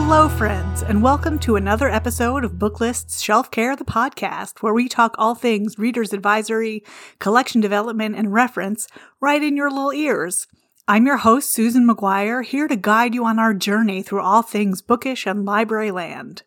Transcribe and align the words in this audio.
Hello, 0.00 0.28
friends, 0.28 0.82
and 0.82 1.02
welcome 1.02 1.40
to 1.40 1.56
another 1.56 1.90
episode 1.90 2.44
of 2.44 2.56
Booklist's 2.56 3.20
Shelf 3.20 3.50
Care, 3.50 3.74
the 3.74 3.84
podcast, 3.84 4.62
where 4.62 4.72
we 4.72 4.88
talk 4.88 5.16
all 5.18 5.34
things 5.34 5.76
reader's 5.76 6.12
advisory, 6.12 6.84
collection 7.18 7.60
development, 7.60 8.14
and 8.14 8.32
reference 8.32 8.86
right 9.20 9.42
in 9.42 9.56
your 9.56 9.68
little 9.68 9.92
ears. 9.92 10.46
I'm 10.86 11.04
your 11.04 11.18
host, 11.18 11.52
Susan 11.52 11.84
Maguire, 11.84 12.42
here 12.42 12.68
to 12.68 12.76
guide 12.76 13.12
you 13.12 13.24
on 13.24 13.40
our 13.40 13.52
journey 13.52 14.02
through 14.02 14.22
all 14.22 14.42
things 14.42 14.80
bookish 14.80 15.26
and 15.26 15.44
library 15.44 15.90
land. 15.90 16.44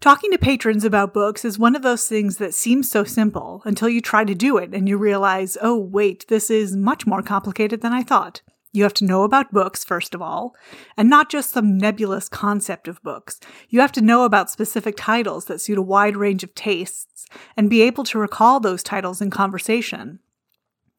Talking 0.00 0.32
to 0.32 0.36
patrons 0.36 0.84
about 0.84 1.14
books 1.14 1.44
is 1.44 1.60
one 1.60 1.76
of 1.76 1.82
those 1.82 2.08
things 2.08 2.38
that 2.38 2.52
seems 2.52 2.90
so 2.90 3.04
simple 3.04 3.62
until 3.64 3.88
you 3.88 4.00
try 4.00 4.24
to 4.24 4.34
do 4.34 4.58
it 4.58 4.74
and 4.74 4.88
you 4.88 4.98
realize, 4.98 5.56
oh, 5.62 5.78
wait, 5.78 6.26
this 6.28 6.50
is 6.50 6.76
much 6.76 7.06
more 7.06 7.22
complicated 7.22 7.80
than 7.80 7.92
I 7.92 8.02
thought. 8.02 8.42
You 8.76 8.82
have 8.82 8.92
to 8.94 9.06
know 9.06 9.22
about 9.22 9.54
books, 9.54 9.84
first 9.84 10.14
of 10.14 10.20
all, 10.20 10.54
and 10.98 11.08
not 11.08 11.30
just 11.30 11.48
some 11.48 11.78
nebulous 11.78 12.28
concept 12.28 12.88
of 12.88 13.02
books. 13.02 13.40
You 13.70 13.80
have 13.80 13.92
to 13.92 14.02
know 14.02 14.24
about 14.24 14.50
specific 14.50 14.96
titles 14.98 15.46
that 15.46 15.62
suit 15.62 15.78
a 15.78 15.82
wide 15.82 16.14
range 16.14 16.44
of 16.44 16.54
tastes 16.54 17.24
and 17.56 17.70
be 17.70 17.80
able 17.80 18.04
to 18.04 18.18
recall 18.18 18.60
those 18.60 18.82
titles 18.82 19.22
in 19.22 19.30
conversation. 19.30 20.18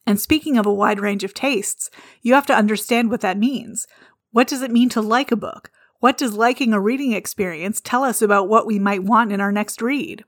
And 0.07 0.19
speaking 0.19 0.57
of 0.57 0.65
a 0.65 0.73
wide 0.73 0.99
range 0.99 1.23
of 1.23 1.35
tastes, 1.35 1.91
you 2.23 2.33
have 2.33 2.47
to 2.47 2.55
understand 2.55 3.11
what 3.11 3.21
that 3.21 3.37
means. 3.37 3.85
What 4.31 4.47
does 4.47 4.63
it 4.63 4.71
mean 4.71 4.89
to 4.89 5.01
like 5.01 5.31
a 5.31 5.35
book? 5.35 5.69
What 5.99 6.17
does 6.17 6.33
liking 6.33 6.73
a 6.73 6.79
reading 6.79 7.11
experience 7.11 7.79
tell 7.79 8.03
us 8.03 8.23
about 8.23 8.49
what 8.49 8.65
we 8.65 8.79
might 8.79 9.03
want 9.03 9.31
in 9.31 9.39
our 9.39 9.51
next 9.51 9.83
read? 9.83 10.23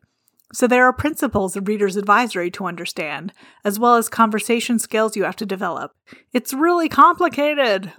So 0.52 0.66
there 0.66 0.86
are 0.86 0.94
principles 0.94 1.56
of 1.56 1.68
reader's 1.68 1.96
advisory 1.96 2.50
to 2.52 2.66
understand, 2.66 3.34
as 3.64 3.78
well 3.78 3.96
as 3.96 4.10
conversation 4.10 4.80
skills 4.80 5.16
you 5.16 5.24
have 5.24 5.36
to 5.38 5.46
develop. 5.46 5.92
It's 6.34 6.54
really 6.54 6.90
complicated. 6.90 7.94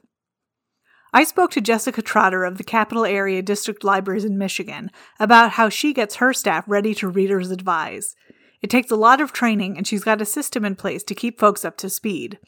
I 1.13 1.25
spoke 1.25 1.51
to 1.53 1.61
Jessica 1.61 2.03
Trotter 2.03 2.45
of 2.45 2.59
the 2.59 2.65
Capital 2.65 3.05
Area 3.05 3.43
District 3.43 3.83
Libraries 3.83 4.25
in 4.25 4.39
Michigan 4.39 4.91
about 5.19 5.53
how 5.53 5.69
she 5.69 5.93
gets 5.93 6.17
her 6.17 6.33
staff 6.33 6.65
ready 6.67 6.95
to 6.95 7.09
reader's 7.09 7.51
advise. 7.51 8.15
It 8.63 8.71
takes 8.71 8.91
a 8.91 8.97
lot 8.97 9.21
of 9.21 9.33
training, 9.33 9.77
and 9.77 9.87
she's 9.87 10.05
got 10.05 10.21
a 10.21 10.27
system 10.27 10.65
in 10.65 10.77
place 10.77 11.03
to 11.05 11.15
keep 11.15 11.39
folks 11.39 11.65
up 11.65 11.77
to 11.79 11.89
speed. 11.89 12.39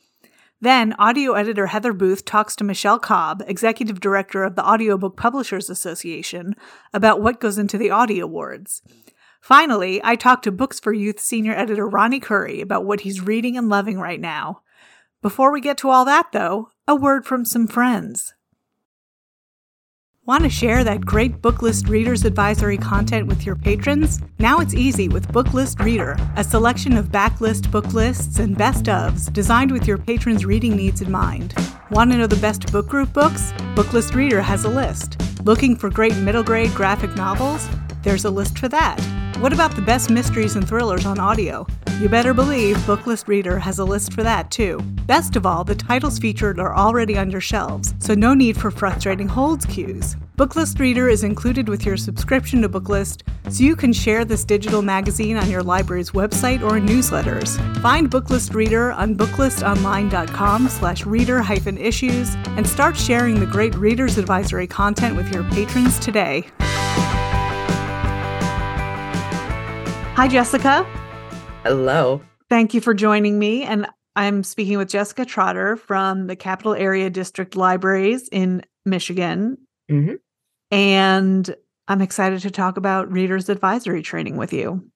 Then, 0.61 0.95
audio 0.99 1.33
editor 1.33 1.69
Heather 1.69 1.93
Booth 1.93 2.25
talks 2.25 2.55
to 2.57 2.65
Michele 2.65 3.01
Cobb, 3.01 3.43
executive 3.49 3.99
director 3.99 4.45
of 4.45 4.55
the 4.55 4.65
Audiobook 4.65 5.17
Publishers 5.17 5.69
Association, 5.69 6.55
about 6.93 7.21
what 7.21 7.41
goes 7.41 7.59
into 7.59 7.79
the 7.79 7.91
Audie 7.91 8.21
Awards. 8.21 8.83
Finally, 9.43 10.01
I 10.05 10.15
talked 10.15 10.45
to 10.45 10.53
Books 10.53 10.79
for 10.79 10.93
Youth 10.93 11.19
senior 11.19 11.53
editor 11.53 11.89
Ronny 11.89 12.21
Khuri 12.21 12.61
about 12.61 12.85
what 12.85 13.01
he's 13.01 13.21
reading 13.21 13.57
and 13.57 13.69
loving 13.69 13.99
right 13.99 14.21
now. 14.21 14.63
Before 15.21 15.53
we 15.53 15.61
get 15.61 15.77
to 15.79 15.91
all 15.91 16.05
that, 16.05 16.31
though, 16.31 16.69
a 16.87 16.95
word 16.95 17.27
from 17.27 17.45
some 17.45 17.67
friends. 17.67 18.35
Want 20.25 20.45
to 20.45 20.49
share 20.49 20.85
that 20.85 21.05
great 21.05 21.43
Booklist 21.43 21.89
Reader's 21.89 22.25
Advisory 22.25 22.79
content 22.79 23.27
with 23.27 23.45
your 23.45 23.57
patrons? 23.57 24.21
Now 24.39 24.61
it's 24.61 24.75
easy 24.75 25.09
with 25.09 25.33
Booklist 25.33 25.85
Reader, 25.85 26.17
a 26.37 26.45
selection 26.45 26.97
of 26.97 27.09
backlist 27.09 27.69
book 27.73 27.93
lists 27.93 28.39
and 28.39 28.57
best 28.57 28.85
ofs 28.85 29.33
designed 29.33 29.73
with 29.73 29.89
your 29.89 29.99
patrons' 29.99 30.47
reading 30.47 30.77
needs 30.77 31.03
in 31.03 31.11
mind. 31.11 31.53
Want 31.91 32.13
to 32.13 32.17
know 32.17 32.29
the 32.29 32.37
best 32.37 32.71
book 32.71 32.87
group 32.87 33.13
books? 33.13 33.51
Booklist 33.75 34.15
Reader 34.15 34.41
has 34.41 34.65
a 34.65 34.71
list. 34.71 35.21
Looking 35.45 35.75
for 35.75 35.91
great 35.91 36.17
middle 36.19 36.45
grade 36.45 36.73
graphic 36.75 37.17
novels? 37.17 37.69
There's 38.05 38.25
a 38.25 38.31
list 38.31 38.57
for 38.61 38.69
that. 38.69 39.01
What 39.39 39.53
about 39.53 39.75
the 39.75 39.83
best 39.83 40.11
mysteries 40.11 40.57
and 40.57 40.67
thrillers 40.67 41.05
on 41.05 41.19
audio? 41.19 41.67
You 42.01 42.09
better 42.09 42.33
believe 42.33 42.77
Booklist 42.79 43.29
Reader 43.29 43.59
has 43.59 43.79
a 43.79 43.85
list 43.85 44.13
for 44.13 44.23
that 44.23 44.51
too. 44.51 44.81
Best 45.07 45.37
of 45.37 45.47
all, 45.47 45.63
the 45.63 45.75
titles 45.75 46.19
featured 46.19 46.59
are 46.59 46.75
already 46.75 47.19
on 47.19 47.31
your 47.31 47.41
shelves, 47.41 47.95
so 47.99 48.15
no 48.15 48.35
need 48.35 48.57
for 48.57 48.71
frustrating 48.71 49.29
holds 49.29 49.67
queues. 49.67 50.17
Booklist 50.37 50.81
Reader 50.81 51.09
is 51.09 51.23
included 51.23 51.69
with 51.69 51.85
your 51.85 51.97
subscription 51.97 52.63
to 52.63 52.69
Booklist, 52.69 53.23
so 53.53 53.63
you 53.63 53.77
can 53.77 53.93
share 53.93 54.25
this 54.25 54.45
digital 54.45 54.81
magazine 54.83 55.37
on 55.37 55.51
your 55.51 55.63
library's 55.63 56.11
website 56.13 56.63
or 56.63 56.81
newsletters. 56.81 57.57
Find 57.83 58.11
Booklist 58.11 58.55
Reader 58.55 58.93
on 58.93 59.15
booklistonline.com 59.15 60.69
slash 60.69 61.05
reader 61.05 61.43
hyphen 61.43 61.79
issues 61.79 62.35
and 62.57 62.67
start 62.67 62.97
sharing 62.97 63.39
the 63.39 63.47
great 63.47 63.75
Reader's 63.75 64.19
Advisory 64.19 64.67
content 64.67 65.17
with 65.17 65.33
your 65.33 65.45
patrons 65.51 65.99
today. 65.99 66.47
Hi, 70.15 70.29
Jessica. 70.29 70.85
Hello. 71.63 72.21
Thank 72.51 72.75
you 72.75 72.83
for 72.83 72.93
joining 72.93 73.39
me. 73.39 73.63
And 73.63 73.87
I'm 74.15 74.45
speaking 74.45 74.77
with 74.77 74.91
Jessica 74.91 75.25
Trotter 75.25 75.77
from 75.79 76.27
the 76.27 76.37
Capital 76.37 76.75
Area 76.75 77.09
District 77.09 77.57
Libraries 77.57 78.29
in 78.29 78.63
Michigan. 78.85 79.57
Mm-hmm. 79.91 80.17
And 80.71 81.57
I'm 81.89 82.03
excited 82.03 82.41
to 82.43 82.51
talk 82.51 82.77
about 82.77 83.11
Reader's 83.11 83.49
Advisory 83.49 84.03
training 84.03 84.37
with 84.37 84.53
you. 84.53 84.87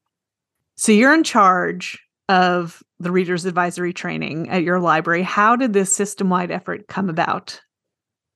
So, 0.76 0.92
you're 0.92 1.14
in 1.14 1.24
charge 1.24 1.98
of 2.28 2.82
the 3.00 3.10
Reader's 3.10 3.46
Advisory 3.46 3.94
training 3.94 4.50
at 4.50 4.64
your 4.64 4.80
library. 4.80 5.22
How 5.22 5.56
did 5.56 5.72
this 5.72 5.96
system 5.96 6.28
wide 6.28 6.50
effort 6.50 6.88
come 6.88 7.08
about? 7.08 7.58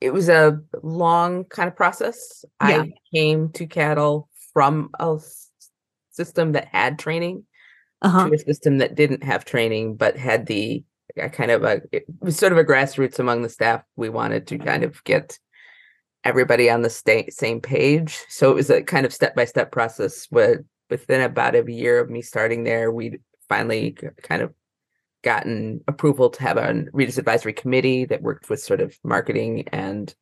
It 0.00 0.14
was 0.14 0.30
a 0.30 0.58
long 0.82 1.44
kind 1.44 1.68
of 1.68 1.76
process. 1.76 2.42
Yeah. 2.66 2.84
I 2.84 2.92
came 3.14 3.50
to 3.50 3.66
CADL 3.66 4.24
from 4.54 4.88
a 4.98 5.18
system 6.20 6.52
that 6.52 6.66
had 6.80 6.98
training 6.98 7.36
Uh-huh. 8.02 8.28
to 8.28 8.34
a 8.34 8.38
system 8.50 8.78
that 8.78 8.94
didn't 9.00 9.22
have 9.30 9.44
training 9.44 9.96
but 10.02 10.16
had 10.16 10.46
the 10.46 10.64
a 11.16 11.28
kind 11.28 11.50
of 11.50 11.60
a 11.64 11.74
it 11.96 12.04
was 12.20 12.36
sort 12.36 12.52
of 12.52 12.58
a 12.58 12.64
grassroots 12.70 13.18
among 13.18 13.38
the 13.42 13.48
staff 13.58 13.82
we 13.96 14.08
wanted 14.08 14.42
to 14.46 14.56
kind 14.70 14.84
of 14.84 14.92
get 15.04 15.38
everybody 16.24 16.66
on 16.70 16.82
the 16.82 16.90
sta- 16.90 17.30
same 17.44 17.60
page 17.60 18.12
so 18.28 18.50
it 18.52 18.54
was 18.54 18.70
a 18.70 18.82
kind 18.82 19.04
of 19.06 19.12
step-by-step 19.12 19.68
process 19.72 20.26
where 20.30 20.64
within 20.90 21.20
about 21.22 21.54
a 21.56 21.64
year 21.72 21.98
of 22.02 22.10
me 22.10 22.20
starting 22.22 22.62
there 22.64 22.88
we 22.92 23.18
finally 23.48 23.84
kind 24.28 24.42
of 24.42 24.50
gotten 25.22 25.80
approval 25.92 26.28
to 26.30 26.40
have 26.42 26.56
a 26.58 26.84
readers 26.92 27.18
advisory 27.18 27.52
committee 27.62 28.04
that 28.06 28.22
worked 28.28 28.48
with 28.50 28.60
sort 28.60 28.80
of 28.80 28.96
marketing 29.02 29.66
and 29.72 30.14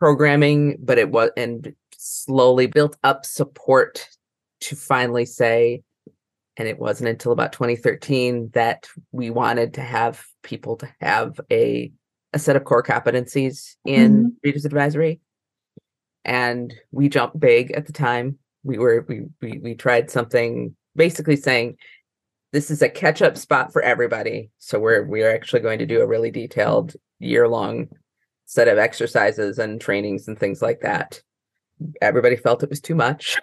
programming 0.00 0.76
but 0.88 0.98
it 0.98 1.10
was 1.10 1.30
and 1.36 1.72
slowly 1.96 2.66
built 2.66 2.96
up 3.02 3.24
support 3.24 3.94
to 4.60 4.76
finally 4.76 5.24
say 5.24 5.82
and 6.56 6.68
it 6.68 6.78
wasn't 6.78 7.08
until 7.08 7.32
about 7.32 7.52
2013 7.52 8.50
that 8.52 8.86
we 9.12 9.30
wanted 9.30 9.74
to 9.74 9.80
have 9.80 10.22
people 10.42 10.76
to 10.76 10.88
have 11.00 11.40
a 11.50 11.90
a 12.32 12.38
set 12.38 12.54
of 12.54 12.64
core 12.64 12.82
competencies 12.82 13.76
in 13.84 14.12
mm-hmm. 14.12 14.28
readers 14.44 14.64
advisory. 14.64 15.20
And 16.24 16.72
we 16.92 17.08
jumped 17.08 17.40
big 17.40 17.72
at 17.72 17.86
the 17.86 17.92
time. 17.92 18.38
We 18.62 18.78
were 18.78 19.04
we 19.08 19.22
we, 19.40 19.58
we 19.58 19.74
tried 19.74 20.10
something 20.10 20.76
basically 20.94 21.36
saying 21.36 21.76
this 22.52 22.70
is 22.70 22.82
a 22.82 22.88
catch 22.88 23.22
up 23.22 23.38
spot 23.38 23.72
for 23.72 23.80
everybody. 23.80 24.50
So 24.58 24.78
we're 24.78 25.04
we're 25.04 25.34
actually 25.34 25.60
going 25.60 25.78
to 25.78 25.86
do 25.86 26.02
a 26.02 26.06
really 26.06 26.30
detailed 26.30 26.94
year 27.18 27.48
long 27.48 27.88
set 28.44 28.68
of 28.68 28.76
exercises 28.78 29.58
and 29.58 29.80
trainings 29.80 30.28
and 30.28 30.38
things 30.38 30.60
like 30.60 30.80
that. 30.80 31.22
Everybody 32.02 32.36
felt 32.36 32.62
it 32.62 32.68
was 32.68 32.80
too 32.80 32.94
much. 32.94 33.38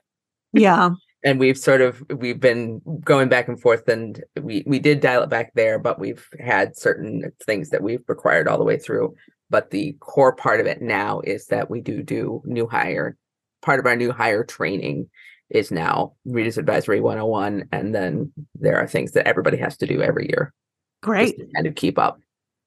Yeah. 0.53 0.91
And 1.23 1.39
we've 1.39 1.57
sort 1.57 1.81
of 1.81 2.01
we've 2.15 2.39
been 2.39 2.81
going 3.03 3.27
back 3.29 3.47
and 3.47 3.59
forth 3.59 3.87
and 3.87 4.23
we 4.41 4.63
we 4.67 4.79
did 4.79 4.99
dial 4.99 5.23
it 5.23 5.29
back 5.29 5.51
there 5.55 5.79
but 5.79 5.99
we've 5.99 6.27
had 6.39 6.77
certain 6.77 7.31
things 7.45 7.69
that 7.69 7.81
we've 7.81 8.03
required 8.07 8.47
all 8.47 8.57
the 8.57 8.63
way 8.63 8.77
through 8.77 9.13
but 9.49 9.69
the 9.71 9.93
core 9.99 10.35
part 10.35 10.59
of 10.59 10.65
it 10.67 10.81
now 10.81 11.19
is 11.21 11.47
that 11.47 11.69
we 11.69 11.81
do 11.81 12.03
do 12.03 12.41
new 12.45 12.67
hire 12.67 13.17
part 13.61 13.79
of 13.79 13.85
our 13.85 13.95
new 13.95 14.11
hire 14.11 14.43
training 14.43 15.09
is 15.49 15.71
now 15.71 16.13
readers 16.25 16.57
advisory 16.57 16.99
101 16.99 17.67
and 17.71 17.95
then 17.95 18.31
there 18.55 18.77
are 18.77 18.87
things 18.87 19.11
that 19.13 19.27
everybody 19.27 19.57
has 19.57 19.77
to 19.77 19.87
do 19.87 20.01
every 20.01 20.27
year 20.29 20.53
just 21.03 21.09
Great. 21.09 21.37
to 21.39 21.47
kind 21.55 21.67
of 21.67 21.75
keep 21.75 21.97
up 21.97 22.19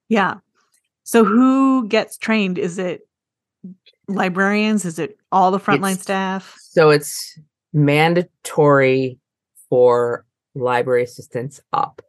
Yeah. 0.09 0.37
So 1.05 1.25
who 1.25 1.89
gets 1.89 2.17
trained? 2.19 2.57
Is 2.59 2.79
it 2.79 3.01
librarians? 4.07 4.85
Is 4.85 4.99
it 4.99 5.19
all 5.33 5.51
the 5.51 5.59
frontline 5.59 5.93
It's- 5.93 6.03
staff? 6.03 6.57
so 6.61 6.91
it's 6.91 7.39
mandatory 7.73 9.19
for 9.69 10.25
library 10.55 11.05
assistants 11.05 11.61
up 11.73 12.03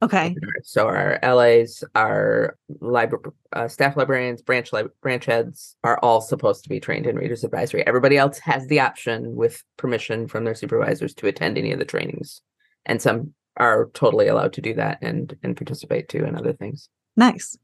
Okay. 0.00 0.36
So 0.62 0.86
our 0.86 1.18
LAs, 1.22 1.82
our 1.96 2.56
library 2.80 3.24
uh, 3.52 3.66
staff 3.66 3.96
librarians, 3.96 4.42
branch 4.42 4.72
lib- 4.72 4.92
branch 5.02 5.24
heads 5.24 5.76
are 5.82 5.98
all 6.02 6.20
supposed 6.20 6.62
to 6.62 6.68
be 6.68 6.78
trained 6.78 7.06
in 7.06 7.16
readers 7.16 7.42
advisory. 7.42 7.84
Everybody 7.84 8.16
else 8.16 8.38
has 8.38 8.66
the 8.68 8.78
option 8.78 9.34
with 9.34 9.64
permission 9.76 10.28
from 10.28 10.44
their 10.44 10.54
supervisors 10.54 11.14
to 11.14 11.26
attend 11.26 11.58
any 11.58 11.72
of 11.72 11.80
the 11.80 11.84
trainings. 11.84 12.40
And 12.86 13.02
some 13.02 13.34
are 13.56 13.90
totally 13.92 14.28
allowed 14.28 14.52
to 14.52 14.60
do 14.60 14.72
that 14.74 14.98
and 15.02 15.36
and 15.42 15.56
participate 15.56 16.08
too 16.08 16.24
in 16.24 16.36
other 16.36 16.52
things. 16.52 16.88
Nice. 17.16 17.58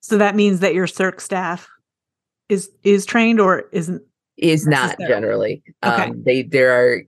So 0.00 0.16
that 0.16 0.34
means 0.34 0.60
that 0.60 0.74
your 0.74 0.86
circ 0.86 1.20
staff 1.20 1.68
is 2.48 2.70
is 2.82 3.04
trained 3.04 3.38
or 3.38 3.64
isn't 3.70 4.02
Is 4.36 4.66
not 4.66 4.98
generally. 4.98 5.62
Okay. 5.84 6.02
Um 6.04 6.22
they 6.24 6.42
there 6.42 6.72
are 6.72 7.02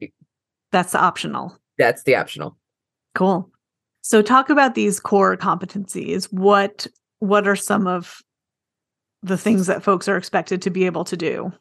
that's 0.73 0.95
optional. 0.95 1.57
that's 1.79 2.03
the 2.05 2.17
optional. 2.17 2.57
Cool. 3.15 3.51
So 4.03 4.23
talk 4.23 4.51
about 4.51 4.75
these 4.75 5.01
core 5.01 5.37
competencies. 5.37 6.33
What 6.33 6.87
what 7.19 7.49
are 7.49 7.57
some 7.57 7.87
of 7.87 8.23
the 9.23 9.39
things 9.39 9.67
that 9.67 9.83
folks 9.83 10.09
are 10.09 10.17
expected 10.17 10.63
to 10.63 10.71
be 10.71 10.87
able 10.87 11.05
to 11.05 11.17
do? 11.17 11.53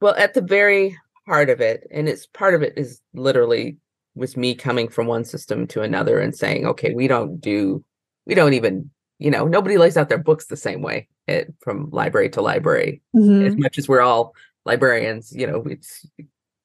Well, 0.00 0.14
at 0.16 0.34
the 0.34 0.40
very 0.40 0.96
heart 1.26 1.50
of 1.50 1.60
it, 1.60 1.86
and 1.90 2.08
it's 2.08 2.26
part 2.26 2.54
of 2.54 2.62
it 2.62 2.72
is 2.76 3.00
literally 3.12 3.76
was 4.14 4.36
me 4.36 4.54
coming 4.54 4.88
from 4.88 5.06
one 5.06 5.24
system 5.24 5.66
to 5.68 5.82
another 5.82 6.18
and 6.18 6.34
saying, 6.34 6.66
okay, 6.66 6.92
we 6.94 7.06
don't 7.06 7.40
do, 7.40 7.84
we 8.26 8.34
don't 8.34 8.54
even, 8.54 8.90
you 9.20 9.30
know, 9.30 9.46
nobody 9.46 9.76
lays 9.76 9.96
out 9.96 10.08
their 10.08 10.18
books 10.18 10.46
the 10.46 10.56
same 10.56 10.80
way 10.82 11.06
it, 11.28 11.52
from 11.60 11.90
library 11.90 12.30
to 12.30 12.40
library. 12.40 13.02
Mhm. 13.14 13.46
As 13.46 13.56
much 13.56 13.78
as 13.78 13.86
we're 13.86 14.00
all 14.00 14.34
librarians, 14.64 15.30
you 15.32 15.46
know, 15.46 15.62
it's 15.66 16.06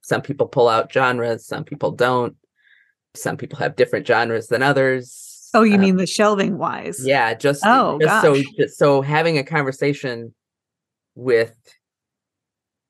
some 0.02 0.22
people 0.22 0.48
pull 0.48 0.68
out 0.70 0.92
genres, 0.92 1.46
some 1.46 1.64
people 1.66 1.92
don't. 1.92 2.36
Some 3.14 3.38
people 3.38 3.60
have 3.60 3.76
different 3.76 4.08
genres 4.08 4.48
than 4.48 4.62
others. 4.64 5.50
Oh, 5.54 5.64
you 5.64 5.76
Um, 5.76 5.82
mean 5.82 5.98
the 5.98 6.06
shelving 6.08 6.58
wise? 6.58 7.06
yeah, 7.06 7.34
just 7.34 7.62
Oh, 7.66 7.98
just 8.00 8.22
so 8.22 8.36
just 8.58 8.78
so 8.78 9.02
having 9.02 9.38
a 9.38 9.44
conversation 9.44 10.34
with 11.16 11.56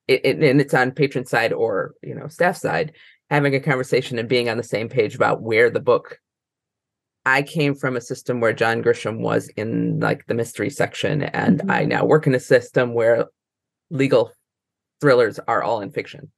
it, 0.08 0.22
it- 0.26 0.44
and 0.44 0.62
it's 0.62 0.74
on 0.74 0.92
patron 0.92 1.26
side 1.26 1.54
or 1.54 1.94
you 2.04 2.14
know 2.16 2.28
staff 2.28 2.58
side, 2.58 2.94
having 3.30 3.56
a 3.56 3.60
conversation 3.60 4.18
and 4.20 4.30
being 4.30 4.50
on 4.50 4.58
the 4.58 4.64
same 4.64 4.90
page 4.90 5.16
about 5.16 5.42
where 5.42 5.70
the 5.70 5.80
book. 5.80 6.20
I 7.26 7.42
came 7.42 7.74
from 7.76 7.96
a 7.96 8.02
system 8.02 8.40
where 8.40 8.54
John 8.54 8.84
Grisham 8.84 9.20
was 9.20 9.48
in 9.58 10.00
like 10.00 10.26
the 10.28 10.34
mystery 10.34 10.70
section, 10.70 11.24
and 11.24 11.62
I 11.72 11.84
Mhm. 11.86 11.88
now 11.90 12.06
work 12.06 12.28
in 12.28 12.36
a 12.36 12.40
system 12.40 12.94
where 12.94 13.26
legal 13.90 14.32
thrillers 15.02 15.40
are 15.48 15.64
all 15.64 15.82
in 15.82 15.92
fiction. 15.92 16.32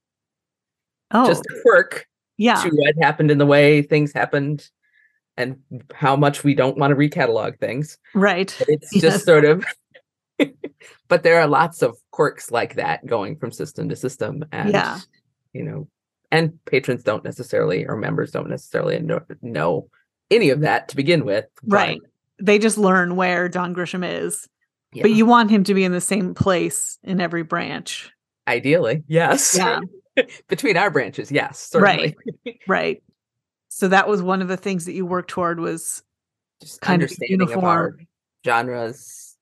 Oh, 1.10 1.26
Just 1.26 1.44
a 1.46 1.60
quirk 1.62 2.06
yeah. 2.36 2.62
to 2.62 2.70
what 2.70 2.94
happened 3.00 3.30
in 3.30 3.38
the 3.38 3.46
way 3.46 3.82
things 3.82 4.12
happened 4.12 4.68
and 5.36 5.56
how 5.94 6.16
much 6.16 6.42
we 6.44 6.54
don't 6.54 6.76
want 6.76 6.90
to 6.90 6.96
recatalog 6.96 7.58
things. 7.58 7.98
Right. 8.14 8.54
But 8.58 8.68
it's 8.68 8.92
Yes. 8.94 9.02
just 9.02 9.24
sort 9.24 9.44
of 9.44 9.64
but 11.08 11.22
there 11.22 11.40
are 11.40 11.46
lots 11.46 11.82
of 11.82 11.96
quirks 12.12 12.50
like 12.50 12.74
that 12.74 13.04
going 13.06 13.36
from 13.36 13.50
system 13.50 13.88
to 13.88 13.96
system 13.96 14.44
and 14.52 14.70
Yeah. 14.70 14.98
you 15.52 15.64
know 15.64 15.88
and 16.30 16.62
patrons 16.66 17.02
don't 17.02 17.24
necessarily 17.24 17.86
or 17.86 17.96
members 17.96 18.30
don't 18.32 18.50
necessarily 18.50 18.98
know, 19.00 19.20
know 19.42 19.88
any 20.30 20.50
of 20.50 20.60
that 20.60 20.88
to 20.88 20.96
begin 20.96 21.24
with 21.24 21.46
Right. 21.64 22.00
They 22.40 22.58
just 22.58 22.78
learn 22.78 23.16
where 23.16 23.48
Don 23.48 23.74
Grisham 23.74 24.04
is. 24.08 24.48
yeah, 24.92 25.02
But 25.02 25.10
you 25.12 25.26
want 25.26 25.50
him 25.50 25.64
to 25.64 25.74
be 25.74 25.84
in 25.84 25.92
the 25.92 26.00
same 26.00 26.34
place 26.34 26.98
in 27.02 27.20
every 27.20 27.42
branch. 27.42 28.10
ideally 28.46 29.02
yes 29.08 29.56
Yeah. 29.56 29.80
between 30.48 30.76
our 30.76 30.90
branches 30.90 31.30
yes 31.32 31.58
certainly 31.58 32.16
Right. 32.66 33.02
So 33.68 33.88
that 33.88 34.08
was 34.08 34.22
one 34.22 34.40
of 34.42 34.48
the 34.48 34.56
things 34.56 34.86
that 34.86 34.92
you 34.94 35.04
worked 35.06 35.30
toward 35.30 35.60
was 35.60 36.02
just 36.60 36.80
kind 36.80 37.02
of 37.02 37.06
understanding 37.10 37.42
of 37.42 37.62
our 37.64 37.84
uniform. 37.84 38.06
genres 38.44 39.36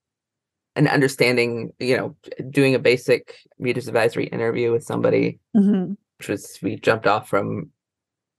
and 0.75 0.89
understanding 0.89 1.73
you 1.79 1.97
know 1.97 2.17
doing 2.51 2.75
a 2.75 2.79
basic 2.79 3.35
readers 3.59 3.89
advisory 3.89 4.27
interview 4.27 4.73
with 4.73 4.85
somebody 4.85 5.39
Mhm. 5.57 5.97
which 6.19 6.29
was 6.29 6.59
we 6.63 6.77
jumped 6.77 7.07
off 7.07 7.29
from 7.29 7.71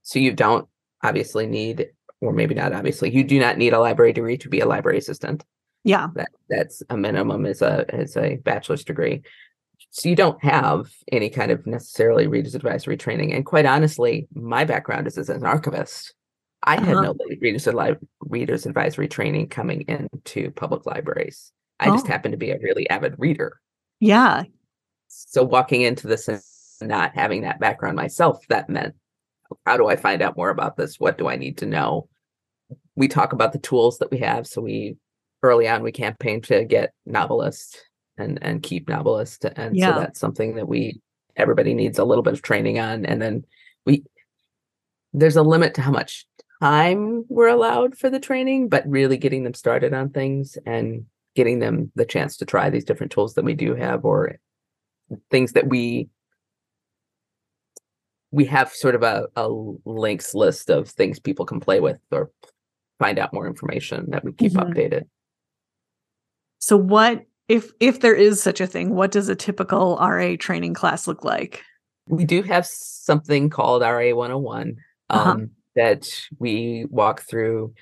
so 0.03 0.19
you 0.19 0.31
don't 0.33 0.67
obviously 1.03 1.47
need 1.47 1.87
or 2.21 2.33
maybe 2.33 2.55
not 2.55 2.73
obviously 2.73 3.13
you 3.13 3.23
do 3.23 3.39
not 3.39 3.57
need 3.57 3.73
a 3.73 3.79
library 3.79 4.13
degree 4.13 4.37
to 4.37 4.49
be 4.49 4.59
a 4.59 4.65
library 4.65 4.97
assistant 4.97 5.43
yeah. 5.83 6.07
that 6.15 6.29
that's 6.49 6.81
a 6.89 6.97
minimum 6.97 7.45
as 7.45 7.61
a 7.61 7.85
as 7.93 8.17
a 8.17 8.37
bachelor's 8.37 8.83
degree 8.83 9.21
so 9.91 10.09
you 10.09 10.15
don't 10.15 10.43
have 10.43 10.87
any 11.11 11.29
kind 11.29 11.51
of 11.51 11.65
necessarily 11.67 12.27
readers 12.27 12.55
advisory 12.55 12.97
training 12.97 13.33
and 13.33 13.45
quite 13.45 13.65
honestly 13.65 14.27
my 14.33 14.63
background 14.65 15.07
is 15.07 15.17
as 15.17 15.29
an 15.29 15.45
archivist 15.45 16.13
i 16.63 16.75
had 16.79 16.95
Uh-huh. 16.95 17.01
no 17.01 17.15
readers, 17.41 17.67
readers 18.21 18.65
advisory 18.65 19.07
training 19.07 19.47
coming 19.47 19.81
into 19.81 20.51
public 20.51 20.85
libraries 20.85 21.51
i 21.79 21.85
just 21.87 22.05
Oh. 22.05 22.09
happened 22.09 22.33
to 22.33 22.37
be 22.37 22.51
a 22.51 22.59
really 22.59 22.89
avid 22.89 23.15
reader 23.17 23.59
Yeah. 23.99 24.43
so 25.07 25.43
walking 25.43 25.81
into 25.83 26.07
this 26.07 26.27
and 26.27 26.41
not 26.81 27.15
having 27.15 27.41
that 27.41 27.59
background 27.59 27.95
myself 27.95 28.45
that 28.49 28.69
meant 28.69 28.95
how 29.65 29.77
do 29.77 29.87
i 29.87 29.95
find 29.95 30.21
out 30.21 30.37
more 30.37 30.49
about 30.49 30.75
this 30.77 30.99
what 30.99 31.17
do 31.17 31.27
i 31.27 31.35
need 31.35 31.57
to 31.57 31.65
know 31.65 32.07
we 32.95 33.07
talk 33.07 33.33
about 33.33 33.53
the 33.53 33.59
tools 33.59 33.99
that 33.99 34.11
we 34.11 34.17
have 34.17 34.45
so 34.47 34.61
we 34.61 34.95
early 35.43 35.67
on 35.67 35.83
we 35.83 35.91
campaign 35.91 36.41
to 36.41 36.65
get 36.65 36.93
novelists 37.05 37.77
and 38.17 38.39
and 38.41 38.63
keep 38.63 38.87
novelists 38.89 39.45
and 39.55 39.75
Yeah. 39.75 39.93
so 39.93 39.99
that's 39.99 40.19
something 40.19 40.55
that 40.55 40.67
we 40.67 40.99
everybody 41.35 41.73
needs 41.73 41.99
a 41.99 42.03
little 42.05 42.23
bit 42.23 42.33
of 42.33 42.41
training 42.41 42.79
on 42.79 43.05
and 43.05 43.21
then 43.21 43.45
we 43.85 44.03
there's 45.13 45.35
a 45.37 45.43
limit 45.43 45.73
to 45.75 45.81
how 45.81 45.91
much 45.91 46.25
time 46.61 47.23
we're 47.29 47.47
allowed 47.47 47.95
for 47.97 48.09
the 48.09 48.19
training 48.19 48.67
but 48.67 48.87
really 48.87 49.17
getting 49.17 49.43
them 49.43 49.53
started 49.53 49.93
on 49.93 50.09
things 50.09 50.57
and 50.65 51.05
getting 51.35 51.59
them 51.59 51.91
the 51.95 52.05
chance 52.05 52.37
to 52.37 52.45
try 52.45 52.69
these 52.71 52.83
different 52.83 53.11
tools 53.11 53.35
that 53.35 53.45
we 53.45 53.53
do 53.53 53.75
have 53.75 54.03
or 54.03 54.37
things 55.29 55.51
that 55.53 55.67
we 55.67 56.09
we 58.31 58.45
have 58.45 58.71
sort 58.73 58.95
of 58.95 59.03
a, 59.03 59.27
a 59.35 59.47
links 59.85 60.33
list 60.35 60.69
of 60.69 60.89
things 60.89 61.19
people 61.19 61.45
can 61.45 61.59
play 61.59 61.79
with 61.79 61.99
or 62.11 62.29
find 62.99 63.19
out 63.19 63.33
more 63.33 63.47
information 63.47 64.05
that 64.09 64.23
we 64.23 64.33
keep 64.33 64.51
Mhm. 64.53 64.63
updated 64.73 65.03
So 66.59 66.75
what 66.77 67.23
if 67.47 67.71
if 67.79 68.01
there 68.01 68.15
is 68.15 68.41
such 68.41 68.59
a 68.59 68.67
thing, 68.67 68.89
what 68.93 69.11
does 69.11 69.29
a 69.29 69.35
typical 69.35 69.97
RA 70.01 70.35
training 70.37 70.73
class 70.73 71.07
look 71.07 71.23
like? 71.23 71.63
we 72.09 72.23
do 72.23 72.41
have 72.41 72.65
something 72.65 73.49
called 73.49 73.81
RA 73.81 74.13
101 74.13 74.77
Uh-huh. 75.09 75.31
um, 75.31 75.49
that 75.75 76.07
we 76.39 76.85
walk 76.89 77.21
through 77.21 77.73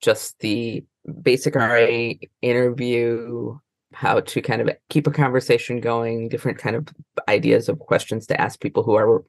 just 0.00 0.38
the 0.40 0.82
basic 1.22 1.54
RA 1.54 2.14
interview, 2.42 3.56
how 3.96 4.20
to 4.20 4.42
kind 4.42 4.60
of 4.60 4.68
keep 4.90 5.06
a 5.06 5.10
conversation 5.10 5.80
going, 5.80 6.28
different 6.28 6.58
kind 6.58 6.76
of 6.76 6.86
ideas 7.28 7.66
of 7.66 7.78
questions 7.78 8.26
to 8.26 8.38
ask 8.38 8.60
people 8.60 8.82
who 8.82 8.94
are 8.94 9.24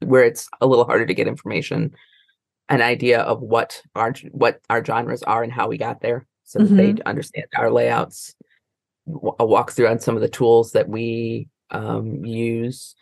where 0.00 0.24
it's 0.24 0.48
a 0.60 0.66
little 0.66 0.84
harder 0.84 1.06
to 1.06 1.14
get 1.14 1.28
information, 1.28 1.94
an 2.68 2.82
idea 2.82 3.20
of 3.20 3.40
what 3.40 3.80
our 3.94 4.12
what 4.32 4.60
our 4.68 4.84
genres 4.84 5.22
are 5.22 5.44
and 5.44 5.52
how 5.52 5.68
we 5.68 5.78
got 5.78 6.00
there, 6.00 6.26
so 6.42 6.58
that 6.58 6.74
they 6.74 7.02
understand 7.06 7.46
our 7.56 7.70
layouts. 7.70 8.34
A 9.06 9.46
walkthrough 9.46 9.90
on 9.90 10.00
some 10.00 10.16
of 10.16 10.22
the 10.22 10.28
tools 10.28 10.72
that 10.72 10.88
we 10.88 11.48
um, 11.70 12.24
use, 12.24 12.96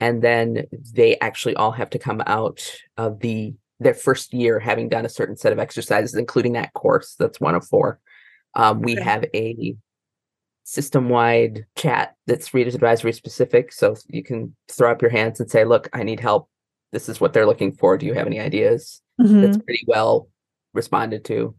and 0.00 0.22
then 0.22 0.64
they 0.94 1.18
actually 1.18 1.54
all 1.56 1.72
have 1.72 1.90
to 1.90 1.98
come 1.98 2.22
out 2.26 2.62
of 2.96 3.20
the 3.20 3.54
their 3.78 3.94
first 3.94 4.32
year 4.32 4.58
having 4.58 4.88
done 4.88 5.04
a 5.04 5.10
certain 5.10 5.36
set 5.36 5.52
of 5.52 5.58
exercises, 5.58 6.14
including 6.14 6.54
that 6.54 6.72
course. 6.72 7.14
That's 7.18 7.40
one 7.40 7.54
of 7.54 7.66
four. 7.66 8.00
Um, 8.54 8.80
we 8.80 8.94
have 8.94 9.26
a 9.34 9.76
system-wide 10.68 11.64
chat 11.76 12.16
that's 12.26 12.52
readers 12.52 12.74
advisory 12.74 13.12
specific, 13.12 13.72
so 13.72 13.94
you 14.08 14.22
can 14.22 14.54
throw 14.68 14.90
up 14.90 15.00
your 15.00 15.12
hands 15.12 15.38
and 15.38 15.48
say, 15.48 15.64
"Look, 15.64 15.88
I 15.92 16.02
need 16.02 16.18
help. 16.18 16.50
This 16.92 17.08
is 17.08 17.20
what 17.20 17.32
they're 17.32 17.46
looking 17.46 17.72
for. 17.72 17.96
Do 17.96 18.04
you 18.04 18.14
have 18.14 18.26
any 18.26 18.40
ideas?" 18.40 19.00
Mhm. 19.20 19.40
That's 19.42 19.58
pretty 19.58 19.84
well 19.86 20.28
responded 20.74 21.24
to. 21.26 21.54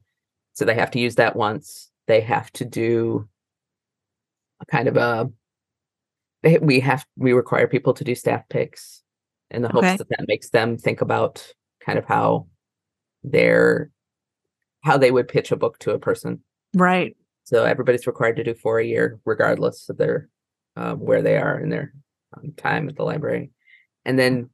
So 0.54 0.66
they 0.66 0.76
have 0.76 0.92
to 0.92 1.00
use 1.00 1.16
that 1.16 1.36
once. 1.38 1.90
They 2.08 2.20
have 2.22 2.52
to 2.54 2.66
do 2.66 3.28
a 4.60 4.66
kind 4.66 4.88
of 4.88 4.98
a 4.98 5.30
they, 6.44 6.58
we 6.60 6.80
have 6.82 7.06
we 7.16 7.34
require 7.34 7.68
people 7.68 7.94
to 7.94 8.04
do 8.04 8.14
staff 8.14 8.48
picks 8.50 9.04
in 9.52 9.62
the 9.62 9.70
hopes 9.70 9.88
Okay. 9.88 9.98
that 9.98 10.10
that 10.10 10.28
makes 10.28 10.50
them 10.50 10.78
think 10.78 11.02
about 11.02 11.54
kind 11.80 11.98
of 11.98 12.06
how 12.06 12.48
their 13.24 13.90
how 14.84 14.98
they 14.98 15.12
would 15.12 15.28
pitch 15.28 15.52
a 15.52 15.56
book 15.56 15.80
to 15.80 15.92
a 15.92 16.00
person 16.00 16.44
Right. 16.76 17.17
So 17.48 17.64
everybody's 17.64 18.08
required 18.08 18.36
to 18.36 18.44
do 18.44 18.54
four 18.54 18.80
a 18.80 18.86
year 18.86 19.20
regardless 19.26 19.90
of 19.90 19.98
their 19.98 20.30
um, 20.76 21.00
where 21.00 21.22
they 21.22 21.38
are 21.38 21.60
in 21.60 21.70
their 21.70 21.94
um, 22.36 22.52
time 22.58 22.90
at 22.90 22.96
the 22.96 23.04
library. 23.04 23.52
And 24.06 24.20
then 24.20 24.50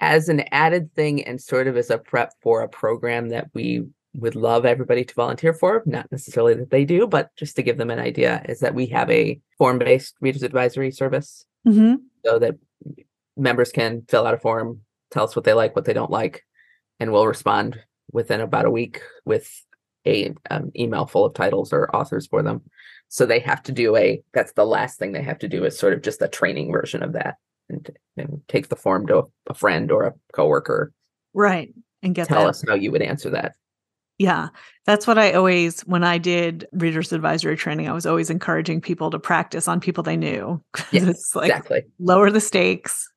as 0.00 0.28
an 0.28 0.44
added 0.52 0.94
thing 0.94 1.24
and 1.24 1.40
sort 1.40 1.66
of 1.66 1.76
as 1.76 1.90
a 1.90 1.98
prep 1.98 2.32
for 2.40 2.62
a 2.62 2.68
program 2.68 3.30
that 3.30 3.48
we 3.52 3.84
would 4.14 4.36
love 4.36 4.64
everybody 4.64 5.04
to 5.04 5.14
volunteer 5.14 5.52
for 5.52 5.82
not 5.86 6.10
necessarily 6.12 6.54
that 6.54 6.70
they 6.70 6.84
do 6.84 7.04
but 7.06 7.30
just 7.36 7.56
to 7.56 7.62
give 7.62 7.78
them 7.78 7.90
an 7.90 7.98
idea 7.98 8.44
is 8.48 8.60
that 8.60 8.74
we 8.74 8.86
have 8.86 9.10
a 9.10 9.40
form-based 9.58 10.14
readers 10.20 10.44
advisory 10.44 10.90
service. 10.90 11.44
Hmm 11.66 11.94
so 12.24 12.38
that 12.38 12.54
members 13.36 13.70
can 13.70 14.02
fill 14.08 14.26
out 14.26 14.34
a 14.34 14.38
form, 14.38 14.80
tell 15.10 15.24
us 15.24 15.36
what 15.36 15.44
they 15.44 15.52
like, 15.52 15.76
what 15.76 15.84
they 15.84 15.92
don't 15.92 16.10
like, 16.10 16.44
and 17.00 17.12
we'll 17.12 17.26
respond 17.26 17.78
within 18.12 18.40
about 18.40 18.64
a 18.64 18.70
week 18.70 19.02
with 19.24 19.50
a 20.06 20.34
um, 20.50 20.70
email 20.76 21.06
full 21.06 21.24
of 21.24 21.34
titles 21.34 21.72
or 21.72 21.94
authors 21.94 22.26
for 22.26 22.42
them. 22.42 22.62
So 23.08 23.26
they 23.26 23.40
have 23.40 23.62
to 23.64 23.72
do 23.72 23.96
a. 23.96 24.22
That's 24.32 24.52
the 24.52 24.66
last 24.66 24.98
thing 24.98 25.12
they 25.12 25.22
have 25.22 25.38
to 25.40 25.48
do 25.48 25.64
is 25.64 25.78
sort 25.78 25.92
of 25.92 26.02
just 26.02 26.22
a 26.22 26.28
training 26.28 26.72
version 26.72 27.02
of 27.02 27.12
that, 27.12 27.36
and, 27.68 27.88
and 28.16 28.40
take 28.48 28.68
the 28.68 28.76
form 28.76 29.06
to 29.08 29.24
a, 29.48 29.54
friend 29.54 29.90
or 29.92 30.04
a 30.04 30.14
coworker. 30.32 30.92
Right. 31.32 31.72
And 32.02 32.14
get 32.14 32.28
Tell 32.28 32.42
that. 32.42 32.48
us 32.50 32.64
how 32.66 32.74
you 32.74 32.90
would 32.92 33.02
answer 33.02 33.30
that. 33.30 33.54
Yeah. 34.18 34.48
That's 34.86 35.06
what 35.06 35.18
I 35.18 35.32
always 35.32 35.80
when 35.82 36.04
I 36.04 36.18
did 36.18 36.66
readers 36.72 37.12
advisory 37.12 37.56
training, 37.56 37.88
I 37.88 37.92
was 37.92 38.06
always 38.06 38.30
encouraging 38.30 38.80
people 38.80 39.10
to 39.10 39.18
practice 39.18 39.66
on 39.68 39.80
people 39.80 40.04
they 40.04 40.16
knew. 40.16 40.62
Yes, 40.92 41.08
it's 41.08 41.34
like 41.34 41.50
exactly. 41.50 41.82
lower 41.98 42.30
the 42.30 42.40
stakes, 42.40 43.08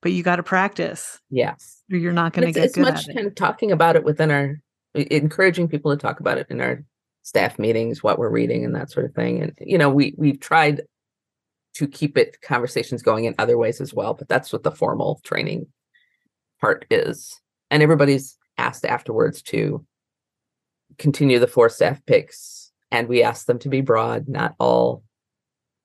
but 0.00 0.12
you 0.12 0.22
got 0.22 0.36
to 0.36 0.42
practice 0.42 1.20
Yes. 1.30 1.82
or 1.92 1.98
you're 1.98 2.12
not 2.12 2.32
going 2.32 2.46
to 2.46 2.52
get 2.52 2.64
it's 2.66 2.74
good 2.74 2.82
much 2.82 3.04
at 3.04 3.08
it. 3.10 3.14
kind 3.14 3.26
of 3.26 3.34
talking 3.34 3.70
about 3.70 3.94
it 3.96 4.04
within 4.04 4.30
our 4.30 4.60
encouraging 4.94 5.68
people 5.68 5.90
to 5.90 5.96
talk 5.96 6.20
about 6.20 6.38
it 6.38 6.46
in 6.50 6.60
our 6.60 6.84
staff 7.22 7.58
meetings 7.58 8.02
what 8.02 8.18
we're 8.18 8.28
reading 8.28 8.64
and 8.64 8.74
that 8.74 8.90
sort 8.90 9.06
of 9.06 9.14
thing 9.14 9.40
and 9.40 9.52
you 9.60 9.78
know 9.78 9.88
we 9.88 10.12
we've 10.18 10.40
tried 10.40 10.82
to 11.74 11.86
keep 11.86 12.18
it 12.18 12.40
conversations 12.42 13.02
going 13.02 13.24
in 13.24 13.34
other 13.38 13.56
ways 13.56 13.80
as 13.80 13.94
well. 13.94 14.14
But 14.14 14.28
that's 14.28 14.52
what 14.52 14.62
the 14.62 14.70
formal 14.70 15.20
training 15.24 15.66
part 16.60 16.84
is. 16.90 17.40
And 17.70 17.82
everybody's 17.82 18.36
asked 18.58 18.84
afterwards 18.84 19.42
to 19.42 19.84
continue 20.98 21.38
the 21.38 21.46
four 21.46 21.68
staff 21.68 22.04
picks. 22.06 22.70
And 22.90 23.08
we 23.08 23.22
ask 23.22 23.46
them 23.46 23.58
to 23.60 23.70
be 23.70 23.80
broad, 23.80 24.28
not 24.28 24.54
all. 24.58 25.02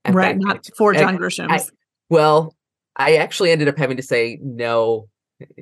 Right, 0.06 0.36
fact, 0.36 0.40
not 0.40 0.66
for 0.78 0.94
John 0.94 1.18
Grisham. 1.18 1.70
Well, 2.10 2.56
I 2.96 3.18
actually 3.18 3.52
ended 3.52 3.68
up 3.68 3.78
having 3.78 3.98
to 3.98 4.04
say 4.04 4.40
no. 4.42 5.10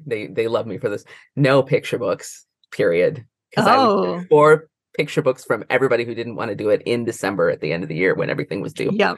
They 0.06 0.28
they 0.28 0.48
love 0.48 0.68
me 0.68 0.78
for 0.78 0.90
this. 0.90 1.04
No 1.36 1.64
picture 1.64 1.98
books. 1.98 2.46
Period. 2.72 3.26
Because 3.56 3.68
I 3.68 3.78
would 3.78 3.84
Oh. 3.84 4.24
four 4.30 4.68
picture 4.98 5.22
books 5.22 5.44
from 5.44 5.64
everybody 5.70 6.06
who 6.06 6.16
didn't 6.16 6.36
want 6.36 6.50
to 6.50 6.56
do 6.56 6.70
it 6.70 6.82
in 6.86 7.06
December 7.06 7.50
at 7.50 7.62
the 7.62 7.72
end 7.74 7.84
of 7.84 7.90
the 7.90 7.96
year 7.96 8.16
when 8.16 8.30
everything 8.30 8.62
was 8.62 8.74
due. 8.74 8.90
Yep. 8.94 9.18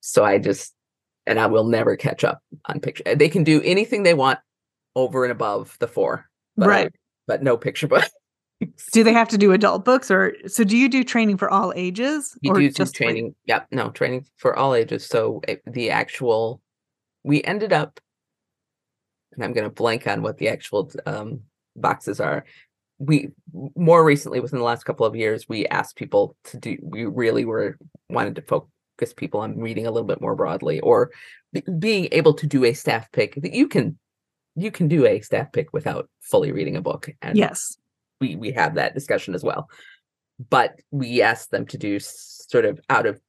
So 0.00 0.24
I 0.24 0.38
just 0.38 0.74
and 1.26 1.38
I 1.38 1.46
will 1.46 1.64
never 1.64 1.96
catch 1.96 2.24
up 2.24 2.40
on 2.66 2.80
picture. 2.80 3.04
They 3.14 3.28
can 3.28 3.44
do 3.44 3.62
anything 3.62 4.02
they 4.02 4.14
want 4.14 4.40
over 4.96 5.24
and 5.24 5.30
above 5.30 5.76
the 5.78 5.86
four, 5.86 6.28
but 6.56 6.68
Right. 6.68 6.92
but 7.28 7.42
no 7.42 7.56
picture 7.56 7.86
book. 7.86 8.04
Do 8.92 9.02
they 9.02 9.12
have 9.12 9.28
to 9.30 9.38
do 9.38 9.52
adult 9.52 9.84
books 9.84 10.10
or 10.10 10.34
so 10.46 10.62
do 10.64 10.76
you 10.76 10.88
do 10.88 11.02
training 11.04 11.36
for 11.36 11.50
all 11.50 11.72
ages? 11.76 12.36
You 12.42 12.52
or 12.52 12.58
do 12.60 12.68
just 12.70 12.94
like- 13.00 13.06
training. 13.08 13.34
Yep, 13.46 13.68
no 13.72 13.90
training 13.90 14.26
for 14.36 14.56
all 14.56 14.74
ages. 14.74 15.06
So 15.06 15.40
eh, 15.48 15.56
the 15.66 15.90
actual, 15.90 16.60
we 17.24 17.42
ended 17.44 17.72
up, 17.72 17.98
and 19.32 19.44
I'm 19.44 19.52
going 19.52 19.64
to 19.64 19.70
blank 19.74 20.06
on 20.06 20.22
what 20.22 20.38
the 20.38 20.48
actual 20.48 20.90
um, 21.06 21.40
boxes 21.76 22.20
are. 22.20 22.44
We 23.04 23.30
more 23.74 24.04
recently, 24.04 24.40
within 24.40 24.58
the 24.58 24.64
last 24.64 24.84
couple 24.84 25.06
of 25.06 25.16
years, 25.16 25.48
we 25.48 25.66
asked 25.66 25.96
people 25.96 26.36
to 26.44 26.58
do. 26.58 26.76
We 26.80 27.04
really 27.04 27.44
were 27.44 27.78
wanted 28.08 28.36
to 28.36 28.42
focus 28.42 29.12
people 29.16 29.40
on 29.40 29.58
reading 29.58 29.86
a 29.86 29.90
little 29.90 30.06
bit 30.06 30.20
more 30.20 30.36
broadly, 30.36 30.80
or 30.80 31.10
be- 31.52 31.64
being 31.78 32.08
able 32.12 32.34
to 32.34 32.46
do 32.46 32.64
a 32.64 32.74
staff 32.74 33.10
pick. 33.12 33.34
That 33.36 33.54
you 33.54 33.66
can, 33.66 33.98
you 34.54 34.70
can 34.70 34.88
do 34.88 35.06
a 35.06 35.20
staff 35.20 35.50
pick 35.52 35.72
without 35.72 36.08
fully 36.20 36.52
reading 36.52 36.76
a 36.76 36.82
book. 36.82 37.10
And 37.20 37.36
yes. 37.36 37.76
we 38.20 38.36
we 38.36 38.52
have 38.52 38.76
that 38.76 38.94
discussion 38.94 39.34
as 39.34 39.42
well 39.42 39.68
but 40.50 40.80
we 40.90 41.22
asked 41.22 41.50
them 41.50 41.66
to 41.66 41.78
do 41.78 41.98
sort 42.00 42.64
of 42.64 42.80
out 42.90 43.06
of 43.06 43.20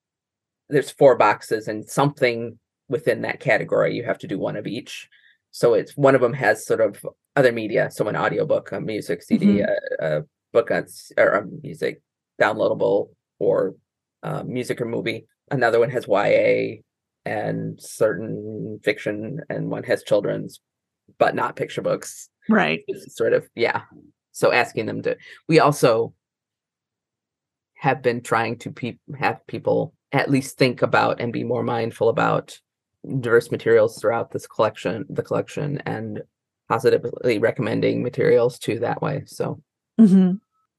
there's 0.69 0.91
four 0.91 1.15
boxes 1.15 1.67
and 1.67 1.87
something 1.87 2.57
within 2.89 3.21
that 3.21 3.39
category 3.39 3.95
you 3.95 4.03
have 4.03 4.17
to 4.17 4.27
do 4.27 4.39
one 4.39 4.55
of 4.55 4.67
each 4.67 5.09
so 5.51 5.73
it's 5.73 5.95
one 5.95 6.15
of 6.15 6.21
them 6.21 6.33
has 6.33 6.65
sort 6.65 6.81
of 6.81 7.05
other 7.35 7.51
media 7.51 7.89
so 7.91 8.07
an 8.07 8.15
audiobook 8.15 8.71
a 8.71 8.79
music 8.79 9.23
cd 9.23 9.61
a, 9.61 9.77
a 9.99 10.21
book 10.53 10.71
on 10.71 10.85
or 11.17 11.29
a 11.29 11.45
music 11.61 12.01
downloadable 12.39 13.09
or 13.39 13.75
uh, 14.23 14.43
music 14.43 14.79
or 14.79 14.85
movie. 14.85 15.25
Another 15.51 15.79
one 15.79 15.89
has 15.89 16.07
ya 16.07 16.75
and 17.25 17.79
certain 17.81 18.79
fiction 18.83 19.41
and 19.49 19.69
one 19.69 19.83
has 19.83 20.03
children's 20.03 20.59
but 21.19 21.35
not 21.35 21.55
picture 21.55 21.81
books. 21.81 22.29
Right. 22.49 22.81
sort 23.07 23.33
of 23.33 23.49
yeah. 23.55 23.81
So 24.31 24.51
asking 24.51 24.85
them 24.85 25.01
to 25.03 25.17
we 25.47 25.59
also 25.59 26.13
have 27.75 28.01
been 28.01 28.21
trying 28.21 28.57
to 28.59 28.71
pe- 28.71 28.97
have 29.19 29.45
people 29.47 29.93
at 30.11 30.31
least 30.31 30.57
think 30.57 30.81
about 30.81 31.19
and 31.19 31.33
be 31.33 31.43
more 31.43 31.63
mindful 31.63 32.07
about 32.07 32.57
diverse 33.19 33.51
materials 33.51 33.99
throughout 33.99 34.31
this 34.31 34.47
collection 34.47 35.05
the 35.09 35.21
collection 35.21 35.81
and 35.85 36.21
positively 36.69 37.39
recommending 37.39 38.01
materials 38.03 38.57
to 38.59 38.79
that 38.79 39.01
way 39.01 39.23
so 39.25 39.61
hmm 39.99 40.33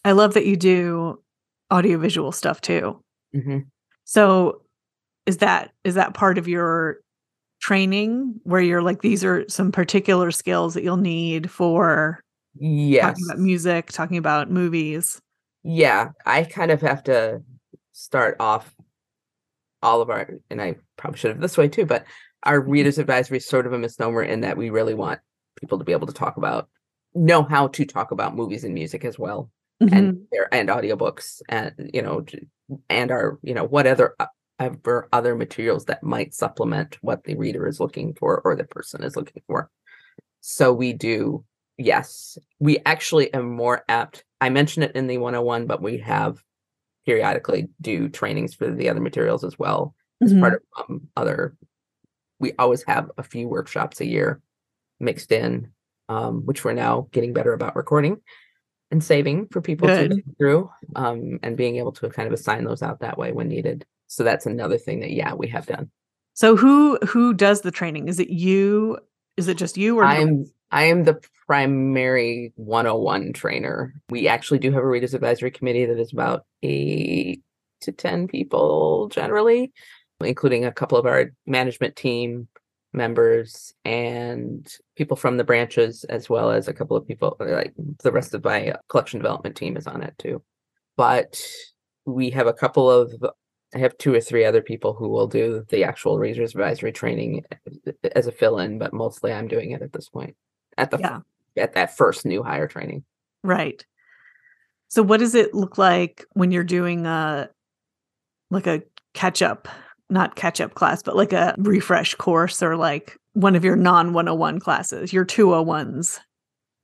I 0.07 0.13
love 0.13 0.35
that 0.35 0.45
you 0.47 0.57
do 0.57 1.23
audiovisual 1.73 2.31
stuff 2.33 2.61
too. 2.61 3.03
mhm. 3.35 3.67
So 4.05 4.61
is 5.25 5.39
that 5.39 5.71
is 5.83 5.95
that 5.95 6.13
part 6.13 6.37
of 6.37 6.47
your 6.47 6.99
training 7.61 8.39
where 8.43 8.61
you're 8.61 8.83
like 8.83 9.01
these 9.01 9.25
are 9.25 9.49
some 9.49 9.73
particular 9.73 10.31
skills 10.31 10.75
that 10.75 10.83
you'll 10.85 10.99
need 10.99 11.51
for 11.51 12.21
yes 12.59 13.03
talking 13.05 13.25
about 13.31 13.39
music, 13.39 13.87
talking 13.93 14.17
about 14.19 14.51
movies? 14.51 15.21
yeah 15.63 16.11
i 16.27 16.45
kind 16.45 16.71
of 16.71 16.83
have 16.83 17.03
to 17.05 17.41
start 17.93 18.37
off 18.41 18.75
all 19.83 20.03
of 20.03 20.11
our 20.11 20.29
and 20.51 20.61
i 20.61 20.75
probably 20.99 21.19
should 21.19 21.31
have 21.31 21.41
this 21.41 21.57
way 21.57 21.69
too 21.69 21.87
but 21.87 22.05
our 22.43 22.61
readers 22.61 22.99
advisory 22.99 23.39
is 23.39 23.47
sort 23.49 23.67
of 23.67 23.73
a 23.73 23.79
misnomer 23.79 24.23
in 24.23 24.41
that 24.43 24.59
we 24.59 24.69
really 24.69 24.93
want 24.93 25.21
people 25.57 25.79
to 25.79 25.85
be 25.85 25.93
able 25.93 26.07
to 26.07 26.13
talk 26.13 26.37
about 26.37 26.69
know 27.15 27.43
how 27.43 27.69
to 27.69 27.85
talk 27.85 28.11
about 28.11 28.35
movies 28.35 28.65
and 28.65 28.75
music 28.75 29.05
as 29.05 29.19
well 29.19 29.51
Mhm. 29.83 29.93
and 29.93 30.27
their 30.33 30.53
and 30.53 30.69
audiobooks 30.69 31.41
and 31.49 31.91
you 31.93 32.03
know 32.03 32.25
and 32.89 33.11
our 33.11 33.39
you 33.43 33.55
know 33.55 33.65
what 33.65 33.87
other 33.87 34.17
ever 34.59 35.09
other 35.13 35.35
materials 35.35 35.85
that 35.87 36.03
might 36.03 36.35
supplement 36.35 36.99
what 37.03 37.25
the 37.25 37.35
reader 37.37 37.67
is 37.67 37.81
looking 37.81 38.15
for 38.15 38.41
or 38.45 38.55
the 38.57 38.65
person 38.65 39.03
is 39.05 39.17
looking 39.17 39.43
for 39.47 39.71
so 40.41 40.73
we 40.73 40.93
do 40.93 41.45
yes 41.77 42.39
we 42.61 42.79
actually 42.87 43.33
am 43.35 43.51
more 43.51 43.85
apt 43.89 44.25
i 44.41 44.49
mentioned 44.49 44.85
it 44.85 44.95
in 44.97 45.07
the 45.09 45.19
101 45.19 45.67
but 45.67 45.83
we 45.83 45.99
have 45.99 46.43
periodically 47.07 47.69
do 47.81 48.09
trainings 48.09 48.55
for 48.55 48.71
the 48.71 48.89
other 48.89 49.01
materials 49.01 49.45
as 49.45 49.59
well 49.59 49.95
as 50.23 50.33
Mhm. 50.33 50.41
part 50.41 50.55
of 50.55 50.61
um, 50.89 51.09
other 51.17 51.55
we 52.39 52.53
always 52.59 52.83
have 52.85 53.11
a 53.19 53.23
few 53.23 53.49
workshops 53.49 54.01
a 54.01 54.07
year 54.07 54.41
mixed 55.01 55.33
in 55.33 55.71
um, 56.09 56.43
which 56.45 56.65
we're 56.65 56.73
now 56.73 57.09
getting 57.13 57.33
better 57.33 57.53
about 57.53 57.77
recording 57.77 58.21
and 58.91 59.03
saving 59.03 59.49
for 59.49 59.61
people 59.61 59.89
to 59.89 60.09
Good. 60.09 60.11
go 60.11 60.33
through 60.39 60.71
um, 60.97 61.39
and 61.43 61.57
being 61.57 61.77
able 61.77 61.93
to 61.93 62.09
kind 62.11 62.27
of 62.27 62.33
assign 62.33 62.65
those 62.65 62.83
out 62.83 63.01
that 63.01 63.19
way 63.19 63.33
when 63.33 63.49
needed 63.49 63.85
so 64.07 64.23
that's 64.23 64.47
another 64.47 64.79
thing 64.79 65.01
that 65.01 65.11
yeah 65.11 65.35
we 65.35 65.49
have 65.49 65.67
done 65.67 65.91
So 66.35 66.57
who 66.57 66.99
who 66.99 67.35
does 67.35 67.63
the 67.63 67.71
training? 67.71 68.09
Is 68.09 68.21
it 68.21 68.31
you? 68.31 68.99
Is 69.37 69.49
it 69.49 69.57
just 69.57 69.77
you 69.77 69.99
or 69.99 70.05
i'm 70.05 70.45
i 70.71 70.85
am 70.85 71.03
the 71.03 71.21
primary 71.47 72.53
101 72.55 73.33
trainer 73.33 73.93
we 74.09 74.29
actually 74.29 74.61
do 74.61 74.71
have 74.71 74.83
a 74.83 74.87
readers 74.87 75.13
advisory 75.13 75.51
committee 75.51 75.87
that 75.87 75.99
is 75.99 76.13
about 76.13 76.47
eight 76.63 77.43
to 77.81 77.91
ten 77.91 78.29
people 78.29 79.09
generally 79.09 79.73
including 80.21 80.65
a 80.65 80.73
couple 80.73 80.97
of 80.97 81.05
our 81.05 81.33
management 81.47 81.97
team 81.97 82.47
members 82.95 83.75
and 83.85 84.73
people 84.97 85.17
from 85.17 85.37
the 85.37 85.45
branches 85.45 86.05
as 86.05 86.29
well 86.31 86.51
as 86.51 86.69
a 86.69 86.73
couple 86.73 86.97
of 86.97 87.07
people 87.07 87.37
uh, 87.41 87.45
like 87.47 87.75
the 88.03 88.13
rest 88.13 88.33
of 88.35 88.45
my 88.45 88.69
uh, 88.69 88.77
collection 88.89 89.19
development 89.19 89.57
team 89.57 89.77
is 89.77 89.87
on 89.87 90.03
it 90.03 90.15
too 90.19 90.43
but 90.97 91.41
we 92.07 92.31
have 92.31 92.47
a 92.47 92.53
couple 92.53 92.91
of 92.91 93.13
i 93.75 93.79
have 93.79 93.97
two 93.99 94.15
or 94.15 94.21
three 94.21 94.45
other 94.45 94.63
people 94.63 94.95
who 94.95 95.09
will 95.09 95.27
do 95.27 95.65
the 95.71 95.83
actual 95.85 96.19
readers 96.19 96.53
advisory 96.53 96.93
training 96.93 97.43
uh, 97.87 97.93
as 98.15 98.27
a 98.27 98.33
fill-in 98.33 98.79
but 98.79 98.93
mostly 98.93 99.33
i'm 99.33 99.49
doing 99.49 99.73
it 99.73 99.83
at 99.83 99.93
this 99.93 100.09
point 100.09 100.37
at 100.79 100.91
the 100.91 100.99
Yeah. 100.99 101.21
at 101.57 101.75
that 101.75 101.97
first 101.97 102.25
new 102.25 102.43
hire 102.43 102.69
training 102.69 103.05
Right. 103.43 103.85
So 104.89 105.03
what 105.03 105.21
does 105.21 105.35
it 105.35 105.53
look 105.53 105.77
like 105.77 106.25
when 106.33 106.51
you're 106.51 106.65
doing 106.65 107.05
a 107.05 107.51
like 108.51 108.67
a 108.67 108.83
catch 109.13 109.43
up, 109.43 109.69
not 110.15 110.37
catch 110.37 110.61
up 110.61 110.75
class, 110.75 111.03
but 111.03 111.17
like 111.17 111.35
a 111.35 111.55
refresh 111.59 112.15
course 112.15 112.63
or 112.63 112.77
like 112.77 113.19
one 113.35 113.55
of 113.55 113.65
your 113.65 113.77
non 113.77 114.15
101 114.15 114.61
classes, 114.61 115.13
your 115.13 115.27
201s? 115.27 116.21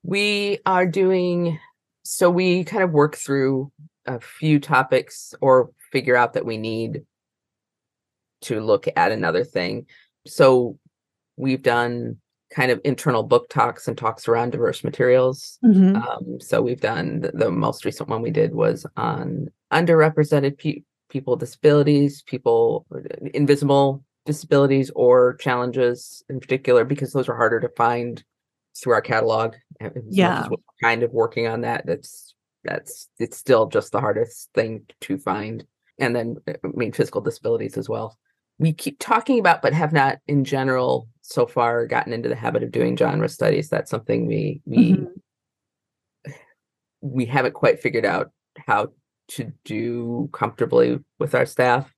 We 0.03 0.59
are 0.67 0.87
doing 0.87 1.59
so 2.03 2.29
we 2.29 2.65
kind 2.65 2.83
of 2.83 2.91
work 2.91 3.17
through 3.17 3.71
a 4.07 4.21
few 4.21 4.59
topics 4.59 5.33
or 5.41 5.71
figure 5.93 6.17
out 6.17 6.33
that 6.35 6.45
we 6.45 6.57
need 6.57 7.03
to 8.43 8.61
look 8.61 8.87
at 8.97 9.13
another 9.13 9.45
thing. 9.45 9.87
So 10.27 10.79
we've 11.37 11.63
done 11.63 12.17
kind 12.53 12.73
of 12.73 12.81
internal 12.85 13.23
book 13.23 13.49
talks 13.49 13.87
and 13.87 13.97
talks 13.97 14.27
around 14.27 14.51
diverse 14.51 14.83
materials. 14.83 15.59
Mhm. 15.65 15.97
Um, 15.97 16.41
so 16.41 16.61
we've 16.63 16.81
done 16.81 17.21
the, 17.21 17.31
the 17.33 17.51
most 17.51 17.85
recent 17.85 18.09
one 18.09 18.23
we 18.23 18.31
did 18.31 18.55
was 18.55 18.85
on 18.97 19.49
underrepresented 19.73 20.59
pe- 20.59 20.83
people 21.11 21.33
with 21.33 21.41
disabilities, 21.41 22.23
people 22.23 22.87
invisible 23.35 24.03
disabilities 24.27 24.91
or 24.95 25.35
challenges 25.35 26.23
in 26.31 26.41
particular, 26.41 26.85
because 26.85 27.13
those 27.13 27.29
are 27.29 27.37
harder 27.37 27.61
to 27.61 27.69
find 27.77 28.23
through 28.81 28.95
our 28.95 29.03
catalog. 29.03 29.55
and 29.81 29.91
as 29.97 30.03
much 30.05 30.09
as 30.11 30.17
Yeah. 30.17 30.49
we're 30.49 30.57
kind 30.89 31.03
of 31.03 31.13
working 31.13 31.47
on 31.47 31.61
that. 31.63 31.85
That's 31.87 32.35
that's 32.65 33.09
it's 33.19 33.37
still 33.39 33.67
just 33.67 33.91
the 33.93 34.01
hardest 34.01 34.51
thing 34.55 34.83
to 35.01 35.19
find. 35.19 35.65
And 35.99 36.15
then 36.15 36.37
uh, 36.49 36.53
I 36.65 36.69
mean 36.75 36.93
physical 36.93 37.21
disabilities 37.21 37.77
as 37.77 37.89
well. 37.89 38.19
We 38.59 38.73
keep 38.75 38.99
talking 38.99 39.39
about, 39.39 39.63
but 39.63 39.73
have 39.73 39.93
not 39.93 40.19
in 40.29 40.45
general 40.45 41.09
so 41.23 41.47
far 41.47 41.87
gotten 41.87 42.13
into 42.13 42.29
the 42.29 42.35
habit 42.37 42.63
of 42.63 42.71
doing 42.73 42.97
genre 42.97 43.29
studies. 43.29 43.69
That's 43.71 43.91
something 43.91 44.27
we 44.27 44.61
we 44.67 44.93
Mhm. 44.93 45.07
we 47.01 47.25
haven't 47.25 47.55
quite 47.55 47.81
figured 47.81 48.05
out 48.05 48.31
how 48.67 48.89
to 49.31 49.53
do 49.65 50.29
comfortably 50.33 50.99
with 51.19 51.35
our 51.35 51.47
staff. 51.47 51.93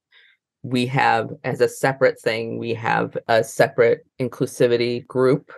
We 0.63 0.87
have, 0.87 1.31
as 1.45 1.61
a 1.61 1.69
separate 1.69 2.21
thing, 2.21 2.59
we 2.59 2.75
have 2.75 3.17
a 3.29 3.43
separate 3.43 4.07
inclusivity 4.21 5.07
group 5.07 5.53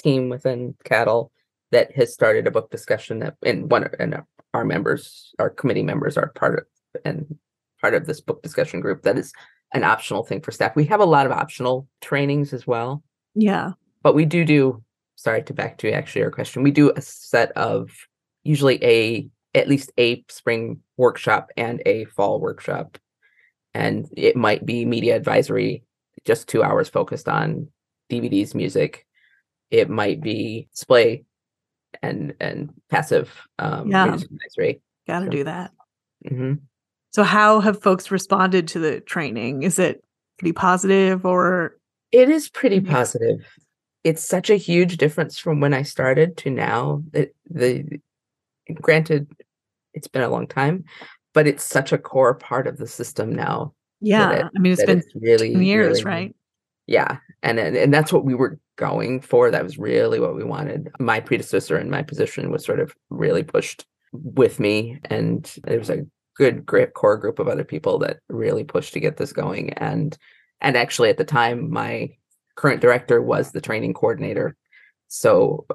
team 0.00 0.28
within 0.28 0.74
CADL 0.84 1.30
that 1.72 1.94
has 1.96 2.12
started 2.12 2.46
a 2.46 2.50
book 2.50 2.70
discussion 2.70 3.20
that, 3.20 3.36
and 3.44 3.70
one 3.70 3.88
and 3.98 4.22
our 4.52 4.64
members, 4.64 5.32
our 5.38 5.50
committee 5.50 5.82
members 5.82 6.16
are 6.16 6.28
part 6.34 6.58
of, 6.58 7.00
and 7.04 7.36
part 7.80 7.94
of 7.94 8.06
this 8.06 8.20
book 8.20 8.42
discussion 8.42 8.80
group 8.80 9.02
that 9.02 9.18
is 9.18 9.32
an 9.74 9.84
optional 9.84 10.22
thing 10.24 10.40
for 10.40 10.52
staff. 10.52 10.76
We 10.76 10.84
have 10.86 11.00
a 11.00 11.04
lot 11.06 11.26
of 11.26 11.32
optional 11.32 11.88
trainings 12.00 12.52
as 12.52 12.66
well, 12.66 13.02
Yeah. 13.34 13.72
but 14.02 14.14
we 14.14 14.24
do 14.24 14.44
do. 14.44 14.82
Sorry 15.16 15.42
to 15.44 15.54
back 15.54 15.78
to 15.78 15.90
actually 15.92 16.20
your 16.20 16.30
question. 16.30 16.62
We 16.62 16.70
do 16.70 16.92
a 16.94 17.00
set 17.00 17.52
of 17.52 17.90
usually 18.44 18.82
a 18.84 19.28
at 19.56 19.68
least 19.68 19.90
a 19.98 20.22
spring 20.28 20.80
workshop 20.98 21.50
and 21.56 21.82
a 21.86 22.04
fall 22.04 22.38
workshop, 22.38 22.98
and 23.74 24.06
it 24.16 24.36
might 24.36 24.64
be 24.64 24.84
media 24.84 25.16
advisory, 25.16 25.82
just 26.24 26.46
two 26.46 26.62
hours 26.62 26.88
focused 26.88 27.28
on 27.28 27.68
DVDs, 28.10 28.54
music. 28.54 29.06
It 29.70 29.88
might 29.90 30.20
be 30.20 30.68
display 30.72 31.24
and 32.02 32.34
and 32.38 32.72
passive 32.90 33.32
um, 33.58 33.90
Yeah. 33.90 34.14
advisory. 34.14 34.82
Got 35.08 35.20
to 35.20 35.24
Sure. 35.24 35.30
do 35.30 35.44
that. 35.44 35.72
hmm 36.28 36.54
So, 37.12 37.22
how 37.24 37.60
have 37.60 37.82
folks 37.82 38.10
responded 38.10 38.68
to 38.68 38.78
the 38.78 39.00
training? 39.00 39.62
Is 39.62 39.78
it 39.78 40.04
pretty 40.38 40.52
positive 40.52 41.24
or? 41.24 41.78
It 42.12 42.28
is 42.28 42.48
pretty 42.48 42.80
positive. 42.80 43.44
It's 44.04 44.24
such 44.24 44.50
a 44.50 44.56
huge 44.56 44.98
difference 44.98 45.38
from 45.38 45.60
when 45.60 45.74
I 45.74 45.82
started 45.82 46.36
to 46.38 46.50
now. 46.50 47.02
It, 47.12 47.34
the 47.50 48.00
granted, 48.80 49.28
it's 49.96 50.08
been 50.08 50.22
a 50.22 50.28
long 50.28 50.46
time, 50.46 50.84
but 51.34 51.46
it's 51.46 51.64
such 51.64 51.92
a 51.92 51.98
core 51.98 52.34
part 52.34 52.68
of 52.68 52.76
the 52.76 52.86
system 52.86 53.34
now. 53.34 53.72
Yeah. 54.00 54.48
I 54.54 54.58
mean, 54.58 54.72
it's 54.72 54.84
been 54.84 54.98
it's 54.98 55.14
really 55.14 55.52
years, 55.52 56.04
really- 56.04 56.04
right? 56.04 56.36
Yeah, 56.86 57.18
and 57.42 57.58
and 57.58 57.76
and 57.76 57.92
that's 57.92 58.12
what 58.12 58.24
we 58.24 58.34
were 58.34 58.60
going 58.76 59.20
for. 59.20 59.50
That 59.50 59.64
was 59.64 59.76
really 59.76 60.20
what 60.20 60.36
we 60.36 60.44
wanted. 60.44 60.88
My 61.00 61.18
predecessor 61.18 61.76
in 61.78 61.90
my 61.90 62.02
position 62.02 62.52
was 62.52 62.64
sort 62.64 62.78
of 62.78 62.94
really 63.10 63.42
pushed 63.42 63.84
with 64.12 64.60
me, 64.60 65.00
and 65.06 65.52
there 65.64 65.80
was 65.80 65.90
a 65.90 66.06
good 66.36 66.64
great 66.64 66.94
core 66.94 67.16
group 67.16 67.38
of 67.40 67.48
other 67.48 67.64
people 67.64 67.98
that 67.98 68.18
really 68.28 68.62
pushed 68.62 68.92
to 68.92 69.00
get 69.00 69.16
this 69.16 69.32
going. 69.32 69.72
And 69.72 70.16
and 70.60 70.76
actually, 70.76 71.10
at 71.10 71.16
the 71.16 71.24
time, 71.24 71.70
my 71.72 72.10
current 72.54 72.80
director 72.80 73.20
was 73.20 73.50
the 73.50 73.60
training 73.60 73.94
coordinator, 73.94 74.56
so 75.08 75.66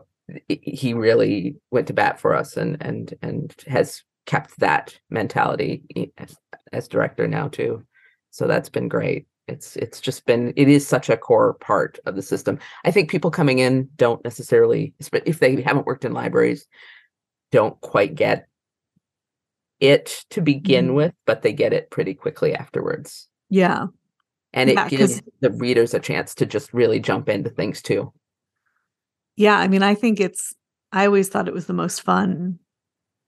he 0.48 0.94
really 0.94 1.58
went 1.72 1.88
to 1.88 1.94
bat 1.94 2.22
for 2.22 2.34
us, 2.34 2.56
and 2.56 2.78
and 2.80 3.14
and 3.22 3.54
has 3.68 4.02
kept 4.26 4.60
that 4.60 4.98
mentality 5.10 5.84
as, 6.18 6.38
as 6.72 6.88
director 6.88 7.28
now 7.28 7.48
too. 7.48 7.84
So 8.32 8.48
that's 8.48 8.70
been 8.70 8.88
great 8.88 9.28
it's 9.48 9.76
it's 9.76 10.00
just 10.00 10.26
been 10.28 10.54
it 10.56 10.70
is 10.70 10.88
such 10.88 11.10
a 11.10 11.18
core 11.18 11.56
part 11.56 11.98
of 12.06 12.16
the 12.16 12.22
system 12.22 12.60
i 12.86 12.92
think 12.92 13.10
people 13.10 13.32
coming 13.32 13.58
in 13.58 13.90
don't 13.96 14.24
necessarily 14.24 14.94
if 15.26 15.40
they 15.40 15.60
haven't 15.62 15.88
worked 15.88 16.06
in 16.06 16.14
libraries 16.14 16.68
don't 17.52 17.80
quite 17.82 18.14
get 18.14 18.48
it 19.80 20.24
to 20.30 20.42
begin 20.42 20.90
Mhm. 20.90 20.94
with 20.94 21.14
but 21.26 21.42
they 21.42 21.54
get 21.54 21.74
it 21.74 21.90
pretty 21.90 22.14
quickly 22.14 22.54
afterwards 22.54 23.28
Yeah. 23.50 23.88
and 24.54 24.70
Yeah, 24.70 24.88
gives 24.88 25.22
the 25.40 25.52
readers 25.52 25.96
a 25.96 26.00
chance 26.00 26.36
to 26.36 26.46
just 26.46 26.72
really 26.72 27.00
jump 27.00 27.28
into 27.28 27.50
things 27.50 27.82
too 27.82 28.14
Yeah. 29.36 29.58
I 29.58 29.68
mean, 29.68 29.82
I 29.82 29.96
think 29.96 30.20
it's, 30.20 30.54
I 30.92 31.08
always 31.08 31.30
thought 31.30 31.48
it 31.48 31.54
was 31.54 31.66
the 31.66 31.74
most 31.74 32.04
fun 32.04 32.60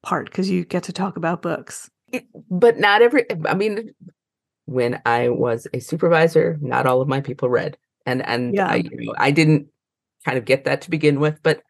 part 0.04 0.26
because 0.26 0.50
you 0.50 0.66
get 0.66 0.84
to 0.84 0.94
talk 0.94 1.18
about 1.18 1.42
books. 1.42 1.90
It- 2.12 2.28
but 2.52 2.78
not 2.78 3.02
every 3.02 3.26
i 3.48 3.56
mean 3.56 3.92
when 4.66 5.02
i 5.06 5.30
was 5.30 5.66
a 5.74 5.80
supervisor 5.80 6.60
not 6.62 6.86
all 6.86 7.02
of 7.02 7.08
my 7.08 7.22
people 7.22 7.50
read 7.50 7.76
and 8.06 8.24
and 8.28 8.54
Yeah. 8.54 8.68
i 8.68 8.76
you 8.76 8.90
know 8.94 9.16
i 9.18 9.32
didn't 9.32 9.68
kind 10.24 10.38
of 10.38 10.46
get 10.46 10.66
that 10.66 10.82
to 10.82 10.92
begin 10.92 11.20
with 11.20 11.42
but 11.42 11.64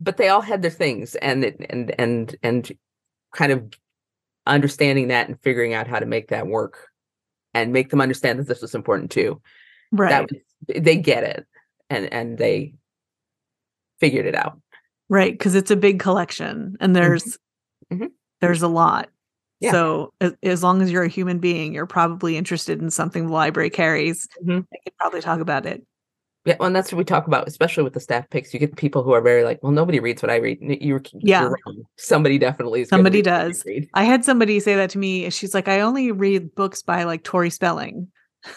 but 0.00 0.18
they 0.18 0.28
all 0.28 0.42
had 0.42 0.60
their 0.60 0.70
things 0.70 1.14
and 1.16 1.44
it, 1.44 1.56
and 1.70 1.94
and 1.98 2.36
and 2.42 2.70
kind 3.34 3.52
of 3.52 3.72
understanding 4.46 5.08
that 5.08 5.28
and 5.28 5.40
figuring 5.40 5.72
out 5.72 5.86
how 5.86 5.98
to 5.98 6.06
make 6.06 6.28
that 6.28 6.46
work 6.46 6.88
and 7.54 7.72
make 7.72 7.88
them 7.88 8.00
understand 8.02 8.38
that 8.38 8.48
this 8.48 8.60
was 8.60 8.74
important 8.74 9.10
too 9.10 9.40
Right. 9.92 10.10
that 10.10 10.30
was, 10.30 10.82
they 10.82 10.96
get 10.96 11.24
it 11.24 11.46
and 11.88 12.12
and 12.12 12.36
they 12.36 12.74
figured 13.98 14.26
it 14.26 14.34
out 14.34 14.60
right. 15.08 15.32
Because 15.32 15.54
it's 15.54 15.70
a 15.70 15.76
big 15.76 16.00
collection 16.00 16.76
and 16.80 16.94
mm-hmm. 16.94 17.02
there's, 17.02 17.38
Mhm. 17.92 18.08
there's 18.40 18.62
a 18.62 18.68
lot. 18.68 19.08
Yeah. 19.60 19.72
So 19.72 20.12
as, 20.20 20.32
as 20.42 20.62
long 20.62 20.80
as 20.80 20.90
you're 20.90 21.02
a 21.02 21.08
human 21.08 21.38
being, 21.38 21.74
you're 21.74 21.86
probably 21.86 22.36
interested 22.36 22.80
in 22.80 22.90
something 22.90 23.26
the 23.26 23.32
library 23.32 23.68
carries. 23.70 24.26
Mhm. 24.44 24.64
They 24.70 24.78
could 24.84 24.96
probably 24.98 25.20
talk 25.20 25.40
about 25.40 25.66
it. 25.66 25.84
Yeah, 26.46 26.56
well, 26.58 26.68
and 26.68 26.74
that's 26.74 26.90
what 26.90 26.96
we 26.96 27.04
talk 27.04 27.26
about, 27.26 27.46
especially 27.46 27.82
with 27.84 27.92
the 27.92 28.00
staff 28.00 28.30
picks. 28.30 28.54
You 28.54 28.60
get 28.60 28.74
people 28.76 29.02
who 29.02 29.12
are 29.12 29.20
very 29.20 29.44
like, 29.44 29.62
"Well, 29.62 29.72
nobody 29.72 30.00
reads 30.00 30.22
what 30.22 30.30
I 30.30 30.36
read." 30.36 30.56
You're, 30.62 31.02
Yeah. 31.12 31.42
you're 31.42 31.58
wrong. 31.66 31.82
Somebody 31.98 32.38
definitely 32.38 32.80
is. 32.80 32.88
Somebody 32.88 33.20
does. 33.20 33.62
read. 33.66 33.86
I 33.92 34.04
had 34.04 34.24
somebody 34.24 34.58
say 34.60 34.74
that 34.76 34.88
to 34.90 34.98
me. 34.98 35.28
She's 35.28 35.52
like, 35.52 35.68
I 35.68 35.80
only 35.82 36.10
read 36.12 36.54
books 36.54 36.82
by 36.82 37.04
like 37.04 37.24
Tori 37.24 37.50
Spelling. 37.50 38.08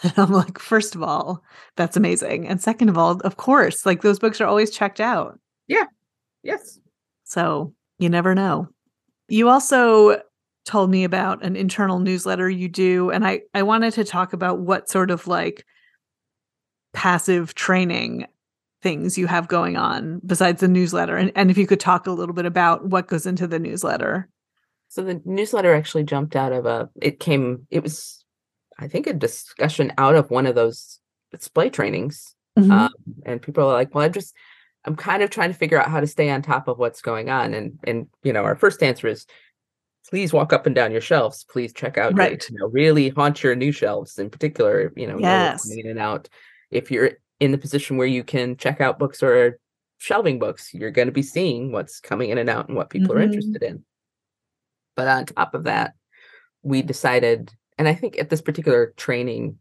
And 0.01 0.13
I'm 0.17 0.31
like, 0.31 0.59
first 0.59 0.95
of 0.95 1.03
all, 1.03 1.43
that's 1.75 1.97
amazing. 1.97 2.47
And 2.47 2.61
second 2.61 2.87
of 2.87 2.97
all, 2.97 3.19
of 3.25 3.35
course, 3.35 3.85
like 3.85 4.01
those 4.01 4.17
books 4.17 4.39
are 4.39 4.47
always 4.47 4.71
checked 4.71 5.01
out. 5.01 5.37
Yeah. 5.67 5.87
Yes. 6.41 6.79
So 7.25 7.73
you 7.99 8.07
never 8.07 8.33
know. 8.33 8.69
You 9.33 9.49
also 9.49 10.21
told 10.63 10.91
me 10.91 11.03
about 11.03 11.43
an 11.43 11.55
internal 11.55 11.97
newsletter 11.97 12.47
you 12.47 12.69
do. 12.69 13.09
And 13.09 13.25
I, 13.25 13.41
I 13.55 13.63
wanted 13.63 13.93
to 13.93 14.03
talk 14.03 14.31
about 14.31 14.59
what 14.59 14.89
sort 14.89 15.09
of 15.09 15.25
like 15.25 15.65
passive 16.93 17.55
training 17.55 18.27
things 18.83 19.17
you 19.17 19.25
have 19.25 19.47
going 19.47 19.75
on 19.75 20.21
besides 20.23 20.61
the 20.61 20.67
newsletter. 20.67 21.17
And, 21.17 21.31
and 21.35 21.49
if 21.49 21.57
you 21.57 21.65
could 21.65 21.79
talk 21.79 22.05
a 22.05 22.11
little 22.11 22.35
bit 22.35 22.45
about 22.45 22.85
what 22.85 23.07
goes 23.07 23.25
into 23.25 23.47
the 23.47 23.57
newsletter. 23.57 24.29
So 24.89 25.01
the 25.01 25.19
newsletter 25.25 25.73
actually 25.73 26.03
jumped 26.03 26.35
out 26.35 26.51
of 26.51 26.67
a. 26.67 26.87
It 27.01 27.19
came. 27.19 27.65
It 27.71 27.81
was, 27.81 28.23
I 28.77 28.87
think, 28.87 29.07
a 29.07 29.13
discussion 29.13 29.91
out 29.97 30.13
of 30.13 30.29
one 30.29 30.45
of 30.45 30.53
those 30.53 30.99
display 31.31 31.71
trainings, 31.71 32.35
Mhm. 32.59 32.71
um, 32.71 32.91
and 33.25 33.41
people 33.41 33.63
are 33.63 33.73
like, 33.73 33.95
"Well, 33.95 34.05
I'm 34.05 34.13
just, 34.13 34.35
I'm 34.85 34.95
kind 34.95 35.23
of 35.23 35.29
trying 35.29 35.51
to 35.51 35.57
figure 35.57 35.79
out 35.79 35.89
how 35.89 35.99
to 35.99 36.07
stay 36.07 36.29
on 36.29 36.41
top 36.41 36.67
of 36.67 36.77
what's 36.77 37.01
going 37.01 37.29
on." 37.29 37.53
And 37.53 37.79
and 37.83 38.07
you 38.23 38.33
know, 38.33 38.43
our 38.43 38.55
first 38.55 38.83
answer 38.83 39.07
is, 39.07 39.25
please 40.09 40.33
walk 40.33 40.51
up 40.53 40.65
and 40.65 40.75
down 40.75 40.91
your 40.91 41.01
shelves. 41.01 41.45
Please 41.49 41.71
check 41.73 41.97
out, 41.97 42.11
your- 42.11 42.17
Right. 42.19 42.49
you 42.49 42.57
know, 42.59 42.67
really 42.67 43.09
haunt 43.09 43.41
your 43.43 43.55
new 43.55 43.71
shelves 43.71 44.19
in 44.19 44.29
particular. 44.29 44.91
You 44.95 45.07
know, 45.07 45.17
Yes. 45.19 45.69
in 45.71 45.87
and 45.87 45.99
out. 45.99 46.27
If 46.71 46.91
you're 46.91 47.11
in 47.39 47.51
the 47.51 47.57
position 47.57 47.97
where 47.97 48.07
you 48.07 48.23
can 48.23 48.57
check 48.57 48.81
out 48.81 48.99
books 48.99 49.23
or 49.23 49.59
shelving 49.99 50.39
books, 50.39 50.73
you're 50.73 50.91
going 50.91 51.07
to 51.07 51.11
be 51.13 51.21
seeing 51.21 51.71
what's 51.71 51.99
coming 52.01 52.29
in 52.29 52.37
and 52.37 52.49
out 52.49 52.67
and 52.67 52.75
what 52.75 52.89
people 52.89 53.13
are 53.13 53.19
Mhm. 53.19 53.25
interested 53.25 53.63
in. 53.63 53.85
But 54.95 55.07
on 55.07 55.25
top 55.25 55.55
of 55.55 55.63
that, 55.63 55.93
we 56.61 56.81
decided, 56.81 57.51
and 57.77 57.87
I 57.87 57.93
think 57.95 58.19
at 58.19 58.29
this 58.29 58.41
particular 58.41 58.93
training, 58.97 59.59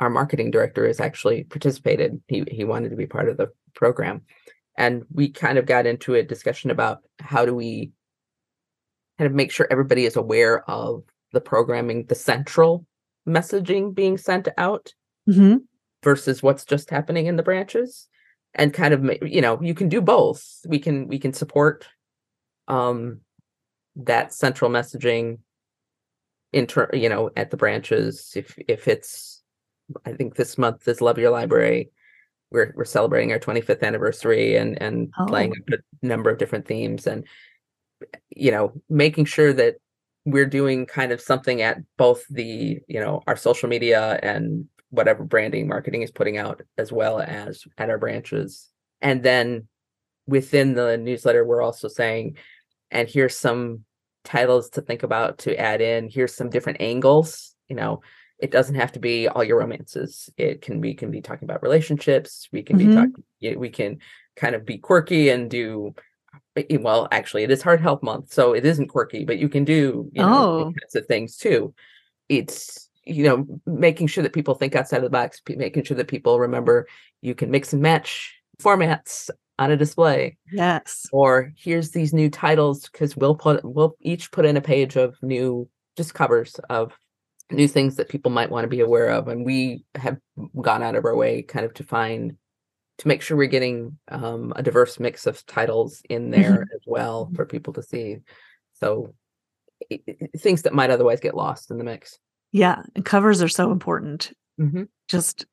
our 0.00 0.10
marketing 0.10 0.50
director 0.50 0.86
has 0.86 1.00
actually 1.00 1.44
participated. 1.44 2.20
He 2.28 2.44
he 2.50 2.64
wanted 2.64 2.90
to 2.90 2.96
be 2.96 3.06
part 3.06 3.28
of 3.28 3.36
the 3.36 3.50
program. 3.74 4.22
And 4.76 5.04
we 5.12 5.30
kind 5.30 5.58
of 5.58 5.66
got 5.66 5.86
into 5.86 6.14
a 6.14 6.22
discussion 6.22 6.70
about 6.70 7.00
how 7.20 7.44
do 7.44 7.54
we 7.54 7.90
kind 9.18 9.26
of 9.26 9.34
make 9.34 9.50
sure 9.50 9.66
everybody 9.70 10.04
is 10.04 10.14
aware 10.16 10.68
of 10.70 11.02
the 11.32 11.40
programming, 11.40 12.06
the 12.06 12.14
central 12.14 12.86
messaging 13.26 13.94
being 13.94 14.16
sent 14.16 14.48
out 14.56 14.94
Mhm. 15.28 15.64
versus 16.02 16.42
what's 16.42 16.64
just 16.64 16.90
happening 16.90 17.26
in 17.26 17.36
the 17.36 17.42
branches 17.42 18.08
and 18.54 18.72
kind 18.72 18.94
of 18.94 19.04
you 19.22 19.42
know 19.42 19.60
you 19.60 19.74
can 19.74 19.88
do 19.90 20.00
both 20.00 20.60
we 20.66 20.78
can 20.78 21.06
we 21.08 21.18
can 21.18 21.34
support 21.34 21.86
um 22.68 23.20
that 23.96 24.32
central 24.32 24.70
messaging 24.70 25.38
inter 26.52 26.88
you 26.94 27.08
know 27.10 27.30
at 27.36 27.50
the 27.50 27.56
branches 27.58 28.32
if 28.36 28.56
if 28.68 28.88
it's 28.88 29.37
i 30.04 30.12
think 30.12 30.34
this 30.34 30.58
month 30.58 30.86
is 30.88 31.00
love 31.00 31.18
your 31.18 31.30
library. 31.30 31.90
We're 32.50 32.72
we're 32.74 32.84
celebrating 32.86 33.30
our 33.32 33.38
25th 33.38 33.82
anniversary 33.82 34.56
and 34.56 34.80
and 34.80 35.12
playing 35.26 35.52
Oh. 35.70 35.76
a 36.02 36.06
number 36.06 36.30
of 36.30 36.38
different 36.38 36.66
themes 36.66 37.06
and 37.06 37.26
you 38.30 38.50
know 38.50 38.72
making 38.88 39.26
sure 39.26 39.52
that 39.52 39.76
we're 40.24 40.46
doing 40.46 40.86
kind 40.86 41.12
of 41.12 41.20
something 41.20 41.60
at 41.62 41.78
both 41.98 42.24
the 42.30 42.78
you 42.88 43.00
know 43.00 43.22
our 43.26 43.36
social 43.36 43.68
media 43.68 44.18
and 44.22 44.66
whatever 44.90 45.24
branding 45.24 45.68
marketing 45.68 46.00
is 46.02 46.10
putting 46.10 46.38
out 46.38 46.62
as 46.78 46.90
well 46.90 47.20
as 47.20 47.64
at 47.76 47.90
our 47.90 47.98
branches. 47.98 48.70
And 49.02 49.22
then 49.22 49.68
within 50.26 50.74
the 50.74 50.96
newsletter 50.96 51.44
we're 51.44 51.62
also 51.62 51.88
saying 51.88 52.36
and 52.90 53.08
here's 53.08 53.36
some 53.36 53.84
titles 54.24 54.70
to 54.70 54.80
think 54.80 55.02
about 55.02 55.38
to 55.38 55.54
add 55.58 55.80
in. 55.82 56.08
Here's 56.08 56.34
some 56.34 56.48
different 56.50 56.80
angles 56.80 57.54
you 57.68 57.76
know 57.76 58.00
it 58.38 58.50
doesn't 58.50 58.76
have 58.76 58.92
to 58.92 58.98
be 59.00 59.26
all 59.28 59.42
your 59.44 59.58
romances 59.58 60.30
it 60.36 60.62
can 60.62 60.80
be 60.80 60.94
can 60.94 61.10
be 61.10 61.20
talking 61.20 61.44
about 61.46 61.62
relationships 61.62 62.48
we 62.52 62.62
can 62.62 62.76
Mhm. 62.76 62.78
be 62.78 62.94
talking 62.94 63.60
we 63.60 63.68
can 63.70 63.98
kind 64.36 64.54
of 64.54 64.64
be 64.64 64.78
quirky 64.78 65.28
and 65.30 65.50
do 65.50 65.94
eh, 66.56 66.76
well 66.80 67.08
actually 67.10 67.42
it 67.42 67.50
is 67.50 67.62
heart 67.62 67.80
health 67.80 68.02
month 68.02 68.32
so 68.32 68.52
it 68.54 68.64
isn't 68.64 68.88
quirky 68.88 69.24
but 69.24 69.38
you 69.38 69.48
can 69.48 69.64
do 69.64 70.08
you 70.12 70.22
know 70.22 70.58
Oh. 70.58 70.64
kinds 70.80 70.94
of 70.94 71.06
things 71.06 71.36
too 71.36 71.74
it's 72.28 72.88
you 73.04 73.24
know 73.24 73.46
making 73.66 74.06
sure 74.06 74.22
that 74.22 74.32
people 74.34 74.54
think 74.54 74.76
outside 74.76 74.98
of 74.98 75.02
the 75.04 75.10
box 75.10 75.40
making 75.48 75.84
sure 75.84 75.96
that 75.96 76.08
people 76.08 76.38
remember 76.38 76.86
you 77.22 77.34
can 77.34 77.50
mix 77.50 77.72
and 77.72 77.82
match 77.82 78.34
formats 78.62 79.30
on 79.58 79.70
a 79.72 79.76
display 79.76 80.36
Yes. 80.52 81.06
or 81.12 81.52
here's 81.56 81.90
these 81.90 82.12
new 82.12 82.30
titles 82.30 82.88
because 82.88 83.16
we'll 83.16 83.34
put 83.34 83.64
we'll 83.64 83.96
each 84.00 84.30
put 84.30 84.44
in 84.46 84.56
a 84.56 84.60
page 84.60 84.94
of 84.96 85.16
new 85.22 85.68
just 85.96 86.14
covers 86.14 86.54
of 86.70 86.96
new 87.50 87.66
things 87.68 87.96
that 87.96 88.08
people 88.08 88.30
might 88.30 88.50
want 88.50 88.64
to 88.64 88.68
be 88.68 88.80
aware 88.80 89.08
of 89.08 89.28
and 89.28 89.44
we 89.44 89.84
have 89.94 90.18
gone 90.60 90.82
out 90.82 90.94
of 90.94 91.04
our 91.04 91.16
way 91.16 91.42
kind 91.42 91.64
of 91.64 91.72
to 91.74 91.82
find 91.84 92.36
to 92.98 93.08
make 93.08 93.22
sure 93.22 93.36
we're 93.36 93.46
getting 93.46 93.96
um, 94.08 94.52
a 94.56 94.62
diverse 94.62 94.98
mix 95.00 95.26
of 95.26 95.44
titles 95.46 96.02
in 96.10 96.30
there 96.30 96.66
as 96.74 96.80
well 96.86 97.30
for 97.34 97.46
people 97.46 97.72
to 97.72 97.82
see 97.82 98.18
so 98.74 99.14
i- 99.90 100.00
i- 100.08 100.16
things 100.36 100.62
that 100.62 100.74
might 100.74 100.90
otherwise 100.90 101.20
get 101.20 101.34
lost 101.34 101.70
in 101.70 101.78
the 101.78 101.84
mix 101.84 102.18
Yeah, 102.52 102.82
and 102.94 103.04
covers 103.04 103.40
are 103.42 103.48
so 103.48 103.72
important 103.72 104.32
mm-hmm. 104.60 104.82
just 105.08 105.46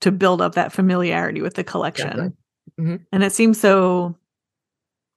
to 0.00 0.10
build 0.12 0.40
up 0.40 0.54
that 0.54 0.72
familiarity 0.72 1.42
with 1.42 1.54
the 1.54 1.62
collection. 1.64 2.08
Exactly. 2.78 2.98
And 3.12 3.22
it 3.22 3.32
seems 3.32 3.60
so 3.60 4.16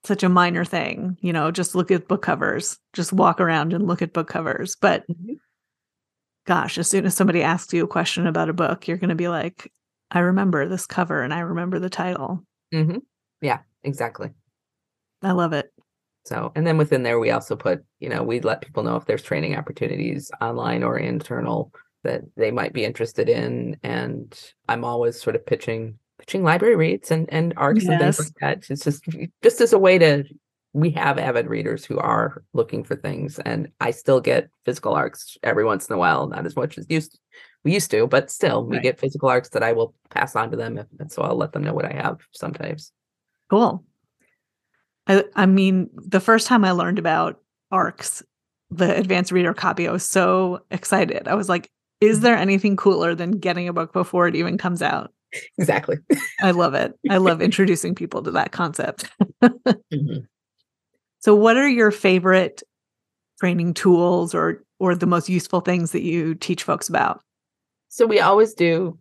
such 0.03 0.21
a 0.23 0.29
minor 0.29 0.63
thing, 0.63 1.17
you 1.21 1.34
know, 1.34 1.49
just 1.51 1.73
look 1.73 1.89
at 1.89 2.08
book 2.08 2.21
covers, 2.21 2.77
just 2.93 3.12
walk 3.12 3.39
around 3.41 3.73
and 3.73 3.88
look 3.88 4.01
at 4.03 4.13
book 4.13 4.27
covers. 4.27 4.75
But 4.79 5.03
Mhm. 5.08 5.38
Gosh, 6.45 6.77
as 6.77 6.89
soon 6.89 7.05
as 7.05 7.15
somebody 7.15 7.41
asks 7.41 7.73
you 7.73 7.84
a 7.84 7.88
question 7.88 8.27
about 8.27 8.49
a 8.49 8.53
book, 8.53 8.88
you're 8.88 8.97
going 8.97 9.10
to 9.10 9.15
be 9.15 9.27
like, 9.27 9.71
I 10.12 10.19
remember 10.19 10.67
this 10.67 10.86
cover 10.86 11.21
and 11.23 11.34
I 11.34 11.39
remember 11.39 11.79
the 11.79 11.89
title. 11.89 12.43
Mm-hmm. 12.73 12.97
yeah 13.41 13.60
exactly 13.84 14.31
I 15.21 15.31
love 15.31 15.53
it. 15.53 15.71
So, 16.25 16.51
and 16.55 16.65
then 16.65 16.77
within 16.77 17.03
there, 17.03 17.19
we 17.19 17.31
also 17.31 17.55
put, 17.55 17.84
you 17.99 18.10
know, 18.10 18.23
we 18.23 18.39
let 18.39 18.62
people 18.62 18.84
know 18.84 18.95
if 18.95 19.05
there's 19.05 19.21
training 19.21 19.55
opportunities 19.55 20.31
online 20.41 20.84
or 20.84 20.97
internal 20.97 21.71
that 22.03 22.21
they 22.36 22.51
might 22.51 22.73
be 22.73 22.86
interested 22.86 23.29
in. 23.29 23.77
And 23.84 24.38
I'm 24.67 24.84
always 24.84 25.21
sort 25.21 25.36
of 25.36 25.45
pitching, 25.45 25.97
pitching 26.19 26.41
LibraryReads 26.41 27.12
and, 27.12 27.27
and 27.31 27.53
arcs 27.58 27.86
and 27.86 27.99
things 27.99 28.19
like 28.19 28.34
that. 28.41 28.69
It's 28.69 28.84
just, 28.84 29.03
just 29.43 29.62
as 29.62 29.73
a 29.73 29.79
way 29.79 29.97
to, 29.99 30.23
we 30.75 30.89
have 30.91 31.17
avid 31.17 31.47
readers 31.47 31.85
who 31.85 31.97
are 31.99 32.43
looking 32.51 32.83
for 32.83 32.97
things 32.97 33.39
and 33.39 33.69
I 33.79 33.91
still 33.91 34.19
get 34.19 34.49
physical 34.65 34.93
arcs 34.93 35.38
every 35.41 35.63
once 35.63 35.88
in 35.88 35.95
a 35.95 35.97
while, 35.97 36.27
not 36.27 36.45
as 36.45 36.57
much 36.57 36.77
as 36.77 36.85
used 36.89 37.17
we 37.63 37.73
used 37.73 37.89
to, 37.91 38.05
but 38.07 38.29
still 38.29 38.65
we 38.65 38.75
Right. 38.75 38.83
get 38.83 38.99
physical 38.99 39.29
arcs 39.29 39.49
that 39.49 39.63
I 39.63 39.71
will 39.71 39.95
pass 40.09 40.35
on 40.35 40.51
to 40.51 40.57
them. 40.57 40.77
if- 40.77 40.85
And 40.99 41.09
so 41.09 41.21
I'll 41.21 41.38
let 41.38 41.53
them 41.53 41.63
know 41.63 41.73
what 41.73 41.85
I 41.85 41.93
have 41.93 42.17
sometimes. 42.33 42.91
Cool. 43.49 43.85
I, 45.07 45.23
I 45.35 45.45
mean, 45.45 45.89
the 45.95 46.19
first 46.19 46.45
time 46.45 46.65
I 46.65 46.71
learned 46.71 46.99
about 46.99 47.39
ARCs, 47.71 48.21
the 48.69 48.95
advanced 48.97 49.31
reader 49.31 49.53
copy, 49.53 49.88
I 49.88 49.91
was 49.93 50.03
so 50.05 50.59
excited. 50.71 51.27
I 51.29 51.35
was 51.35 51.47
like, 51.47 51.69
is 52.01 52.19
there 52.19 52.35
anything 52.35 52.75
cooler 52.75 53.15
than 53.15 53.31
getting 53.39 53.69
a 53.69 53.73
book 53.73 53.93
before 53.93 54.27
it 54.27 54.35
even 54.35 54.57
comes 54.57 54.81
out? 54.81 55.13
Exactly. 55.57 55.97
I 56.41 56.51
love 56.51 56.73
it. 56.73 56.93
I 57.09 57.17
love 57.17 57.41
introducing 57.49 57.95
people 57.95 58.21
to 58.23 58.31
that 58.31 58.51
concept. 58.51 59.09
Mhm. 59.93 60.25
So, 61.25 61.33
what 61.33 61.57
are 61.57 61.67
your 61.67 61.89
favorite 61.89 62.61
training 63.39 63.73
tools 63.73 64.35
or 64.35 64.63
or 64.77 64.93
the 64.93 65.07
most 65.07 65.27
useful 65.27 65.59
things 65.59 65.89
that 65.89 66.03
you 66.03 66.35
teach 66.35 66.61
folks 66.61 66.88
about? 66.88 67.19
So 67.89 68.05
we 68.05 68.19
always 68.19 68.53
do. 68.53 68.99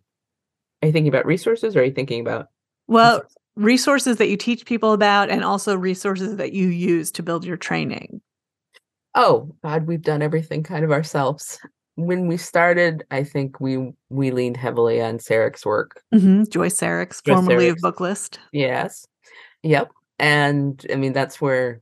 Are 0.81 0.87
you 0.87 0.91
thinking 0.91 1.07
about 1.07 1.27
resources 1.27 1.75
or 1.75 1.81
are 1.81 1.83
you 1.83 1.91
thinking 1.91 2.21
about? 2.21 2.47
Well, 2.87 3.21
resources 3.55 4.17
that 4.17 4.27
you 4.27 4.37
teach 4.37 4.65
people 4.65 4.91
about 4.91 5.29
and 5.29 5.43
also 5.43 5.75
resources 5.75 6.37
that 6.37 6.51
you 6.53 6.69
use 6.69 7.11
to 7.11 7.21
build 7.21 7.45
your 7.45 7.57
training. 7.57 8.21
Oh 9.13 9.55
God, 9.63 9.85
we've 9.85 10.01
done 10.01 10.23
everything 10.23 10.63
kind 10.63 10.83
of 10.83 10.91
ourselves. 10.91 11.59
When 11.93 12.25
we 12.25 12.37
started, 12.37 13.03
I 13.11 13.23
think 13.23 13.59
we 13.59 13.93
we 14.09 14.31
leaned 14.31 14.57
heavily 14.57 14.99
on 14.99 15.19
Saricks' 15.19 15.63
work. 15.63 16.01
Mhm. 16.11 16.49
Joyce 16.49 16.75
Saricks, 16.75 17.21
Joyce 17.21 17.35
formerly 17.35 17.67
of 17.67 17.77
Saricks. 17.79 17.99
Booklist. 17.99 18.39
Yes. 18.51 19.05
Yep. 19.61 19.91
And 20.17 20.83
I 20.91 20.95
mean 20.95 21.13
that's 21.13 21.39
where 21.39 21.81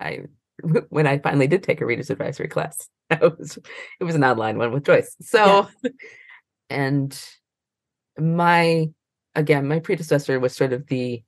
I 0.00 0.20
when 0.88 1.06
I 1.06 1.18
finally 1.18 1.46
did 1.46 1.62
take 1.62 1.80
a 1.80 1.86
reader's 1.86 2.10
advisory 2.10 2.48
class. 2.48 2.88
It 3.10 3.38
was 3.38 3.58
it 4.00 4.04
was 4.04 4.14
an 4.14 4.22
online 4.22 4.56
one 4.56 4.72
with 4.72 4.84
Joyce. 4.84 5.16
So 5.20 5.68
and 6.70 7.20
my 8.16 8.88
again, 9.34 9.66
my 9.66 9.80
predecessor 9.80 10.38
was 10.38 10.54
sort 10.54 10.72
of 10.72 10.86
the 10.86 11.22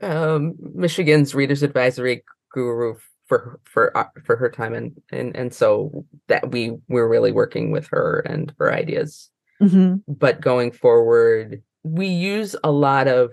um 0.00 0.54
Michigan's 0.74 1.34
reader's 1.34 1.62
advisory 1.62 2.22
guru 2.52 2.94
for 3.26 3.58
for 3.64 3.96
uh, 3.96 4.04
for 4.24 4.36
her 4.36 4.50
time 4.50 4.74
and 4.74 4.92
and 5.10 5.34
and 5.36 5.52
so 5.54 6.04
that 6.28 6.50
we 6.52 6.76
we're 6.88 7.08
really 7.08 7.32
working 7.32 7.70
with 7.72 7.88
her 7.88 8.20
and 8.20 8.54
her 8.58 8.72
ideas 8.72 9.30
Mhm. 9.60 10.02
but 10.06 10.40
going 10.40 10.72
forward 10.72 11.62
we 11.82 12.06
use 12.08 12.54
a 12.62 12.70
lot 12.70 13.08
of 13.08 13.30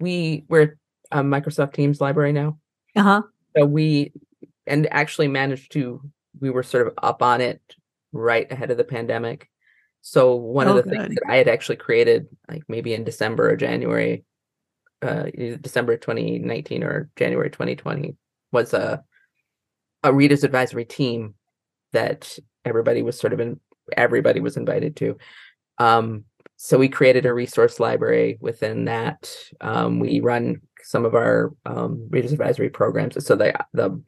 we 0.00 0.44
we're 0.48 0.76
a 1.12 1.22
microsoft 1.22 1.74
teams 1.74 2.00
library 2.00 2.32
now 2.32 2.58
Uh-huh. 2.98 3.22
so 3.56 3.64
we 3.64 4.12
and 4.66 4.86
actually 4.92 5.28
managed 5.28 5.72
to 5.72 6.00
we 6.40 6.50
were 6.50 6.62
sort 6.62 6.86
of 6.86 6.94
up 7.02 7.22
on 7.22 7.40
it 7.40 7.60
right 8.12 8.50
ahead 8.52 8.70
of 8.70 8.76
the 8.76 8.84
pandemic. 8.84 9.48
So 10.02 10.34
one 10.36 10.68
Oh, 10.68 10.76
of 10.76 10.84
the 10.84 10.90
things 10.90 11.14
that 11.14 11.24
i 11.28 11.36
had 11.36 11.48
actually 11.48 11.76
created 11.76 12.28
like 12.48 12.62
maybe 12.68 12.94
in 12.94 13.04
december 13.04 13.50
or 13.50 13.56
january 13.56 14.24
uh 15.02 15.24
december 15.60 15.96
2019 15.96 16.82
or 16.82 17.08
january 17.16 17.50
2020 17.50 18.16
was 18.52 18.72
a 18.74 19.02
a 20.04 20.12
readers 20.12 20.44
advisory 20.44 20.84
team 20.84 21.34
that 21.92 22.38
everybody 22.64 23.02
was 23.02 23.18
sort 23.18 23.32
of 23.32 23.40
in 23.40 23.58
everybody 23.96 24.40
was 24.40 24.56
invited 24.56 24.96
to. 24.96 25.16
Um 25.78 26.24
so 26.60 26.76
we 26.78 26.88
created 26.88 27.24
a 27.26 27.32
resource 27.34 27.78
library 27.78 28.36
within 28.40 28.86
that. 28.86 29.32
Um, 29.60 30.00
we 30.00 30.18
run 30.18 30.60
some 30.82 31.04
of 31.04 31.14
our 31.14 31.52
um, 31.66 32.06
readers 32.10 32.32
advisory 32.32 32.68
programs 32.70 33.24
so 33.24 33.34
the 33.36 33.52
the 33.72 34.00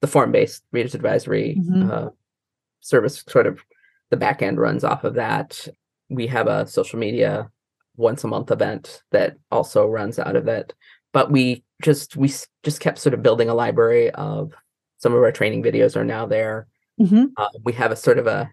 the 0.00 0.06
form 0.06 0.30
based 0.32 0.62
readers 0.72 0.94
advisory 0.94 1.56
Mhm. 1.60 1.90
uh, 1.90 2.10
service 2.80 3.24
sort 3.28 3.46
of 3.46 3.60
the 4.10 4.16
back 4.16 4.42
end 4.42 4.58
runs 4.58 4.84
off 4.84 5.04
of 5.04 5.14
that 5.14 5.66
we 6.08 6.26
have 6.26 6.46
a 6.46 6.66
social 6.66 6.98
media 6.98 7.50
once 7.96 8.22
a 8.24 8.28
month 8.28 8.50
event 8.50 9.02
that 9.10 9.36
also 9.50 9.86
runs 9.86 10.18
out 10.18 10.36
of 10.36 10.46
it 10.48 10.72
but 11.12 11.30
we 11.32 11.64
just 11.82 12.16
we 12.16 12.28
just 12.62 12.80
kept 12.80 12.98
sort 12.98 13.14
of 13.14 13.22
building 13.22 13.48
a 13.48 13.54
library 13.54 14.10
of 14.12 14.52
some 14.98 15.12
of 15.12 15.22
our 15.22 15.32
training 15.32 15.62
videos 15.62 15.96
are 15.96 16.04
now 16.04 16.24
there 16.26 16.66
Mhm. 17.00 17.32
uh, 17.36 17.48
we 17.64 17.72
have 17.72 17.90
a 17.92 17.96
sort 17.96 18.18
of 18.18 18.26
a 18.26 18.50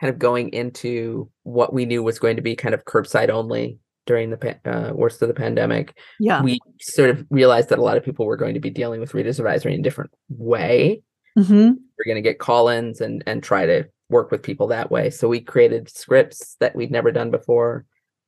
kind 0.00 0.10
of 0.12 0.18
going 0.18 0.48
into 0.50 1.28
what 1.42 1.72
we 1.74 1.84
knew 1.84 2.02
was 2.02 2.18
going 2.18 2.36
to 2.36 2.42
be 2.42 2.56
kind 2.56 2.74
of 2.74 2.84
curbside 2.86 3.28
only 3.30 3.78
during 4.06 4.30
the 4.30 4.58
uh, 4.64 4.92
worst 4.94 5.20
of 5.22 5.28
the 5.28 5.34
pandemic 5.34 5.96
Yeah. 6.18 6.42
we 6.42 6.58
sort 6.80 7.10
of 7.10 7.24
realized 7.30 7.68
that 7.68 7.78
a 7.78 7.82
lot 7.82 7.96
of 7.96 8.04
people 8.04 8.26
were 8.26 8.36
going 8.36 8.54
to 8.54 8.60
be 8.60 8.70
dealing 8.70 9.00
with 9.00 9.14
readers 9.14 9.38
advisory 9.38 9.74
in 9.74 9.80
a 9.80 9.82
different 9.82 10.10
way. 10.28 11.02
Mhm. 11.38 11.76
we're 11.96 12.04
going 12.12 12.22
to 12.22 12.28
get 12.28 12.38
call-ins 12.40 13.00
and 13.00 13.22
and 13.26 13.42
try 13.42 13.64
to 13.66 13.84
work 14.08 14.30
with 14.32 14.42
people 14.42 14.66
that 14.68 14.90
way. 14.90 15.08
So 15.10 15.28
we 15.28 15.40
created 15.40 15.88
scripts 15.88 16.56
that 16.58 16.74
we'd 16.74 16.90
never 16.90 17.12
done 17.12 17.30
before. 17.30 17.84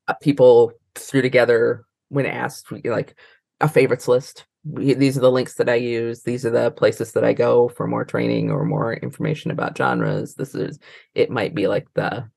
Uh, 0.06 0.14
people 0.22 0.72
threw 0.94 1.20
together 1.22 1.84
when 2.08 2.26
asked 2.26 2.70
like 2.84 3.16
a 3.60 3.68
favorites 3.68 4.06
list. 4.06 4.44
We, 4.64 4.94
these 4.94 5.16
are 5.16 5.20
the 5.22 5.32
links 5.32 5.54
that 5.54 5.68
i 5.68 5.74
use. 5.74 6.22
These 6.22 6.46
are 6.46 6.50
the 6.50 6.70
places 6.70 7.12
that 7.12 7.24
i 7.24 7.32
go 7.32 7.68
for 7.68 7.88
more 7.88 8.04
training 8.04 8.50
or 8.52 8.64
more 8.64 8.94
information 8.94 9.50
about 9.50 9.76
genres. 9.76 10.34
This 10.36 10.54
is 10.54 10.78
it 11.14 11.30
might 11.30 11.52
be 11.54 11.66
like 11.66 11.88
the 11.94 12.28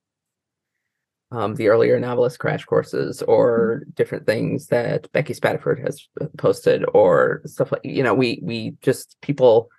um, 1.31 1.55
the 1.55 1.67
earlier 1.67 1.99
NoveList 1.99 2.38
crash 2.38 2.65
courses 2.65 3.21
or 3.23 3.83
different 3.93 4.25
things 4.25 4.67
that 4.67 5.11
Becky 5.11 5.33
Spratford 5.33 5.83
has 5.83 6.07
posted 6.38 6.85
or 6.93 7.41
stuff 7.45 7.71
like 7.71 7.81
you 7.83 8.03
know 8.03 8.13
we 8.13 8.39
we 8.43 8.75
just 8.81 9.17
people 9.21 9.69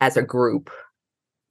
as 0.00 0.16
a 0.16 0.22
group 0.22 0.70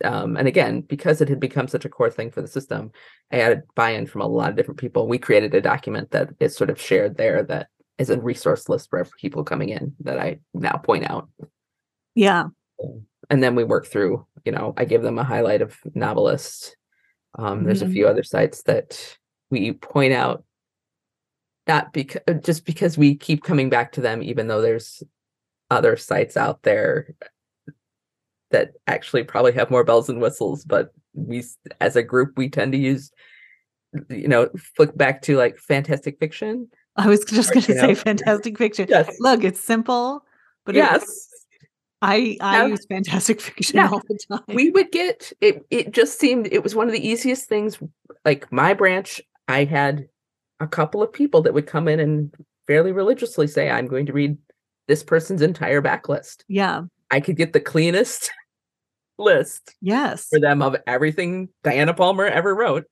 um, 0.04 0.38
and 0.38 0.48
again 0.48 0.82
because 0.82 1.22
it 1.22 1.30
had 1.30 1.40
become 1.40 1.68
such 1.68 1.86
a 1.86 1.90
core 1.90 2.12
thing 2.12 2.32
for 2.32 2.42
the 2.42 2.48
system 2.48 2.92
I 3.32 3.38
had 3.38 3.64
buy-in 3.76 4.06
from 4.06 4.22
a 4.22 4.28
lot 4.28 4.52
of 4.52 4.56
different 4.56 4.80
people. 4.80 5.08
We 5.08 5.18
created 5.18 5.54
a 5.56 5.62
document 5.62 6.12
that 6.12 6.30
is 6.40 6.56
sort 6.56 6.70
of 6.70 6.80
shared 6.80 7.18
there 7.18 7.44
that 7.44 7.68
is 7.98 8.10
a 8.10 8.20
resource 8.20 8.70
list 8.70 8.90
for 8.90 9.04
people 9.20 9.44
coming 9.44 9.70
in 9.70 9.96
that 10.02 10.20
I 10.20 10.40
now 10.54 10.78
point 10.78 11.10
out. 11.10 11.28
Yeah. 12.14 12.46
and 13.30 13.42
then 13.42 13.56
we 13.56 13.64
work 13.64 13.88
through 13.88 14.26
you 14.46 14.52
know 14.52 14.74
i 14.78 14.86
give 14.86 15.02
them 15.02 15.18
a 15.18 15.24
highlight 15.24 15.62
of 15.62 15.78
novelists 15.94 16.76
um 17.38 17.64
there's 17.64 17.82
a 17.82 17.90
few 17.90 18.08
other 18.08 18.24
sites 18.24 18.64
that 18.64 19.18
we 19.50 19.74
point 19.74 20.14
out 20.14 20.44
not 21.68 21.92
because 21.94 22.22
just 22.42 22.66
because 22.66 22.98
we 22.98 23.16
keep 23.16 23.44
coming 23.44 23.70
back 23.70 23.92
to 23.92 24.02
them 24.02 24.22
even 24.22 24.48
though 24.48 24.62
there's 24.62 25.04
other 25.72 25.98
sites 25.98 26.38
out 26.38 26.62
there 26.64 27.14
that 28.52 28.72
actually 28.88 29.24
probably 29.24 29.52
have 29.52 29.72
more 29.72 29.84
bells 29.84 30.10
and 30.10 30.22
whistles 30.22 30.64
but 30.64 30.94
we 31.14 31.44
as 31.82 31.96
a 31.96 32.04
group 32.04 32.34
we 32.38 32.50
tend 32.50 32.72
to 32.72 32.78
use 32.78 33.12
you 34.10 34.28
know 34.28 34.50
flick 34.76 34.96
back 34.98 35.22
to 35.22 35.38
like 35.38 35.58
fantastic 35.58 36.20
fiction 36.20 36.68
I 36.98 37.08
was 37.08 37.26
just 37.26 37.52
going 37.52 37.66
to 37.66 37.74
say 37.74 37.88
know, 37.88 37.96
fantastic 37.96 38.58
fiction. 38.58 38.88
yes. 38.90 39.18
Look, 39.20 39.44
it's 39.44 39.60
simple, 39.60 40.24
but 40.66 40.76
yes 40.76 41.28
I 42.02 42.38
I 42.42 42.62
Yeah. 42.62 42.66
use 42.68 42.86
fantastic 42.86 43.42
fiction 43.48 43.78
Yeah. 43.78 43.90
all 43.90 44.02
the 44.08 44.20
time. 44.30 44.42
we 44.56 44.70
would 44.70 44.92
get 44.92 45.32
it 45.42 45.66
it 45.70 45.92
just 45.92 46.20
seemed 46.20 46.48
it 46.52 46.64
was 46.64 46.76
one 46.76 46.88
of 46.88 46.94
the 46.94 47.08
easiest 47.08 47.48
things 47.48 47.80
like 48.26 48.52
my 48.52 48.74
branch 48.74 49.22
i 49.48 49.64
had 49.64 50.08
a 50.60 50.68
couple 50.68 51.02
of 51.02 51.12
people 51.14 51.42
that 51.44 51.54
would 51.54 51.68
come 51.68 51.88
in 51.88 52.00
and 52.00 52.34
fairly 52.68 52.92
religiously 52.92 53.48
say 53.48 53.70
i'm 53.70 53.88
going 53.88 54.06
to 54.06 54.14
read 54.14 54.38
this 54.88 55.04
person's 55.04 55.42
entire 55.42 55.82
backlist 55.82 56.44
yeah. 56.48 56.82
i 57.12 57.20
could 57.20 57.38
get 57.38 57.54
the 57.54 57.60
cleanest 57.60 58.32
list 59.18 59.74
Yes. 59.82 60.28
for 60.30 60.40
them 60.40 60.62
of 60.62 60.76
everything 60.88 61.50
Diana 61.64 61.94
Palmer 61.94 62.26
ever 62.26 62.54
wrote 62.54 62.86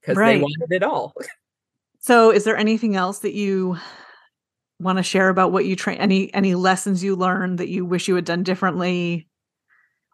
because 0.00 0.16
Right. 0.16 0.34
they 0.36 0.40
wanted 0.42 0.70
it 0.72 0.82
all. 0.82 1.14
So, 2.00 2.30
is 2.30 2.44
there 2.44 2.58
anything 2.58 2.96
else 2.96 3.20
that 3.20 3.32
you 3.32 3.78
want 4.84 4.98
to 4.98 5.02
share 5.02 5.28
about 5.30 5.50
what 5.50 5.64
you 5.64 5.74
train? 5.74 5.98
Any 5.98 6.32
any 6.34 6.54
lessons 6.54 7.02
you 7.02 7.16
learned 7.16 7.58
that 7.58 7.68
you 7.68 7.84
wish 7.84 8.06
you 8.06 8.14
had 8.14 8.24
done 8.24 8.42
differently, 8.44 9.26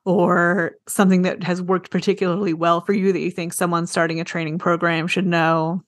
or 0.06 0.76
something 0.88 1.22
that 1.22 1.42
has 1.42 1.61
worked 1.61 1.90
particularly 1.90 2.54
well 2.54 2.80
for 2.80 2.92
you 2.94 3.12
that 3.12 3.20
you 3.20 3.30
think 3.30 3.52
someone 3.52 3.87
starting 3.87 4.20
a 4.20 4.24
training 4.24 4.59
program 4.59 5.06
should 5.06 5.26
know? 5.26 5.83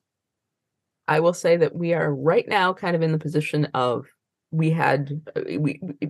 I 1.09 1.21
will 1.21 1.33
say 1.35 1.57
that 1.57 1.75
we 1.75 1.95
are 1.95 2.14
right 2.14 2.47
now 2.47 2.73
kind 2.73 2.95
of 2.95 3.03
in 3.03 3.12
the 3.12 3.18
position 3.18 3.66
of 3.75 4.07
we 4.51 4.71
had 4.71 5.21
uh, 5.37 5.42
we, 5.59 5.81
we 5.81 6.09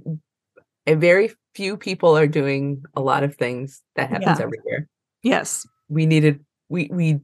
a 0.87 0.95
very 0.95 1.33
few 1.55 1.77
people 1.77 2.17
are 2.17 2.27
doing 2.27 2.83
a 2.97 3.01
lot 3.01 3.23
of 3.23 3.37
things 3.37 3.83
that 3.97 4.09
happens 4.11 4.39
Yeah. 4.39 4.45
every 4.45 4.59
year. 4.67 4.89
Yes. 5.23 5.67
We 5.89 6.07
needed 6.07 6.45
we 6.69 6.89
we 6.91 7.21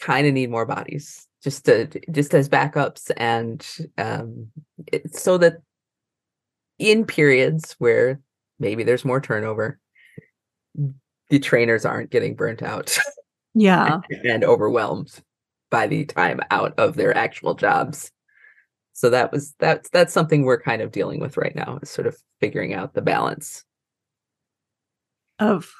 kind 0.00 0.26
of 0.26 0.34
need 0.34 0.50
more 0.50 0.66
bodies 0.66 1.27
just 1.42 1.64
to 1.64 1.86
just 2.10 2.34
as 2.34 2.48
backups 2.48 3.10
and 3.16 3.66
um 3.98 4.48
it, 4.88 5.14
so 5.14 5.38
that 5.38 5.58
in 6.78 7.04
periods 7.04 7.74
where 7.78 8.20
maybe 8.58 8.82
there's 8.82 9.04
more 9.04 9.20
turnover 9.20 9.78
the 11.30 11.38
trainers 11.38 11.84
aren't 11.84 12.10
getting 12.10 12.34
burnt 12.34 12.62
out 12.62 12.96
Yeah. 13.54 14.00
and 14.24 14.44
overwhelmed 14.44 15.20
by 15.70 15.86
the 15.86 16.04
time 16.04 16.40
out 16.50 16.72
of 16.78 16.94
their 16.96 17.16
actual 17.16 17.54
jobs. 17.54 18.10
So 18.92 19.10
that 19.10 19.30
was 19.32 19.54
that's 19.58 19.88
that's 19.90 20.12
something 20.12 20.44
we're 20.44 20.60
kind 20.60 20.82
of 20.82 20.92
dealing 20.92 21.20
with 21.20 21.36
right 21.36 21.54
now, 21.54 21.78
is 21.82 21.90
sort 21.90 22.06
of 22.06 22.16
figuring 22.40 22.72
out 22.74 22.94
the 22.94 23.02
balance. 23.02 23.64
Of 25.38 25.70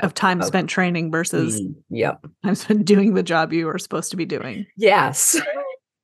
of 0.00 0.14
time 0.14 0.40
Of- 0.40 0.46
spent 0.48 0.68
training 0.70 1.10
versus 1.10 1.60
Mm, 1.60 1.74
Yep. 1.90 2.26
time 2.44 2.54
spent 2.54 2.84
doing 2.94 3.14
the 3.14 3.22
job 3.22 3.52
you 3.52 3.68
are 3.68 3.78
supposed 3.78 4.10
to 4.10 4.16
be 4.16 4.24
doing. 4.24 4.66
Yes. 4.76 5.40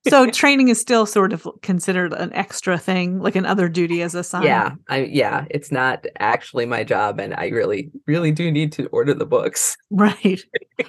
So 0.09 0.27
training 0.31 0.69
is 0.69 0.81
still 0.81 1.05
sort 1.07 1.33
of 1.33 1.47
considered 1.63 2.13
an 2.15 2.33
extra 2.33 2.79
thing, 2.79 3.19
like 3.19 3.37
another 3.37 3.69
duty 3.69 4.01
as 4.03 4.15
a 4.15 4.23
sign. 4.25 4.45
yeah. 4.45 4.71
I 4.89 5.05
yeah, 5.05 5.45
it's 5.51 5.71
not 5.71 6.07
actually 6.19 6.67
my 6.67 6.85
job 6.85 7.21
and 7.21 7.35
I 7.35 7.49
really 7.49 7.91
really 8.07 8.33
do 8.33 8.51
need 8.51 8.73
to 8.73 8.87
order 8.87 9.13
the 9.15 9.27
books. 9.27 9.77
Right. 9.91 10.41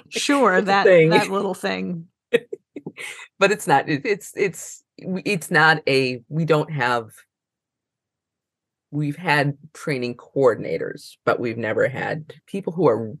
Sure. 0.08 0.60
That 0.62 0.84
thing. 0.86 1.10
that 1.10 1.28
little 1.28 1.54
thing. 1.54 2.06
But 3.38 3.50
it's 3.52 3.66
not 3.66 3.88
it, 3.88 4.02
it's 4.06 4.32
it's 4.36 4.82
it's 4.98 5.50
not 5.50 5.82
a 5.88 6.22
we 6.28 6.44
don't 6.44 6.70
have 6.70 7.10
we've 8.92 9.16
had 9.16 9.56
training 9.72 10.14
coordinators, 10.14 11.16
but 11.24 11.40
we've 11.40 11.58
never 11.58 11.88
had 11.88 12.34
people 12.46 12.72
who 12.72 12.86
are 12.86 13.12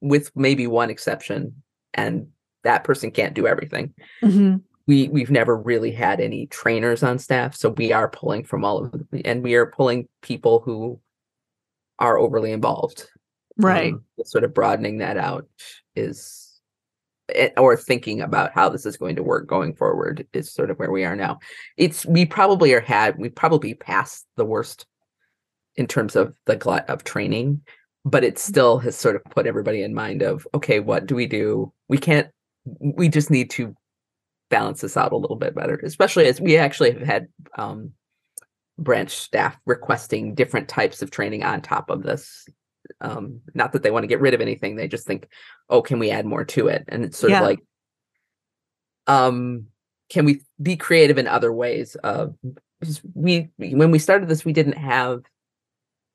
with 0.00 0.34
maybe 0.34 0.66
one 0.66 0.90
exception 0.90 1.62
and 1.94 2.26
that 2.64 2.84
person 2.84 3.10
can't 3.10 3.34
do 3.34 3.46
everything. 3.46 3.94
Mhm. 4.22 4.62
We 4.86 5.08
we've 5.08 5.30
never 5.30 5.56
really 5.56 5.92
had 5.92 6.18
any 6.18 6.46
trainers 6.46 7.02
on 7.02 7.18
staff, 7.18 7.54
so 7.54 7.70
we 7.70 7.92
are 7.92 8.08
pulling 8.08 8.42
from 8.44 8.64
all 8.64 8.78
of 8.78 8.90
them, 8.90 9.06
and 9.24 9.42
we 9.44 9.54
are 9.54 9.66
pulling 9.66 10.08
people 10.22 10.60
who 10.60 10.98
are 11.98 12.18
overly 12.18 12.52
involved. 12.52 13.06
Right. 13.58 13.92
Um, 13.92 14.04
sort 14.24 14.44
of 14.44 14.54
broadening 14.54 14.98
that 14.98 15.18
out 15.18 15.46
is 15.94 16.47
or 17.56 17.76
thinking 17.76 18.20
about 18.20 18.52
how 18.52 18.68
this 18.68 18.86
is 18.86 18.96
going 18.96 19.16
to 19.16 19.22
work 19.22 19.46
going 19.46 19.74
forward 19.74 20.26
is 20.32 20.52
sort 20.52 20.70
of 20.70 20.78
where 20.78 20.90
we 20.90 21.04
are 21.04 21.16
now. 21.16 21.38
It's 21.76 22.06
we 22.06 22.24
probably 22.24 22.72
are 22.72 22.80
had 22.80 23.18
we 23.18 23.28
probably 23.28 23.74
passed 23.74 24.26
the 24.36 24.44
worst 24.44 24.86
in 25.76 25.86
terms 25.86 26.16
of 26.16 26.34
the 26.46 26.56
glut 26.56 26.88
of 26.88 27.04
training, 27.04 27.60
but 28.04 28.24
it 28.24 28.38
still 28.38 28.78
has 28.78 28.96
sort 28.96 29.16
of 29.16 29.24
put 29.24 29.46
everybody 29.46 29.82
in 29.82 29.94
mind 29.94 30.22
of 30.22 30.46
okay, 30.54 30.80
what 30.80 31.06
do 31.06 31.14
we 31.14 31.26
do? 31.26 31.72
We 31.88 31.98
can't 31.98 32.28
we 32.80 33.08
just 33.08 33.30
need 33.30 33.50
to 33.50 33.74
balance 34.50 34.80
this 34.80 34.96
out 34.96 35.12
a 35.12 35.16
little 35.16 35.36
bit 35.36 35.54
better, 35.54 35.78
especially 35.84 36.26
as 36.26 36.40
we 36.40 36.56
actually 36.56 36.92
have 36.92 37.02
had 37.02 37.28
um 37.56 37.92
branch 38.78 39.10
staff 39.10 39.58
requesting 39.66 40.34
different 40.34 40.68
types 40.68 41.02
of 41.02 41.10
training 41.10 41.42
on 41.42 41.60
top 41.60 41.90
of 41.90 42.04
this 42.04 42.46
um 43.00 43.40
not 43.54 43.72
that 43.72 43.82
they 43.82 43.90
want 43.90 44.02
to 44.02 44.08
get 44.08 44.20
rid 44.20 44.34
of 44.34 44.40
anything 44.40 44.74
they 44.76 44.88
just 44.88 45.06
think 45.06 45.28
oh 45.70 45.80
can 45.82 45.98
we 45.98 46.10
add 46.10 46.26
more 46.26 46.44
to 46.44 46.68
it 46.68 46.84
and 46.88 47.04
it's 47.04 47.18
sort 47.18 47.30
Yeah. 47.30 47.40
of 47.40 47.44
like 47.46 47.60
um 49.06 49.66
can 50.10 50.24
we 50.24 50.42
be 50.60 50.76
creative 50.76 51.18
in 51.18 51.26
other 51.26 51.52
ways 51.52 51.94
of 51.96 52.34
because 52.80 53.00
we 53.14 53.48
when 53.58 53.90
we 53.90 53.98
started 53.98 54.28
this 54.28 54.44
we 54.44 54.52
didn't 54.52 54.78
have 54.78 55.20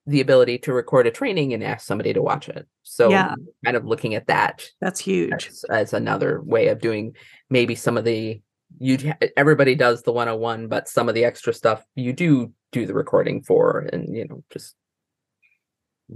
the 0.06 0.20
ability 0.20 0.58
to 0.58 0.74
record 0.74 1.08
a 1.08 1.12
training 1.12 1.54
and 1.54 1.64
ask 1.64 1.86
somebody 1.88 2.12
to 2.14 2.22
watch 2.22 2.50
it 2.50 2.68
so 2.84 3.10
Yeah. 3.10 3.36
kind 3.64 3.78
of 3.78 3.86
looking 3.86 4.16
at 4.16 4.28
that 4.28 4.64
That's 4.82 5.00
huge. 5.00 5.48
as, 5.48 5.64
as 5.70 5.94
another 5.94 6.42
way 6.42 6.68
of 6.68 6.82
doing 6.82 7.16
maybe 7.50 7.76
some 7.76 7.98
of 7.98 8.04
the 8.04 8.42
you 8.80 9.14
everybody 9.38 9.76
does 9.76 10.02
the 10.04 10.12
101 10.12 10.68
but 10.68 10.90
some 10.90 11.08
of 11.08 11.16
the 11.16 11.24
extra 11.26 11.54
stuff 11.54 11.84
you 11.96 12.12
do 12.12 12.52
do 12.72 12.86
the 12.86 12.94
recording 12.94 13.42
for 13.44 13.88
and 13.94 14.16
you 14.16 14.28
know 14.28 14.44
just 14.52 14.76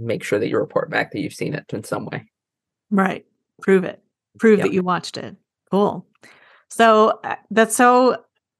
make 0.00 0.22
sure 0.24 0.38
that 0.38 0.48
you 0.48 0.58
report 0.58 0.90
back 0.90 1.10
that 1.12 1.20
you've 1.20 1.32
seen 1.34 1.54
it 1.54 1.64
in 1.72 1.84
some 1.84 2.06
way 2.06 2.24
Right. 2.90 3.26
Prove 3.62 3.84
it. 3.84 4.02
Prove 4.38 4.58
Yep. 4.58 4.66
that 4.68 4.72
you 4.72 4.82
watched 4.82 5.16
it. 5.18 5.36
Cool. 5.70 6.06
So 6.70 7.20
uh, 7.24 7.36
that's 7.50 7.76
so 7.76 8.16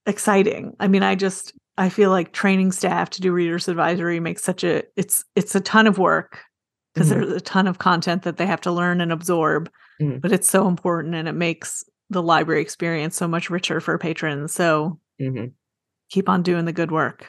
exciting. 0.06 0.74
I 0.80 0.88
mean, 0.88 1.02
I 1.02 1.14
just 1.14 1.52
I 1.78 1.88
feel 1.88 2.10
like 2.10 2.32
training 2.32 2.72
staff 2.72 3.08
to 3.10 3.20
do 3.20 3.32
readers 3.32 3.68
advisory 3.68 4.20
makes 4.20 4.42
such 4.42 4.64
a 4.64 4.82
it's 4.96 5.24
it's 5.36 5.54
a 5.54 5.60
ton 5.60 5.86
of 5.86 5.96
work 5.98 6.40
because 6.92 7.08
Mhm. 7.08 7.12
there's 7.14 7.32
a 7.32 7.40
ton 7.40 7.66
of 7.66 7.78
content 7.78 8.22
that 8.24 8.36
they 8.36 8.46
have 8.46 8.60
to 8.62 8.72
learn 8.72 9.00
and 9.00 9.12
absorb, 9.12 9.70
Mhm. 10.00 10.20
but 10.20 10.32
it's 10.32 10.48
so 10.48 10.66
important 10.68 11.14
and 11.14 11.28
it 11.28 11.32
makes 11.34 11.84
the 12.10 12.22
library 12.22 12.60
experience 12.60 13.16
so 13.16 13.28
much 13.28 13.48
richer 13.50 13.80
for 13.80 13.96
patrons. 13.98 14.52
So 14.52 14.98
Mhm. 15.20 15.52
keep 16.10 16.28
on 16.28 16.42
doing 16.42 16.64
the 16.66 16.72
good 16.72 16.90
work. 16.90 17.26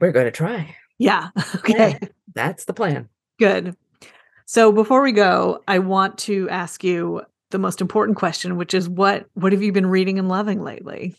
we're 0.00 0.12
going 0.12 0.26
to 0.26 0.30
try 0.30 0.76
Yeah. 0.98 1.30
Okay. 1.56 1.98
That's 2.36 2.66
the 2.66 2.72
plan 2.72 3.08
Good. 3.40 3.76
So 4.46 4.70
before 4.70 5.02
we 5.02 5.10
go, 5.12 5.60
I 5.66 5.80
want 5.80 6.16
to 6.18 6.48
ask 6.48 6.84
you 6.84 7.22
the 7.50 7.58
most 7.58 7.80
important 7.80 8.16
question, 8.16 8.56
which 8.56 8.72
is 8.74 8.88
what 8.88 9.26
what 9.34 9.52
have 9.52 9.62
you 9.62 9.72
been 9.72 9.86
reading 9.86 10.18
and 10.20 10.28
loving 10.28 10.62
lately? 10.62 11.16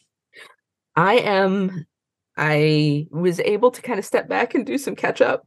i 0.96 1.16
am 1.18 1.86
i 2.38 3.06
was 3.12 3.40
able 3.42 3.70
to 3.70 3.82
kind 3.84 4.00
of 4.00 4.06
step 4.06 4.28
back 4.28 4.56
and 4.56 4.66
do 4.66 4.78
some 4.80 4.96
catch 4.96 5.22
up 5.22 5.46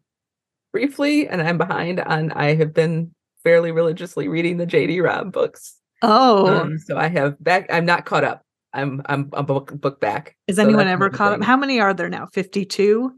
briefly 0.73 1.27
and 1.27 1.43
i'm 1.43 1.59
behind 1.59 1.99
on 1.99 2.31
i 2.33 2.55
have 2.55 2.73
been 2.73 3.13
fairly 3.43 3.73
religiously 3.73 4.29
reading 4.29 4.59
the 4.59 4.67
jd 4.67 5.03
robb 5.03 5.33
books 5.33 5.77
Oh, 6.03 6.47
Um, 6.47 6.79
so 6.79 6.97
I 6.97 7.09
have 7.09 7.43
back. 7.43 7.67
I'm 7.71 7.85
not 7.85 8.07
caught 8.07 8.25
up. 8.25 8.43
I'm 8.73 9.03
I'm 9.07 9.29
a 9.35 9.43
book 9.43 9.73
book 9.79 10.01
back. 10.01 10.35
is 10.47 10.57
so 10.57 10.63
anyone 10.63 10.89
ever 10.89 11.11
caught 11.11 11.33
up? 11.35 11.43
How 11.43 11.57
many 11.57 11.79
are 11.81 11.93
there 11.93 12.09
now? 12.09 12.29
52? 12.33 13.13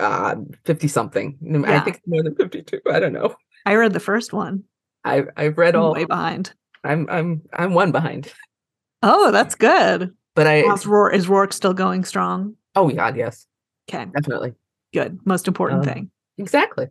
Uh, 0.00 0.36
fifty 0.64 0.88
something. 0.88 1.38
Mm, 1.42 1.66
I 1.66 1.80
think 1.80 2.00
more 2.06 2.22
than 2.22 2.34
fifty 2.34 2.62
two. 2.62 2.80
I 2.90 2.98
don't 3.00 3.12
know. 3.12 3.34
I 3.64 3.74
read 3.74 3.92
the 3.92 4.00
first 4.00 4.32
one. 4.32 4.64
I've 5.04 5.28
I've 5.36 5.58
read 5.58 5.74
I'm 5.74 5.82
all. 5.82 5.92
way 5.94 6.04
behind. 6.04 6.52
I'm 6.84 7.06
I'm 7.10 7.42
I'm 7.52 7.74
one 7.74 7.92
behind. 7.92 8.32
Oh, 9.02 9.30
that's 9.30 9.54
good. 9.54 10.14
But 10.34 10.46
I. 10.46 10.62
How's 10.62 10.86
Roar, 10.86 11.10
is 11.12 11.26
Roarke 11.26 11.52
still 11.52 11.74
going 11.74 12.04
strong? 12.04 12.56
Oh 12.74 12.88
God, 12.90 13.16
yes, 13.16 13.46
Okay, 13.90 14.04
definitely, 14.14 14.54
good. 14.92 15.18
Most 15.24 15.48
important 15.48 15.80
Um, 15.80 15.84
thing. 15.86 16.10
exactly. 16.38 16.88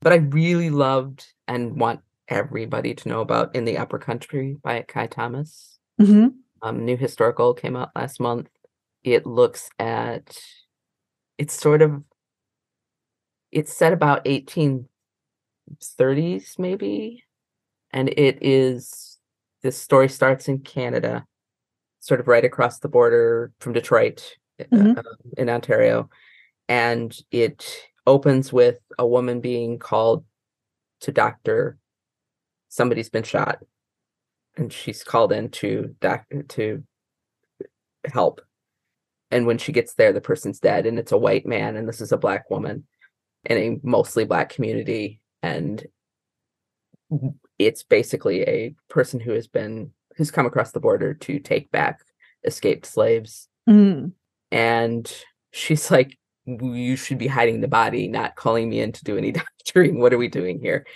But 0.00 0.12
I 0.12 0.16
really 0.16 0.70
loved 0.70 1.26
and 1.46 1.78
want 1.78 2.00
everybody 2.28 2.94
to 2.94 3.08
know 3.08 3.20
about 3.20 3.54
in 3.54 3.64
the 3.64 3.78
Upper 3.78 3.98
Country 3.98 4.56
by 4.62 4.82
Kai 4.82 5.06
Thomas. 5.06 5.78
hmm 6.00 6.28
um, 6.62 6.84
new 6.84 6.96
historical 6.96 7.54
came 7.54 7.76
out 7.76 7.90
last 7.96 8.20
month. 8.20 8.48
It 9.04 9.26
looks 9.26 9.68
at 9.78 10.36
it's 11.38 11.54
sort 11.54 11.82
of 11.82 12.02
it's 13.52 13.72
set 13.72 13.92
about 13.92 14.24
1830s 14.24 14.88
maybe 16.58 17.22
and 17.92 18.08
it 18.08 18.38
is 18.40 19.18
this 19.62 19.78
story 19.78 20.08
starts 20.08 20.48
in 20.48 20.58
Canada 20.58 21.24
sort 22.00 22.18
of 22.18 22.26
right 22.26 22.44
across 22.44 22.80
the 22.80 22.88
border 22.88 23.52
from 23.60 23.72
Detroit 23.72 24.36
uh, 24.58 24.64
Mhm. 24.64 24.98
uh, 24.98 25.02
in 25.36 25.48
Ontario 25.48 26.10
and 26.68 27.16
it 27.30 27.64
opens 28.06 28.52
with 28.52 28.80
a 28.98 29.06
woman 29.06 29.40
being 29.40 29.78
called 29.78 30.24
to 31.00 31.12
doctor. 31.12 31.78
Somebody's 32.68 33.10
been 33.10 33.22
shot 33.22 33.58
and 34.56 34.72
she's 34.72 35.04
called 35.04 35.32
in 35.32 35.50
to 35.50 35.94
doc 36.00 36.24
to 36.48 36.82
help. 38.04 38.40
And 39.30 39.46
when 39.46 39.58
she 39.58 39.72
gets 39.72 39.94
there 39.94 40.12
the 40.12 40.20
person's 40.20 40.58
dead 40.60 40.86
and 40.86 40.98
it's 40.98 41.12
a 41.12 41.18
white 41.18 41.46
man 41.46 41.76
and 41.76 41.88
this 41.88 42.00
is 42.00 42.10
a 42.12 42.16
black 42.18 42.50
woman 42.50 42.86
in 43.44 43.58
a 43.58 43.80
mostly 43.82 44.24
black 44.24 44.48
community 44.50 45.20
and 45.42 45.86
it's 47.58 47.82
basically 47.82 48.42
a 48.42 48.74
person 48.88 49.20
who 49.20 49.32
has 49.32 49.46
been 49.46 49.90
who's 50.16 50.30
come 50.30 50.46
across 50.46 50.72
the 50.72 50.80
border 50.80 51.14
to 51.14 51.38
take 51.38 51.70
back 51.70 52.00
escaped 52.44 52.86
slaves 52.86 53.48
Mm. 53.68 54.10
and 54.50 55.24
she's 55.52 55.88
like 55.88 56.18
you 56.44 56.96
should 56.96 57.18
be 57.18 57.26
hiding 57.26 57.60
the 57.60 57.68
body, 57.68 58.08
not 58.08 58.36
calling 58.36 58.68
me 58.68 58.80
in 58.80 58.92
to 58.92 59.04
do 59.04 59.16
any 59.16 59.32
doctoring. 59.66 60.00
What 60.00 60.12
are 60.12 60.18
we 60.18 60.28
doing 60.28 60.60
here? 60.60 60.86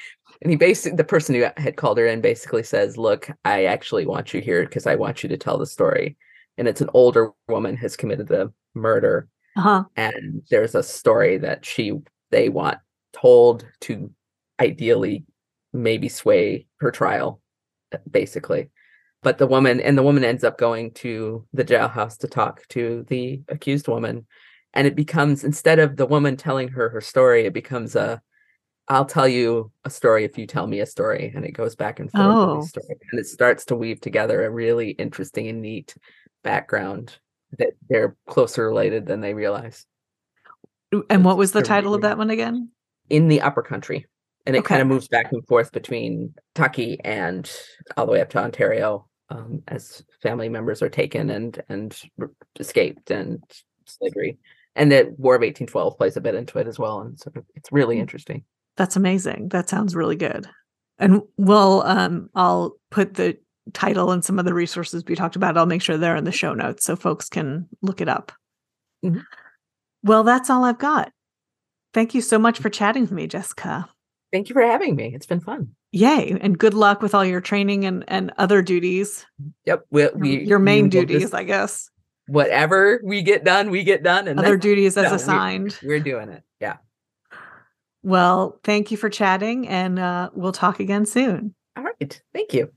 And 0.43 0.51
he 0.51 0.57
basically, 0.57 0.97
the 0.97 1.05
person 1.05 1.35
who 1.35 1.47
had 1.57 1.77
called 1.77 1.99
her 1.99 2.07
in 2.07 2.21
basically 2.21 2.63
says, 2.63 2.99
Look, 2.99 3.31
I 3.45 3.65
actually 3.65 4.07
want 4.07 4.35
you 4.35 4.41
here 4.41 4.65
because 4.65 4.87
I 4.87 4.97
want 4.97 5.23
you 5.23 5.29
to 5.31 5.37
tell 5.37 5.59
the 5.59 5.67
story. 5.67 6.17
And 6.59 6.69
it's 6.69 6.81
an 6.81 6.91
older 6.95 7.31
woman 7.49 7.77
has 7.77 7.97
committed 7.97 8.29
the 8.29 8.53
murder. 8.75 9.29
Uh-huh. 9.57 9.85
And 9.97 10.43
there's 10.51 10.75
a 10.75 10.83
story 10.83 11.39
that 11.39 11.65
she, 11.65 11.93
they 12.31 12.49
want 12.49 12.79
told 13.13 13.67
to 13.81 14.11
ideally 14.61 15.25
maybe 15.73 16.09
sway 16.09 16.67
her 16.79 16.91
trial, 16.91 17.41
basically. 18.11 18.71
But 19.23 19.39
the 19.39 19.47
woman, 19.47 19.81
and 19.81 19.99
the 19.99 20.03
woman 20.03 20.25
ends 20.25 20.45
up 20.45 20.59
going 20.59 20.93
to 20.93 21.47
the 21.53 21.65
jailhouse 21.65 22.19
to 22.19 22.29
talk 22.29 22.67
to 22.69 23.05
the 23.09 23.43
accused 23.49 23.89
woman. 23.89 24.27
And 24.73 24.87
it 24.87 24.95
becomes, 24.95 25.43
instead 25.43 25.79
of 25.79 25.97
the 25.97 26.07
woman 26.07 26.37
telling 26.37 26.69
her 26.69 26.89
her 26.91 27.01
story, 27.01 27.47
it 27.47 27.53
becomes 27.53 27.97
a, 27.97 28.23
I'll 28.89 29.07
tell 29.07 29.27
you 29.27 29.73
a 29.85 29.91
story 29.91 30.25
if 30.25 30.39
you 30.39 30.47
tell 30.47 30.67
me 30.67 30.81
a 30.81 30.87
story. 30.87 31.33
And 31.35 31.45
it 31.45 31.53
goes 31.53 31.75
back 31.75 31.99
and 31.99 32.11
forth. 32.13 32.25
Oh. 32.25 32.61
Story, 32.63 32.97
and 33.11 33.19
it 33.19 33.27
starts 33.27 33.65
to 33.67 33.75
weave 33.75 34.01
together 34.01 34.45
a 34.45 34.51
really 34.51 34.91
interesting 34.91 35.49
and 35.49 35.61
neat 35.61 35.95
background 36.45 37.19
that 37.59 37.73
they're 37.89 38.17
closer 38.29 38.67
related 38.69 39.07
than 39.07 39.21
they 39.21 39.35
realize. 39.35 39.87
And 41.11 41.25
what 41.25 41.37
was 41.37 41.53
the 41.53 41.63
title 41.63 41.95
of 41.95 42.03
that 42.03 42.19
one 42.19 42.31
again? 42.31 42.71
In 43.11 43.29
the 43.29 43.41
upper 43.41 43.63
country. 43.63 44.07
And 44.47 44.55
it 44.55 44.65
kind 44.65 44.81
of 44.81 44.87
moves 44.87 45.09
back 45.09 45.33
and 45.33 45.45
forth 45.47 45.73
between 45.73 46.33
Kentucky 46.55 47.01
and 47.05 47.51
all 47.97 48.07
the 48.07 48.13
way 48.13 48.21
up 48.21 48.31
to 48.31 48.39
Ontario 48.39 49.09
um, 49.29 49.63
as 49.67 50.05
family 50.23 50.49
members 50.49 50.83
are 50.83 50.89
taken 50.89 51.31
and 51.31 51.61
and 51.69 52.01
escaped 52.61 53.11
and 53.11 53.43
slavery. 53.87 54.39
And 54.77 54.93
the 54.93 55.13
War 55.19 55.35
of 55.35 55.41
1812 55.41 55.97
plays 55.97 56.17
a 56.17 56.21
bit 56.21 56.37
into 56.37 56.59
it 56.59 56.69
as 56.69 56.79
well. 56.79 57.01
And 57.01 57.19
so 57.19 57.33
it's 57.57 57.73
really 57.73 57.97
Hmm. 57.97 58.03
interesting. 58.03 58.45
That's 58.77 58.95
amazing. 58.95 59.49
That 59.49 59.69
sounds 59.69 59.97
really 59.97 60.17
good. 60.17 60.47
And 60.99 61.23
we'll 61.37 61.83
um 61.83 62.31
I'll 62.37 62.77
put 62.91 63.15
the 63.15 63.37
title 63.73 64.13
and 64.13 64.25
some 64.25 64.39
of 64.39 64.45
the 64.45 64.55
resources 64.55 65.03
we 65.09 65.17
talked 65.17 65.35
about. 65.35 65.59
I'll 65.59 65.67
make 65.67 65.83
sure 65.83 65.97
they're 65.99 66.15
in 66.15 66.23
the 66.25 66.31
show 66.31 66.55
notes 66.55 66.85
so 66.85 66.95
folks 66.95 67.29
can 67.29 67.67
look 67.83 68.01
it 68.01 68.09
up. 68.09 68.31
Mhm. 69.05 69.25
Well, 70.07 70.23
that's 70.25 70.49
all 70.49 70.65
I've 70.65 70.79
got. 70.79 71.13
Thank 71.93 72.15
you 72.15 72.21
so 72.21 72.39
much 72.39 72.59
for 72.59 72.71
chatting 72.71 73.03
with 73.03 73.13
me, 73.13 73.27
Jessica. 73.27 73.89
Thank 74.33 74.49
you 74.49 74.55
for 74.55 74.63
having 74.63 74.97
me. 74.97 75.13
It's 75.15 75.27
been 75.27 75.41
fun. 75.41 75.73
Yay. 75.93 76.37
And 76.41 76.59
good 76.59 76.75
luck 76.75 77.01
with 77.03 77.15
all 77.15 77.25
your 77.25 77.41
training 77.41 77.85
and, 77.85 78.05
and 78.09 78.33
other 78.39 78.63
duties. 78.63 79.25
Yep. 79.65 79.87
We, 79.91 80.03
Your- 80.03 80.13
we, 80.15 80.45
your 80.45 80.59
main 80.59 80.85
will 80.85 80.91
duties, 80.91 81.23
just- 81.23 81.35
I 81.35 81.43
guess. 81.45 81.91
whatever 82.27 83.01
we 83.05 83.23
get 83.23 83.45
done, 83.45 83.71
we 83.71 83.83
get 83.83 84.03
done. 84.03 84.29
And 84.29 84.39
Other 84.39 84.57
duties 84.57 84.97
as 84.97 85.05
done. 85.05 85.11
We- 85.13 85.17
assigned. 85.17 85.79
we're 85.83 86.01
doing 86.01 86.29
it. 86.29 86.43
Yeah. 86.61 86.77
Well, 88.03 88.61
thank 88.63 88.91
you 88.91 88.97
for 88.97 89.09
chatting 89.11 89.67
and 89.67 89.99
uh, 89.99 90.31
we'll 90.35 90.53
talk 90.53 90.79
again 90.81 91.07
soon. 91.07 91.55
All 91.77 91.83
right. 91.85 92.21
Thank 92.33 92.53
you. 92.55 92.71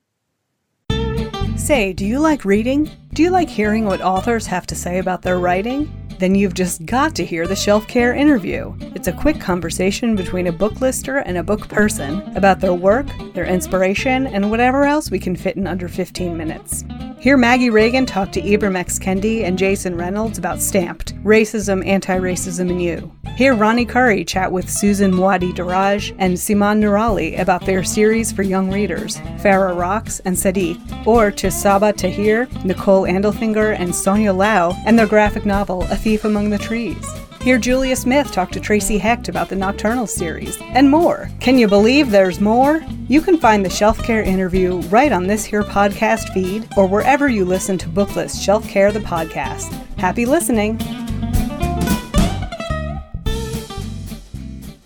Say, 1.57 1.93
do 1.93 2.05
you 2.05 2.19
like 2.19 2.45
reading? 2.45 2.89
Do 3.13 3.21
you 3.21 3.29
like 3.31 3.49
hearing 3.49 3.85
what 3.85 4.01
authors 4.01 4.45
have 4.47 4.65
to 4.67 4.75
say 4.75 4.97
about 4.97 5.21
their 5.23 5.37
writing? 5.39 5.91
Then 6.19 6.35
you've 6.35 6.53
just 6.53 6.85
got 6.85 7.15
to 7.15 7.25
hear 7.25 7.47
the 7.47 7.55
Shelf 7.55 7.87
Care 7.87 8.13
interview. 8.13 8.75
It's 8.93 9.07
a 9.07 9.13
quick 9.13 9.39
conversation 9.39 10.17
between 10.17 10.47
a 10.47 10.51
book 10.51 10.81
lister 10.81 11.19
and 11.19 11.37
a 11.37 11.43
book 11.43 11.69
person 11.69 12.19
about 12.35 12.59
their 12.59 12.73
work, 12.73 13.07
their 13.33 13.45
inspiration, 13.45 14.27
and 14.27 14.51
whatever 14.51 14.83
else 14.83 15.09
we 15.09 15.17
can 15.17 15.37
fit 15.37 15.55
in 15.55 15.65
under 15.65 15.87
15 15.87 16.35
minutes. 16.35 16.83
Hear 17.21 17.35
Maggie 17.35 17.69
Reagan 17.69 18.05
talk 18.05 18.31
to 18.31 18.41
Ibram 18.41 18.77
X. 18.77 18.97
Kendi 18.97 19.43
and 19.43 19.57
Jason 19.57 19.97
Reynolds 19.97 20.37
about 20.37 20.61
Stamped, 20.61 21.21
Racism, 21.21 21.85
Anti-Racism 21.85 22.69
and 22.69 22.81
You. 22.81 23.11
Hear 23.35 23.55
Ronny 23.55 23.83
Khuri 23.83 24.23
chat 24.23 24.49
with 24.49 24.69
Susan 24.69 25.11
Muaddi 25.11 25.51
Darraj 25.51 26.15
and 26.17 26.37
Siman 26.37 26.79
Nuurali 26.79 27.37
about 27.37 27.65
their 27.65 27.83
series 27.83 28.31
for 28.31 28.43
young 28.43 28.71
readers, 28.71 29.17
Farah 29.41 29.77
Rocks 29.77 30.21
and 30.21 30.33
Sadiq, 30.33 30.79
or 31.05 31.29
to 31.31 31.47
Sabaa 31.47 31.93
Tahir, 31.93 32.47
Nicole 32.63 33.03
Andelfinger, 33.03 33.77
and 33.77 33.93
Sonia 33.93 34.31
Liao 34.31 34.71
and 34.85 34.97
their 34.97 35.05
graphic 35.05 35.45
novel, 35.45 35.83
A 35.89 35.97
Thief 35.97 36.23
Among 36.23 36.49
the 36.49 36.57
Trees. 36.57 37.05
Hear 37.41 37.57
Julia 37.57 37.95
Smith 37.95 38.33
talk 38.33 38.51
to 38.51 38.59
Tracey 38.59 38.97
Hecht 38.97 39.29
about 39.29 39.47
the 39.47 39.55
Nocturnal 39.55 40.07
series, 40.07 40.57
and 40.61 40.91
more. 40.91 41.29
Can 41.39 41.57
you 41.57 41.69
believe 41.69 42.11
there's 42.11 42.41
more? 42.41 42.83
You 43.07 43.21
can 43.21 43.37
find 43.37 43.63
the 43.63 43.69
Shelf 43.69 43.97
Care 44.03 44.21
interview 44.21 44.81
right 44.89 45.13
on 45.13 45.25
this 45.25 45.45
here 45.45 45.63
podcast 45.63 46.33
feed 46.33 46.67
or 46.75 46.85
wherever 46.85 47.29
you 47.29 47.45
listen 47.45 47.77
to 47.77 47.87
Booklist 47.87 48.43
Shelf 48.43 48.67
Care 48.67 48.91
the 48.91 48.99
podcast. 48.99 49.71
Happy 49.97 50.25
listening! 50.25 50.77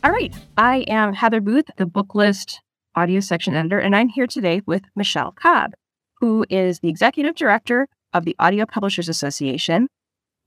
All 0.04 0.12
right. 0.12 0.34
I 0.56 0.86
am 0.88 1.13
Heather 1.13 1.42
Booth, 1.42 1.66
the 1.78 1.86
Booklist 1.86 2.58
audio 2.94 3.20
section 3.20 3.56
editor, 3.56 3.80
and 3.80 3.96
I'm 3.96 4.10
here 4.10 4.28
today 4.28 4.62
with 4.68 4.84
Michele 4.96 5.32
Cobb, 5.32 5.72
who 6.20 6.46
is 6.52 6.82
the 6.82 6.89
executive 6.89 7.34
director 7.34 7.88
of 8.13 8.26
the 8.26 8.36
Audio 8.38 8.68
Publishers 8.68 9.10
Association. 9.10 9.88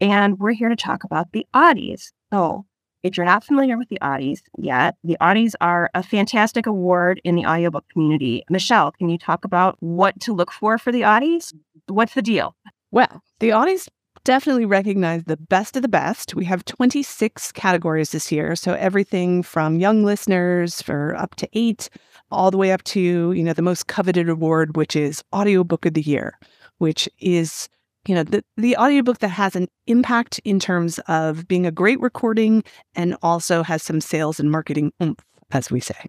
And 0.00 0.38
we're 0.38 0.52
here 0.52 0.68
to 0.68 0.76
talk 0.76 1.04
about 1.04 1.32
the 1.32 1.46
Audies. 1.54 2.12
So, 2.32 2.66
if 3.02 3.16
you're 3.16 3.26
not 3.26 3.44
familiar 3.44 3.78
with 3.78 3.88
the 3.88 3.98
Audies 4.02 4.40
yet, 4.59 4.96
the 5.04 5.16
Audies 5.20 5.54
are 5.61 5.90
a 5.94 6.02
fantastic 6.02 6.66
award 6.66 7.20
in 7.24 7.37
the 7.37 7.46
audiobook 7.46 7.88
community. 7.92 8.42
Michele, 8.50 8.92
can 8.92 9.09
you 9.09 9.16
talk 9.16 9.44
about 9.44 9.76
what 9.80 10.18
to 10.20 10.35
look 10.35 10.50
for 10.50 10.76
for 10.76 10.90
the 10.90 11.02
Audies? 11.02 11.54
What's 11.87 12.14
the 12.14 12.22
deal? 12.22 12.56
Well, 12.90 13.22
the 13.38 13.50
Audies 13.50 13.88
definitely 14.24 14.66
recognize 14.66 15.22
the 15.24 15.37
best 15.37 15.76
of 15.76 15.82
the 15.82 15.88
best. 15.88 16.35
We 16.35 16.44
have 16.46 16.64
26 16.64 17.52
categories 17.52 18.11
this 18.11 18.32
year. 18.32 18.56
So 18.56 18.74
everything 18.74 19.44
from 19.44 19.78
young 19.78 20.02
listeners 20.04 20.82
for 20.82 21.14
up 21.16 21.37
to 21.37 21.48
eight, 21.52 21.88
all 22.32 22.50
the 22.50 22.59
way 22.59 22.72
up 22.72 22.82
to, 22.85 23.32
you 23.32 23.42
know, 23.44 23.52
the 23.52 23.62
most 23.62 23.87
coveted 23.87 24.28
award, 24.28 24.76
which 24.76 24.96
is 24.96 25.22
Audiobook 25.32 25.87
of 25.87 25.94
the 25.94 26.02
Year, 26.02 26.40
which 26.78 27.09
is, 27.20 27.68
you 28.07 28.14
know, 28.14 28.23
the, 28.23 28.45
the 28.57 28.77
audiobook 28.77 29.19
that 29.19 29.29
has 29.29 29.57
an 29.57 29.69
impact 29.87 30.40
in 30.45 30.61
terms 30.61 30.99
of 31.09 31.47
being 31.49 31.66
a 31.66 31.71
great 31.71 32.01
recording 32.01 32.62
and 32.95 33.16
also 33.23 33.62
has 33.62 33.83
some 33.83 34.01
sales 34.01 34.38
and 34.38 34.51
marketing 34.51 34.92
oomph, 35.03 35.25
as 35.51 35.71
we 35.71 35.81
say. 35.81 36.07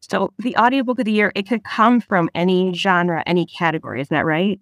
So, 0.00 0.32
the 0.38 0.56
audiobook 0.56 0.98
of 0.98 1.04
the 1.04 1.12
year, 1.12 1.32
it 1.34 1.48
could 1.48 1.64
come 1.64 2.00
from 2.00 2.30
any 2.34 2.72
genre, 2.72 3.22
any 3.26 3.46
category. 3.46 4.00
isn't 4.00 4.14
that 4.14 4.24
right? 4.24 4.60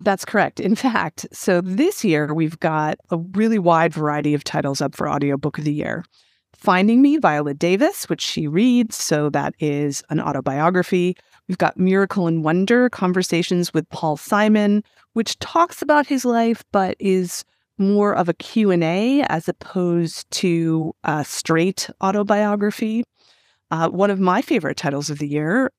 That's 0.00 0.24
correct. 0.24 0.58
In 0.58 0.74
fact, 0.74 1.26
so 1.32 1.60
this 1.60 2.04
year 2.04 2.34
we've 2.34 2.58
got 2.58 2.96
a 3.10 3.18
really 3.18 3.58
wide 3.58 3.94
variety 3.94 4.34
of 4.34 4.42
titles 4.42 4.80
up 4.80 4.96
for 4.96 5.08
Audiobook 5.08 5.58
of 5.58 5.64
the 5.64 5.72
Year. 5.72 6.04
Finding 6.54 7.00
Me, 7.00 7.16
Viola 7.18 7.54
Davis, 7.54 8.08
which 8.08 8.20
she 8.20 8.46
reads, 8.46 8.96
so 8.96 9.30
that 9.30 9.54
is 9.58 10.02
an 10.10 10.20
autobiography. 10.20 11.16
We've 11.48 11.58
got 11.58 11.76
Miracle 11.76 12.26
and 12.26 12.44
Wonder, 12.44 12.88
Conversations 12.88 13.74
with 13.74 13.88
Paul 13.90 14.16
Simon, 14.16 14.82
which 15.12 15.38
talks 15.38 15.82
about 15.82 16.06
his 16.06 16.24
life 16.24 16.64
but 16.72 16.96
is 16.98 17.44
more 17.78 18.14
of 18.14 18.28
a 18.28 18.34
Q&A 18.34 19.22
as 19.22 19.48
opposed 19.48 20.30
to 20.30 20.94
a 21.04 21.24
straight 21.24 21.90
autobiography. 22.02 23.04
Uh, 23.70 23.88
one 23.88 24.10
of 24.10 24.20
my 24.20 24.42
favorite 24.42 24.76
titles 24.76 25.10
of 25.10 25.18
the 25.18 25.28
year, 25.28 25.72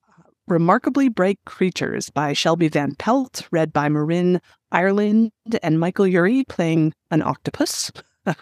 Remarkably 0.48 1.08
Bright 1.08 1.40
Creatures 1.46 2.10
by 2.10 2.34
Shelby 2.34 2.68
Van 2.68 2.96
Pelt, 2.96 3.48
read 3.52 3.72
by 3.72 3.88
Marin 3.88 4.42
Ireland 4.72 5.32
and 5.62 5.80
Michael 5.80 6.08
Urie 6.08 6.44
playing 6.50 6.94
an 7.12 7.22
octopus. 7.22 7.92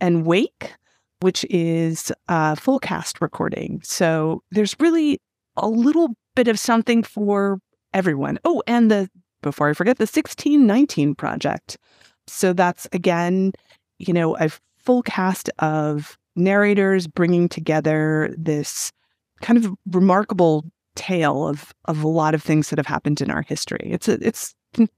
and 0.00 0.24
Wake, 0.24 0.72
which 1.20 1.44
is 1.50 2.12
a 2.28 2.56
full 2.56 2.78
cast 2.78 3.20
recording. 3.20 3.80
So 3.82 4.42
there's 4.52 4.76
really 4.78 5.20
a 5.56 5.68
little 5.68 6.10
bit 6.34 6.48
of 6.48 6.58
something 6.58 7.02
for 7.02 7.58
everyone. 7.94 8.38
Oh, 8.44 8.62
and 8.66 8.90
the, 8.90 9.08
before 9.42 9.68
I 9.68 9.72
forget, 9.72 9.98
the 9.98 10.02
1619 10.02 11.14
project. 11.14 11.78
So 12.26 12.52
that's 12.52 12.88
again, 12.92 13.52
you 13.98 14.12
know, 14.12 14.36
a 14.38 14.50
full 14.78 15.02
cast 15.02 15.50
of 15.58 16.18
narrators 16.34 17.06
bringing 17.06 17.48
together 17.48 18.34
this 18.36 18.92
kind 19.40 19.64
of 19.64 19.74
remarkable 19.90 20.64
tale 20.94 21.46
of 21.46 21.72
of 21.86 22.02
a 22.02 22.08
lot 22.08 22.34
of 22.34 22.42
things 22.42 22.70
that 22.70 22.78
have 22.78 22.86
happened 22.86 23.20
in 23.20 23.30
our 23.30 23.42
history. 23.42 23.88
It's 23.90 24.08
a, 24.08 24.18
it's 24.26 24.54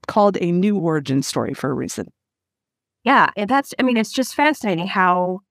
called 0.07 0.37
a 0.41 0.51
new 0.51 0.77
origin 0.77 1.23
story 1.23 1.53
for 1.53 1.69
a 1.69 1.73
reason. 1.73 2.07
Yeah, 3.03 3.29
and 3.37 3.49
that's 3.49 3.73
I 3.79 3.83
mean, 3.83 3.97
it's 3.97 4.11
just 4.11 4.35
fascinating 4.35 4.87
how 4.87 5.41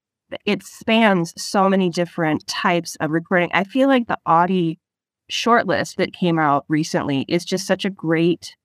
it 0.45 0.63
spans 0.63 1.33
so 1.41 1.69
many 1.69 1.89
different 1.89 2.45
types 2.47 2.95
of 2.99 3.11
recording. 3.11 3.49
I 3.53 3.63
feel 3.63 3.87
like 3.87 4.07
the 4.07 4.17
Audie 4.25 4.79
shortlist 5.31 5.95
that 5.95 6.13
came 6.13 6.39
out 6.39 6.65
recently 6.67 7.25
is 7.27 7.45
just 7.45 7.67
such 7.67 7.85
a 7.85 7.89
great 7.89 8.55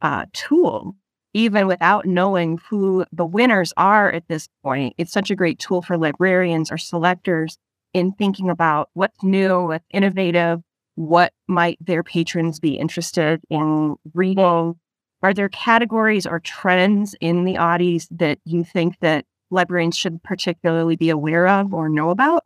uh, 0.00 0.26
tool, 0.32 0.94
even 1.32 1.66
without 1.66 2.06
knowing 2.06 2.58
who 2.68 3.04
the 3.12 3.24
winners 3.24 3.72
are 3.76 4.10
at 4.12 4.28
this 4.28 4.48
point. 4.62 4.94
It's 4.98 5.12
such 5.12 5.30
a 5.30 5.36
great 5.36 5.58
tool 5.58 5.82
for 5.82 5.96
librarians 5.96 6.70
or 6.70 6.78
selectors 6.78 7.58
in 7.92 8.12
thinking 8.12 8.50
about 8.50 8.90
what's 8.94 9.22
new, 9.22 9.66
what's 9.66 9.86
innovative, 9.92 10.60
what 10.96 11.32
might 11.48 11.78
their 11.80 12.02
patrons 12.02 12.60
be 12.60 12.74
interested 12.74 13.40
in 13.50 13.96
reading. 14.12 14.74
Are 15.22 15.34
there 15.34 15.48
categories 15.48 16.26
or 16.26 16.40
trends 16.40 17.14
in 17.20 17.44
the 17.44 17.54
Audies 17.54 18.06
that 18.10 18.38
you 18.44 18.62
think 18.62 18.98
that 19.00 19.24
librarians 19.50 19.96
should 19.96 20.22
particularly 20.22 20.96
be 20.96 21.08
aware 21.08 21.48
of 21.48 21.72
or 21.72 21.88
know 21.88 22.10
about? 22.10 22.44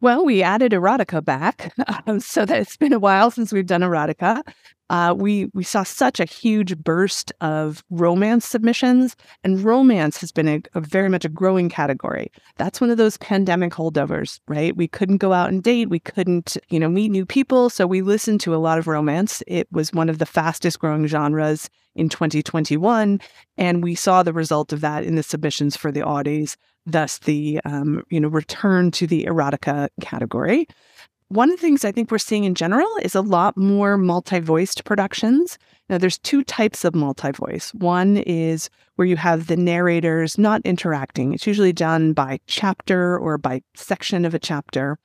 Well, 0.00 0.24
we 0.24 0.44
added 0.44 0.70
erotica 0.70 1.24
back, 1.24 1.72
um, 2.06 2.20
so 2.20 2.44
that 2.44 2.60
it's 2.60 2.76
been 2.76 2.92
a 2.92 3.00
while 3.00 3.32
since 3.32 3.52
we've 3.52 3.66
done 3.66 3.80
erotica. 3.80 4.42
Uh, 4.90 5.12
we 5.16 5.46
we 5.52 5.64
saw 5.64 5.82
such 5.82 6.18
a 6.18 6.24
huge 6.24 6.78
burst 6.78 7.32
of 7.40 7.84
romance 7.90 8.46
submissions, 8.46 9.16
and 9.44 9.62
romance 9.62 10.18
has 10.18 10.32
been 10.32 10.48
a, 10.48 10.62
a, 10.74 10.80
very 10.80 11.08
much 11.08 11.24
a 11.24 11.28
growing 11.28 11.68
category. 11.68 12.30
That's 12.56 12.80
one 12.80 12.90
of 12.90 12.96
those 12.96 13.18
pandemic 13.18 13.72
holdovers, 13.72 14.40
right? 14.48 14.74
We 14.74 14.88
couldn't 14.88 15.18
go 15.18 15.32
out 15.32 15.50
and 15.50 15.62
date, 15.62 15.90
we 15.90 16.00
couldn't, 16.00 16.56
you 16.70 16.78
know, 16.78 16.88
meet 16.88 17.10
new 17.10 17.26
people, 17.26 17.68
so 17.68 17.86
we 17.86 18.00
listened 18.00 18.40
to 18.42 18.54
a 18.54 18.56
lot 18.56 18.78
of 18.78 18.86
romance. 18.86 19.42
It 19.46 19.66
was 19.72 19.92
one 19.92 20.08
of 20.08 20.18
the 20.18 20.26
fastest 20.26 20.78
growing 20.78 21.06
genres 21.06 21.68
in 21.94 22.08
2021, 22.08 23.20
and 23.58 23.82
we 23.82 23.94
saw 23.94 24.22
the 24.22 24.32
result 24.32 24.72
of 24.72 24.80
that 24.80 25.04
in 25.04 25.16
the 25.16 25.22
submissions 25.22 25.76
for 25.76 25.92
the 25.92 26.00
Audies 26.00 26.56
thus 26.90 27.18
the 27.18 27.60
um, 27.64 28.02
you 28.10 28.20
know 28.20 28.28
return 28.28 28.90
to 28.92 29.06
the 29.06 29.24
erotica 29.24 29.88
category. 30.00 30.66
One 31.30 31.50
of 31.50 31.56
the 31.56 31.60
things 31.60 31.84
I 31.84 31.92
think 31.92 32.10
we're 32.10 32.16
seeing 32.16 32.44
in 32.44 32.54
general 32.54 32.88
is 33.02 33.14
a 33.14 33.20
lot 33.20 33.54
more 33.54 33.98
multi-voiced 33.98 34.84
productions. 34.84 35.58
Now, 35.90 35.98
there's 35.98 36.16
two 36.18 36.42
types 36.42 36.86
of 36.86 36.94
multi-voice. 36.94 37.74
One 37.74 38.16
is 38.16 38.70
where 38.96 39.06
you 39.06 39.16
have 39.16 39.46
the 39.46 39.56
narrators 39.56 40.38
not 40.38 40.62
interacting. 40.64 41.34
It's 41.34 41.46
usually 41.46 41.74
done 41.74 42.14
by 42.14 42.40
chapter 42.46 43.18
or 43.18 43.36
by 43.36 43.60
section 43.74 44.24
of 44.24 44.32
a 44.32 44.38
chapter. 44.38 44.98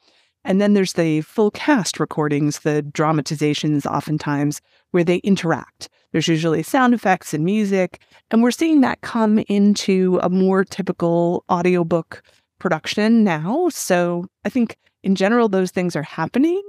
And 0.46 0.62
then 0.62 0.74
there's 0.74 0.94
the 0.94 1.22
full 1.22 1.52
cast 1.52 2.00
recordings, 2.00 2.60
the 2.60 2.82
dramatizations, 2.82 3.86
oftentimes 3.86 4.62
where 4.92 5.04
they 5.04 5.18
interact. 5.18 5.90
There's 6.14 6.28
usually 6.28 6.64
sound 6.64 6.94
effects 6.94 7.34
and 7.34 7.44
music, 7.44 8.02
and 8.32 8.42
we're 8.42 8.52
seeing 8.52 8.82
that 8.82 9.02
come 9.02 9.40
into 9.50 10.20
a 10.24 10.30
more 10.30 10.64
typical 10.64 11.44
audiobook 11.52 12.24
production 12.60 13.24
now. 13.24 13.68
So 13.70 14.28
I 14.46 14.50
think 14.50 14.78
in 15.04 15.16
general, 15.16 15.50
those 15.50 15.72
things 15.72 15.96
are 15.96 16.04
happening, 16.04 16.62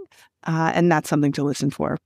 uh, 0.45 0.73
and 0.75 0.91
that's 0.91 1.09
something 1.09 1.33
to 1.33 1.45
listen 1.45 1.71
for. 1.71 1.99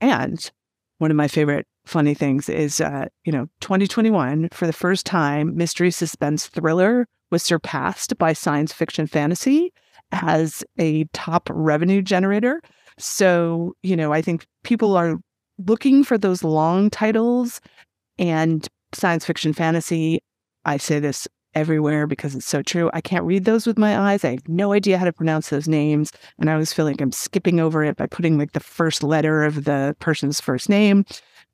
And 0.00 0.50
one 0.98 1.10
of 1.10 1.16
my 1.16 1.28
favorite 1.28 1.66
funny 1.84 2.14
things 2.14 2.48
is, 2.48 2.80
uh, 2.80 3.06
you 3.24 3.32
know, 3.32 3.46
2021, 3.60 4.48
for 4.52 4.66
the 4.66 4.72
first 4.72 5.04
time, 5.04 5.56
mystery 5.56 5.90
suspense 5.90 6.46
thriller 6.46 7.06
was 7.30 7.42
surpassed 7.42 8.16
by 8.18 8.32
science 8.32 8.72
fiction 8.72 9.06
fantasy 9.06 9.72
as 10.12 10.64
a 10.78 11.04
top 11.12 11.50
revenue 11.52 12.02
generator. 12.02 12.60
So, 12.98 13.74
you 13.82 13.96
know, 13.96 14.12
I 14.12 14.22
think 14.22 14.46
people 14.64 14.96
are 14.96 15.18
looking 15.58 16.04
for 16.04 16.18
those 16.18 16.44
long 16.44 16.90
titles 16.90 17.60
and 18.18 18.66
science 18.92 19.24
fiction 19.24 19.52
fantasy. 19.52 20.20
I 20.64 20.76
say 20.76 21.00
this 21.00 21.28
everywhere 21.54 22.06
because 22.06 22.34
it's 22.34 22.46
so 22.46 22.62
true. 22.62 22.90
I 22.92 23.00
can't 23.00 23.24
read 23.24 23.44
those 23.44 23.66
with 23.66 23.78
my 23.78 23.98
eyes. 23.98 24.24
I 24.24 24.32
have 24.32 24.48
no 24.48 24.72
idea 24.72 24.98
how 24.98 25.04
to 25.04 25.12
pronounce 25.12 25.48
those 25.48 25.66
names. 25.66 26.12
And 26.38 26.48
I 26.48 26.52
always 26.52 26.72
feel 26.72 26.84
like 26.84 27.00
I'm 27.00 27.12
skipping 27.12 27.58
over 27.58 27.84
it 27.84 27.96
by 27.96 28.06
putting 28.06 28.38
like 28.38 28.52
the 28.52 28.60
first 28.60 29.02
letter 29.02 29.44
of 29.44 29.64
the 29.64 29.96
person's 29.98 30.40
first 30.40 30.68
name. 30.68 31.04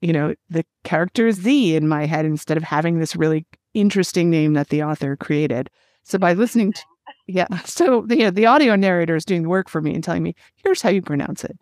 You 0.01 0.13
know, 0.13 0.35
the 0.51 0.65
character 0.83 1.31
Z 1.33 1.77
in 1.77 1.89
my 1.89 2.07
head 2.07 2.27
instead 2.27 2.57
of 2.57 2.63
having 2.63 2.99
this 2.99 3.17
really 3.17 3.47
interesting 3.73 4.31
name 4.31 4.55
that 4.55 4.69
the 4.69 4.83
author 4.83 5.17
created. 5.17 5.71
So 6.03 6.19
by 6.19 6.35
listening 6.35 6.73
to, 6.73 6.83
yeah, 7.27 7.47
so 7.65 8.03
the, 8.07 8.31
the 8.31 8.47
audio 8.47 8.77
narrator 8.77 9.17
is 9.17 9.25
doing 9.25 9.43
the 9.43 9.49
work 9.49 9.69
for 9.69 9.81
me 9.81 9.95
and 9.95 10.05
telling 10.05 10.23
me, 10.23 10.35
here's 10.57 10.83
how 10.83 10.91
you 10.91 11.03
pronounce 11.03 11.45
it. 11.45 11.59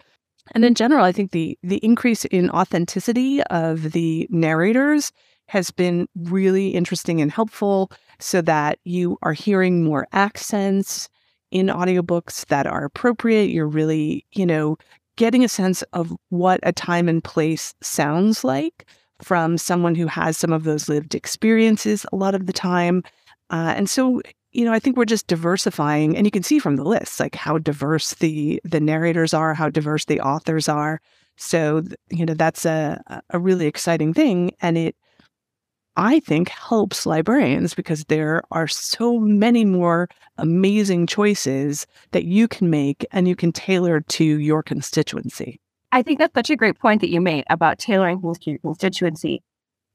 And 0.50 0.64
in 0.64 0.74
general, 0.74 1.04
I 1.04 1.12
think 1.12 1.30
the 1.30 1.56
the 1.62 1.78
increase 1.78 2.24
in 2.26 2.50
authenticity 2.50 3.42
of 3.44 3.92
the 3.92 4.26
narrators 4.30 5.12
has 5.46 5.70
been 5.70 6.08
really 6.16 6.68
interesting 6.68 7.20
and 7.20 7.30
helpful 7.30 7.90
so 8.18 8.40
that 8.42 8.78
you 8.84 9.18
are 9.22 9.32
hearing 9.32 9.84
more 9.84 10.06
accents 10.12 11.08
in 11.50 11.66
audiobooks 11.66 12.46
that 12.46 12.66
are 12.66 12.84
appropriate. 12.84 13.50
You're 13.50 13.68
really, 13.68 14.24
you 14.32 14.46
know, 14.46 14.76
getting 15.16 15.44
a 15.44 15.48
sense 15.48 15.82
of 15.92 16.12
what 16.30 16.58
a 16.62 16.72
time 16.72 17.08
and 17.08 17.22
place 17.22 17.74
sounds 17.82 18.44
like 18.44 18.86
from 19.22 19.58
someone 19.58 19.94
who 19.94 20.06
has 20.06 20.36
some 20.36 20.52
of 20.52 20.64
those 20.64 20.88
lived 20.88 21.14
experiences 21.14 22.06
a 22.12 22.16
lot 22.16 22.34
of 22.34 22.46
the 22.46 22.52
time. 22.52 23.02
Uh, 23.50 23.74
and 23.76 23.88
so 23.88 24.20
you 24.52 24.64
know, 24.64 24.72
I 24.72 24.78
think 24.78 24.96
we're 24.96 25.04
just 25.04 25.26
diversifying, 25.26 26.16
and 26.16 26.26
you 26.26 26.30
can 26.30 26.42
see 26.42 26.58
from 26.58 26.76
the 26.76 26.84
list 26.84 27.18
like 27.20 27.34
how 27.34 27.58
diverse 27.58 28.14
the 28.14 28.60
the 28.64 28.80
narrators 28.80 29.34
are, 29.34 29.54
how 29.54 29.68
diverse 29.68 30.04
the 30.04 30.20
authors 30.20 30.68
are. 30.68 31.00
So, 31.36 31.82
you 32.10 32.26
know, 32.26 32.34
that's 32.34 32.64
a 32.64 33.22
a 33.30 33.38
really 33.38 33.66
exciting 33.66 34.14
thing, 34.14 34.52
and 34.60 34.76
it 34.78 34.96
I 35.96 36.20
think 36.20 36.48
helps 36.48 37.04
librarians 37.04 37.74
because 37.74 38.04
there 38.04 38.42
are 38.50 38.66
so 38.66 39.18
many 39.18 39.64
more 39.64 40.08
amazing 40.38 41.06
choices 41.06 41.86
that 42.12 42.24
you 42.24 42.48
can 42.48 42.70
make 42.70 43.04
and 43.12 43.28
you 43.28 43.36
can 43.36 43.52
tailor 43.52 44.00
to 44.00 44.24
your 44.24 44.62
constituency. 44.62 45.60
I 45.92 46.02
think 46.02 46.18
that's 46.18 46.34
such 46.34 46.48
a 46.48 46.56
great 46.56 46.78
point 46.78 47.02
that 47.02 47.10
you 47.10 47.20
made 47.20 47.44
about 47.50 47.78
tailoring 47.78 48.22
to 48.22 48.50
your 48.50 48.58
constituency. 48.60 49.42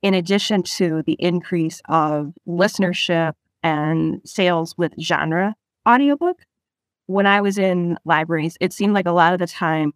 In 0.04 0.14
addition 0.14 0.62
to 0.62 1.02
the 1.08 1.18
increase 1.20 1.82
of 1.90 2.34
listenership 2.48 3.34
and 3.64 4.22
sales 4.26 4.76
with 4.78 4.94
genre 5.00 5.56
audiobook. 5.88 6.38
When 7.06 7.26
I 7.26 7.42
was 7.42 7.58
in 7.58 7.98
libraries, 8.06 8.58
it 8.60 8.74
seemed 8.74 8.94
like 8.94 9.06
a 9.06 9.12
lot 9.12 9.34
of 9.34 9.40
the 9.40 9.48
time, 9.48 9.94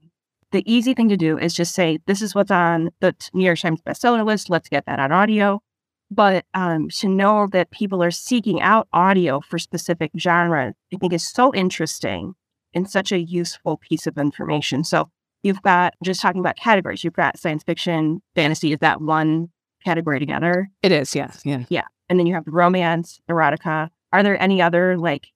the 0.51 0.63
easy 0.71 0.93
thing 0.93 1.09
to 1.09 1.17
do 1.17 1.37
is 1.37 1.53
just 1.53 1.75
say, 1.75 1.99
this 2.07 2.21
is 2.21 2.33
what's 2.33 2.51
on 2.51 2.89
the 3.01 3.13
New 3.33 3.45
York 3.45 3.59
Times 3.59 3.81
bestseller 3.81 4.25
list. 4.25 4.49
Let's 4.49 4.69
get 4.69 4.85
that 4.85 4.99
on 4.99 5.11
audio. 5.11 5.61
But 6.09 6.45
um, 6.53 6.89
to 6.89 7.07
know 7.07 7.47
that 7.51 7.71
people 7.71 8.03
are 8.03 8.11
seeking 8.11 8.61
out 8.61 8.87
audio 8.91 9.39
for 9.41 9.57
specific 9.57 10.11
genres, 10.17 10.73
I 10.93 10.97
think 10.97 11.13
is 11.13 11.25
so 11.25 11.53
interesting 11.53 12.33
and 12.73 12.89
such 12.89 13.11
a 13.11 13.19
useful 13.19 13.77
piece 13.77 14.07
of 14.07 14.17
information. 14.17 14.83
So 14.83 15.09
you've 15.43 15.61
got 15.61 15.93
just 16.03 16.21
talking 16.21 16.39
about 16.39 16.57
categories. 16.57 17.03
You've 17.03 17.13
got 17.13 17.39
science 17.39 17.63
fiction, 17.63 18.21
fantasy. 18.35 18.73
Is 18.73 18.79
that 18.79 19.01
one 19.01 19.49
category 19.85 20.19
together? 20.19 20.69
It 20.83 20.91
is, 20.91 21.15
yes. 21.15 21.41
Yeah. 21.43 21.63
Yeah 21.69 21.85
and 22.11 22.19
then 22.19 22.27
you 22.27 22.33
have 22.33 22.43
romance, 22.45 23.21
erotica. 23.29 23.89
Are 24.11 24.21
there 24.21 24.39
any 24.39 24.61
other 24.61 24.97
like 24.97 25.29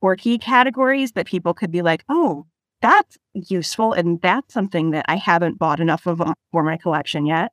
quirky 0.00 0.36
categories 0.36 1.12
that 1.12 1.26
people 1.26 1.54
could 1.54 1.70
be 1.70 1.80
like, 1.80 2.04
oh, 2.08 2.44
that's 2.82 3.16
useful 3.34 3.92
and 3.92 4.20
that's 4.20 4.52
something 4.52 4.90
that 4.90 5.04
I 5.06 5.14
haven't 5.14 5.60
bought 5.60 5.78
enough 5.78 6.06
of 6.06 6.20
uh, 6.20 6.34
for 6.50 6.64
my 6.64 6.76
collection 6.76 7.24
yet? 7.24 7.52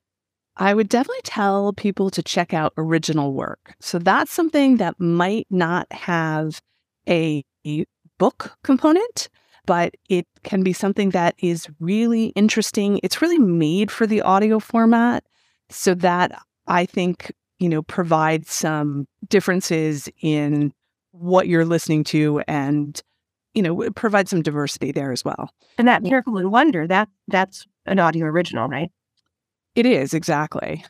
I 0.57 0.73
would 0.73 0.89
definitely 0.89 1.21
tell 1.23 1.73
people 1.73 2.09
to 2.09 2.23
check 2.23 2.55
out 2.55 2.73
original 2.75 3.33
work. 3.33 3.75
So 3.81 3.99
that's 3.99 4.31
something 4.31 4.77
that 4.77 4.99
might 4.99 5.45
not 5.51 5.85
have 5.93 6.59
a, 7.07 7.43
a 7.67 7.85
book 8.17 8.57
component, 8.63 9.29
but 9.67 9.93
it 10.09 10.25
can 10.43 10.63
be 10.63 10.73
something 10.73 11.11
that 11.11 11.35
is 11.37 11.67
really 11.79 12.27
interesting. 12.29 12.99
It's 13.03 13.21
really 13.21 13.37
made 13.37 13.91
for 13.91 14.07
the 14.07 14.23
audio 14.23 14.57
format 14.57 15.23
so 15.69 15.93
that 15.93 16.41
I 16.65 16.87
think 16.87 17.31
you 17.59 17.69
know, 17.69 17.81
provide 17.81 18.45
some 18.47 19.07
differences 19.27 20.09
in 20.21 20.73
what 21.11 21.47
you're 21.47 21.65
listening 21.65 22.03
to 22.03 22.41
and, 22.47 23.01
you 23.53 23.61
know, 23.61 23.89
provide 23.91 24.27
some 24.27 24.41
diversity 24.41 24.91
there 24.91 25.11
as 25.11 25.23
well. 25.23 25.49
And 25.77 25.87
that 25.87 26.03
Miracle 26.03 26.37
and 26.37 26.51
Wonder, 26.51 26.87
that 26.87 27.07
that's 27.27 27.65
an 27.85 27.99
audio 27.99 28.25
original, 28.25 28.67
right? 28.67 28.91
It 29.75 29.85
is, 29.85 30.13
exactly. 30.13 30.83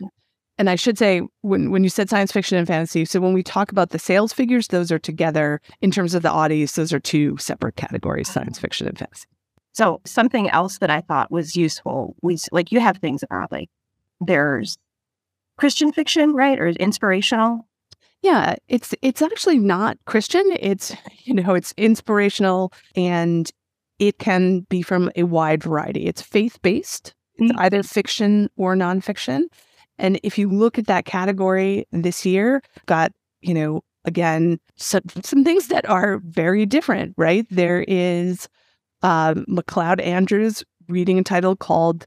And 0.57 0.70
I 0.70 0.76
should 0.76 0.97
say, 0.97 1.22
when, 1.41 1.70
when 1.70 1.84
you 1.84 1.89
said 1.89 2.09
science 2.09 2.32
fiction 2.32 2.57
and 2.57 2.66
fantasy, 2.66 3.03
so 3.03 3.20
when 3.20 3.34
we 3.34 3.43
talk 3.43 3.72
about 3.72 3.89
the 3.89 3.99
sales 3.99 4.32
figures, 4.32 4.70
those 4.70 4.91
are 4.91 4.99
together. 4.99 5.59
In 5.82 5.91
terms 5.91 6.13
of 6.13 6.22
the 6.22 6.32
audience, 6.32 6.74
those 6.74 6.93
are 6.93 6.99
two 6.99 7.36
separate 7.38 7.76
categories 7.76 8.30
uh-huh. 8.30 8.41
science 8.41 8.59
fiction 8.59 8.88
and 8.88 8.97
fantasy. 8.97 9.26
So, 9.74 9.99
something 10.05 10.49
else 10.49 10.78
that 10.78 10.89
I 10.89 11.01
thought 11.01 11.32
was 11.32 11.57
useful 11.57 12.16
was 12.22 12.47
like 12.53 12.72
you 12.72 12.80
have 12.80 12.97
things 12.97 13.22
about 13.24 13.51
like 13.51 13.70
there's 14.22 14.78
Christian 15.58 15.91
fiction, 15.91 16.34
right? 16.34 16.60
Or 16.60 16.68
inspirational? 16.68 17.68
Yeah, 18.22 18.56
it's 18.68 18.95
it's 19.01 19.22
actually 19.22 19.60
not 19.60 19.97
Christian. 20.06 20.43
It's 20.60 20.95
you 21.24 21.34
know, 21.34 21.53
it's 21.53 21.74
inspirational 21.78 22.74
and 22.95 23.51
it 23.99 24.20
can 24.20 24.62
be 24.62 24.82
from 24.82 25.12
a 25.16 25.24
wide 25.24 25.64
variety. 25.64 26.06
It's 26.06 26.22
faith-based. 26.22 27.14
It's 27.36 27.51
mm-hmm. 27.51 27.60
either 27.60 27.84
fiction 27.84 28.49
or 28.58 28.76
nonfiction. 28.76 29.43
And 29.97 30.20
if 30.24 30.38
you 30.38 30.49
look 30.49 30.78
at 30.78 30.88
that 30.88 31.06
category 31.06 31.88
this 31.91 32.26
year, 32.26 32.62
got, 32.86 33.14
you 33.41 33.53
know, 33.53 33.82
again, 34.03 34.60
some, 34.76 35.03
some 35.24 35.43
things 35.43 35.68
that 35.68 35.88
are 35.89 36.20
very 36.26 36.66
different, 36.66 37.14
right? 37.18 37.45
There 37.49 37.86
is 37.88 38.49
um, 39.01 39.45
McLeod 39.49 40.03
Andrews 40.03 40.64
reading 40.88 41.20
a 41.20 41.24
title 41.24 41.56
called 41.56 42.06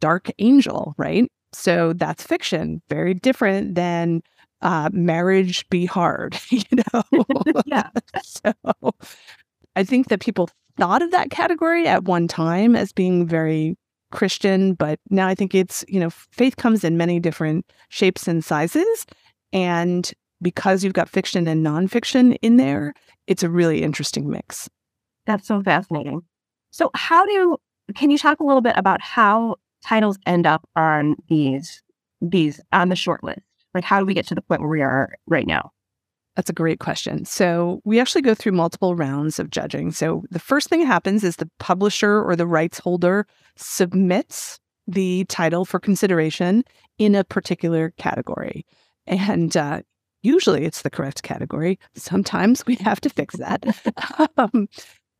Dark 0.00 0.30
Angel, 0.38 0.94
right? 0.96 1.30
So 1.52 1.92
that's 1.92 2.22
fiction, 2.22 2.82
very 2.88 3.14
different 3.14 3.74
than 3.74 4.22
uh, 4.62 4.90
marriage 4.92 5.68
be 5.68 5.86
hard, 5.86 6.38
you 6.50 6.62
know? 6.92 7.02
yeah. 7.66 7.90
so 8.22 8.52
I 9.76 9.84
think 9.84 10.08
that 10.08 10.20
people 10.20 10.48
thought 10.76 11.02
of 11.02 11.10
that 11.10 11.30
category 11.30 11.86
at 11.86 12.04
one 12.04 12.28
time 12.28 12.76
as 12.76 12.92
being 12.92 13.26
very 13.26 13.76
Christian, 14.12 14.74
but 14.74 14.98
now 15.10 15.28
I 15.28 15.34
think 15.34 15.54
it's, 15.54 15.84
you 15.88 16.00
know, 16.00 16.10
faith 16.10 16.56
comes 16.56 16.84
in 16.84 16.96
many 16.96 17.20
different 17.20 17.70
shapes 17.88 18.26
and 18.26 18.44
sizes. 18.44 19.06
And 19.52 20.10
because 20.42 20.82
you've 20.82 20.94
got 20.94 21.08
fiction 21.08 21.46
and 21.46 21.64
nonfiction 21.64 22.36
in 22.42 22.56
there, 22.56 22.94
it's 23.26 23.42
a 23.42 23.50
really 23.50 23.82
interesting 23.82 24.28
mix. 24.28 24.68
That's 25.26 25.46
so 25.46 25.62
fascinating. 25.62 26.22
So, 26.72 26.90
how 26.94 27.24
do 27.26 27.56
can 27.94 28.10
you 28.10 28.18
talk 28.18 28.40
a 28.40 28.44
little 28.44 28.60
bit 28.60 28.74
about 28.76 29.00
how 29.00 29.56
titles 29.84 30.18
end 30.26 30.46
up 30.46 30.68
on 30.76 31.16
these 31.28 31.82
these 32.20 32.60
on 32.72 32.88
the 32.88 32.96
short 32.96 33.24
list? 33.24 33.40
Like, 33.74 33.84
how 33.84 34.00
do 34.00 34.06
we 34.06 34.14
get 34.14 34.26
to 34.28 34.34
the 34.34 34.42
point 34.42 34.60
where 34.60 34.70
we 34.70 34.82
are 34.82 35.14
right 35.26 35.46
now? 35.46 35.70
That's 36.36 36.50
a 36.50 36.54
great 36.54 36.80
question. 36.80 37.24
So, 37.24 37.80
we 37.84 38.00
actually 38.00 38.22
go 38.22 38.34
through 38.34 38.52
multiple 38.52 38.94
rounds 38.94 39.38
of 39.38 39.50
judging. 39.50 39.92
So, 39.92 40.24
the 40.30 40.38
first 40.38 40.68
thing 40.68 40.80
that 40.80 40.86
happens 40.86 41.24
is 41.24 41.36
the 41.36 41.50
publisher 41.58 42.22
or 42.22 42.36
the 42.36 42.46
rights 42.46 42.78
holder 42.78 43.26
submits 43.56 44.58
the 44.86 45.24
title 45.28 45.64
for 45.64 45.78
consideration 45.78 46.64
in 46.98 47.14
a 47.14 47.24
particular 47.24 47.92
category. 47.96 48.66
And 49.06 49.56
uh, 49.56 49.82
usually 50.22 50.64
it's 50.64 50.82
the 50.82 50.90
correct 50.90 51.22
category. 51.22 51.78
Sometimes 51.94 52.64
we 52.66 52.76
have 52.76 53.00
to 53.02 53.10
fix 53.10 53.36
that. 53.36 53.64
um, 54.36 54.68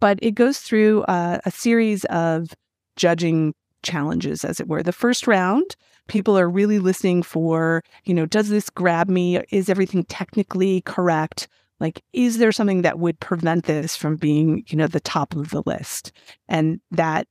but 0.01 0.19
it 0.23 0.33
goes 0.33 0.59
through 0.59 1.03
uh, 1.03 1.39
a 1.45 1.51
series 1.51 2.05
of 2.07 2.55
judging 2.97 3.55
challenges, 3.83 4.45
as 4.45 4.61
it 4.61 4.68
were. 4.68 4.83
The 4.83 4.93
first 4.93 5.26
round, 5.26 5.76
people 6.09 6.39
are 6.39 6.49
really 6.49 6.78
listening 6.78 7.22
for, 7.22 7.83
you 8.05 8.14
know, 8.14 8.26
does 8.26 8.49
this 8.49 8.70
grab 8.70 9.09
me? 9.09 9.41
Is 9.51 9.68
everything 9.68 10.05
technically 10.05 10.83
correct? 10.83 11.49
Like, 11.78 12.03
is 12.12 12.39
there 12.39 12.53
something 12.53 12.83
that 12.83 12.99
would 12.99 13.18
prevent 13.20 13.64
this 13.64 13.97
from 13.97 14.16
being, 14.16 14.64
you 14.68 14.76
know, 14.76 14.87
the 14.87 15.01
top 15.01 15.35
of 15.35 15.51
the 15.51 15.62
list? 15.64 16.12
And 16.49 16.81
that 16.91 17.26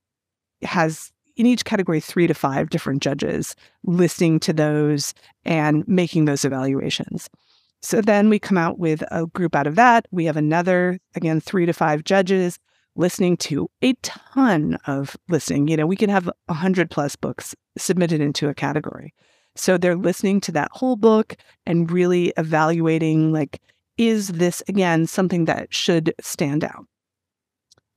has 0.64 1.12
in 1.38 1.46
each 1.46 1.64
category 1.64 2.02
three 2.02 2.28
to 2.28 2.34
five 2.34 2.70
different 2.70 3.02
judges 3.02 3.56
listening 3.84 4.40
to 4.42 4.52
those 4.52 5.14
and 5.46 5.88
making 5.88 6.26
those 6.26 6.44
evaluations. 6.44 7.30
So 7.82 8.02
then 8.02 8.30
we 8.30 8.40
come 8.40 8.58
out 8.58 8.78
with 8.78 9.04
a 9.10 9.26
group 9.28 9.56
out 9.56 9.68
of 9.68 9.76
that. 9.76 10.06
We 10.12 10.26
have 10.26 10.36
another, 10.36 11.00
again, 11.16 11.40
three 11.40 11.66
to 11.66 11.72
five 11.72 12.04
judges 12.04 12.60
listening 13.00 13.38
to 13.38 13.70
a 13.82 13.94
ton 14.04 14.78
of 14.86 15.18
listening. 15.30 15.68
You 15.68 15.78
know, 15.78 15.88
we 15.88 15.96
can 15.96 16.10
have 16.10 16.30
100 16.46 16.92
plus 16.92 17.16
books 17.16 17.56
submitted 17.78 18.22
into 18.22 18.50
a 18.50 18.54
category. 18.54 19.14
So 19.56 19.78
they're 19.78 19.96
listening 19.96 20.42
to 20.42 20.52
that 20.52 20.70
whole 20.72 20.96
book 20.96 21.36
and 21.66 21.90
really 21.90 22.34
evaluating, 22.38 23.32
like, 23.32 23.62
is 23.98 24.30
this, 24.30 24.62
again, 24.68 25.08
something 25.08 25.46
that 25.46 25.74
should 25.74 26.14
stand 26.22 26.64
out? 26.64 26.86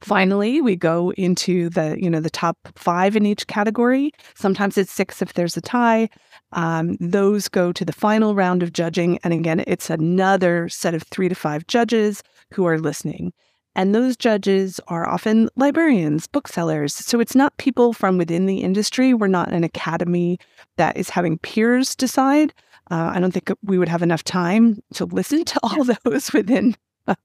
Finally, 0.00 0.60
we 0.60 0.74
go 0.74 1.12
into 1.12 1.68
the, 1.70 1.96
you 2.00 2.10
know, 2.10 2.18
the 2.18 2.30
top 2.30 2.56
five 2.74 3.14
in 3.14 3.24
each 3.24 3.46
category. 3.46 4.10
Sometimes 4.34 4.76
it's 4.76 4.90
six 4.90 5.22
if 5.22 5.34
there's 5.34 5.56
a 5.56 5.60
tie. 5.60 6.08
Um, 6.52 6.96
those 6.98 7.48
go 7.48 7.70
to 7.72 7.84
the 7.84 7.92
final 7.92 8.34
round 8.34 8.64
of 8.64 8.72
judging. 8.72 9.18
And 9.22 9.32
again, 9.32 9.62
it's 9.68 9.90
another 9.90 10.68
set 10.68 10.94
of 10.94 11.04
three 11.04 11.28
to 11.28 11.36
five 11.36 11.68
judges 11.68 12.22
who 12.52 12.64
are 12.64 12.80
listening. 12.80 13.32
And 13.74 13.94
those 13.94 14.16
judges 14.16 14.80
are 14.88 15.08
often 15.08 15.48
librarians, 15.56 16.26
booksellers. 16.26 16.94
So 16.94 17.20
it's 17.20 17.34
not 17.34 17.56
people 17.56 17.92
from 17.92 18.18
within 18.18 18.46
the 18.46 18.58
industry. 18.58 19.14
We're 19.14 19.28
not 19.28 19.52
an 19.52 19.64
academy 19.64 20.38
that 20.76 20.96
is 20.96 21.10
having 21.10 21.38
peers 21.38 21.94
decide. 21.94 22.52
Uh, 22.90 23.12
I 23.14 23.20
don't 23.20 23.32
think 23.32 23.50
we 23.62 23.78
would 23.78 23.88
have 23.88 24.02
enough 24.02 24.24
time 24.24 24.82
to 24.94 25.06
listen 25.06 25.44
to 25.44 25.60
all 25.62 25.84
those 26.04 26.32
within 26.32 26.76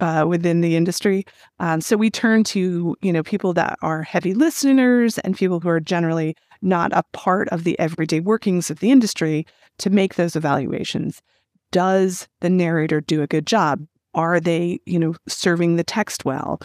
uh, 0.00 0.24
within 0.26 0.60
the 0.60 0.76
industry. 0.76 1.24
Um, 1.58 1.80
so 1.80 1.96
we 1.96 2.10
turn 2.10 2.44
to 2.44 2.96
you 3.02 3.12
know 3.12 3.22
people 3.22 3.52
that 3.54 3.78
are 3.82 4.02
heavy 4.02 4.34
listeners 4.34 5.18
and 5.18 5.36
people 5.36 5.60
who 5.60 5.68
are 5.68 5.80
generally 5.80 6.36
not 6.62 6.92
a 6.92 7.02
part 7.12 7.48
of 7.48 7.64
the 7.64 7.78
everyday 7.78 8.20
workings 8.20 8.70
of 8.70 8.80
the 8.80 8.90
industry 8.90 9.46
to 9.78 9.90
make 9.90 10.14
those 10.14 10.36
evaluations. 10.36 11.22
Does 11.70 12.28
the 12.40 12.50
narrator 12.50 13.00
do 13.00 13.22
a 13.22 13.26
good 13.26 13.46
job? 13.46 13.86
Are 14.14 14.40
they 14.40 14.80
you 14.86 14.98
know 14.98 15.14
serving 15.26 15.76
the 15.76 15.84
text 15.84 16.24
well? 16.24 16.60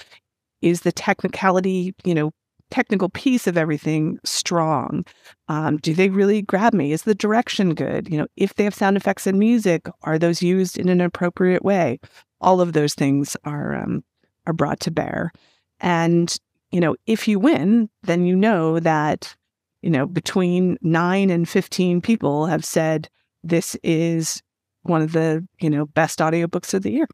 Is 0.62 0.82
the 0.82 0.92
technicality 0.92 1.94
you 2.04 2.16
know 2.16 2.32
technical 2.74 3.10
piece 3.10 3.46
of 3.46 3.56
everything 3.56 4.20
strong? 4.24 5.06
Um, 5.48 5.78
do 5.78 5.94
they 5.94 6.10
really 6.10 6.42
grab 6.42 6.74
me? 6.74 6.92
Is 6.92 7.04
the 7.04 7.14
direction 7.14 7.76
good? 7.76 8.10
You 8.10 8.18
know, 8.18 8.28
if 8.36 8.56
they 8.56 8.64
have 8.64 8.74
sound 8.74 8.98
effects 8.98 9.28
and 9.28 9.38
music, 9.38 9.88
are 10.02 10.18
those 10.18 10.42
used 10.42 10.80
in 10.80 10.90
an 10.90 11.00
appropriate 11.00 11.64
way? 11.64 12.00
All 12.42 12.62
of 12.62 12.74
those 12.74 12.96
things 12.96 13.38
are 13.46 13.76
um, 13.76 14.04
are 14.48 14.54
brought 14.54 14.80
to 14.82 14.92
bear, 14.92 15.32
and 15.80 16.36
you 16.72 16.80
know, 16.80 16.96
if 17.06 17.28
you 17.28 17.40
win, 17.40 17.90
then 18.02 18.26
you 18.26 18.36
know 18.36 18.80
that 18.80 19.36
you 19.82 19.92
know 19.92 20.08
between 20.08 20.78
nine 20.82 21.30
and 21.30 21.48
fifteen 21.48 22.02
people 22.02 22.48
have 22.48 22.66
said 22.66 23.08
this 23.44 23.76
is 23.84 24.42
one 24.82 25.02
of 25.02 25.12
the 25.12 25.46
you 25.60 25.70
know 25.70 25.86
best 25.86 26.20
audiobooks 26.20 26.74
of 26.74 26.82
the 26.82 26.92
year. 26.92 27.08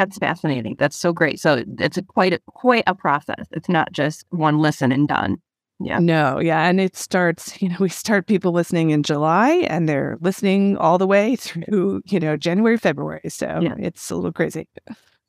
That's 0.00 0.16
fascinating. 0.16 0.76
That's 0.78 0.96
so 0.96 1.12
great. 1.12 1.38
So 1.38 1.62
it's 1.78 1.98
a 1.98 2.02
quite 2.02 2.32
a, 2.32 2.40
quite 2.46 2.84
a 2.86 2.94
process. 2.94 3.46
It's 3.50 3.68
not 3.68 3.92
just 3.92 4.24
one 4.30 4.58
listen 4.58 4.92
and 4.92 5.06
done. 5.06 5.36
Yeah. 5.78 5.98
No, 5.98 6.40
yeah. 6.40 6.66
And 6.66 6.80
it 6.80 6.96
starts, 6.96 7.60
you 7.60 7.68
know, 7.68 7.76
we 7.80 7.90
start 7.90 8.26
people 8.26 8.52
listening 8.52 8.90
in 8.90 9.02
July 9.02 9.66
and 9.68 9.86
they're 9.86 10.16
listening 10.22 10.78
all 10.78 10.96
the 10.96 11.06
way 11.06 11.36
through, 11.36 12.00
you 12.06 12.18
know, 12.18 12.38
January, 12.38 12.78
February. 12.78 13.28
So 13.28 13.60
yeah. 13.60 13.74
it's 13.78 14.10
a 14.10 14.16
little 14.16 14.32
crazy. 14.32 14.68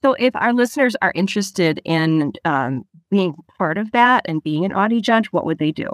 So 0.04 0.16
if 0.18 0.34
our 0.38 0.54
listeners 0.54 0.96
are 1.02 1.12
interested 1.14 1.82
in 1.84 2.32
um, 2.46 2.84
being 3.10 3.36
part 3.58 3.78
of 3.78 3.92
that 3.92 4.24
and 4.26 4.42
being 4.42 4.64
an 4.64 4.72
Audie 4.72 5.02
judge, 5.02 5.28
what 5.34 5.46
would 5.46 5.60
they 5.60 5.74
do? 5.74 5.90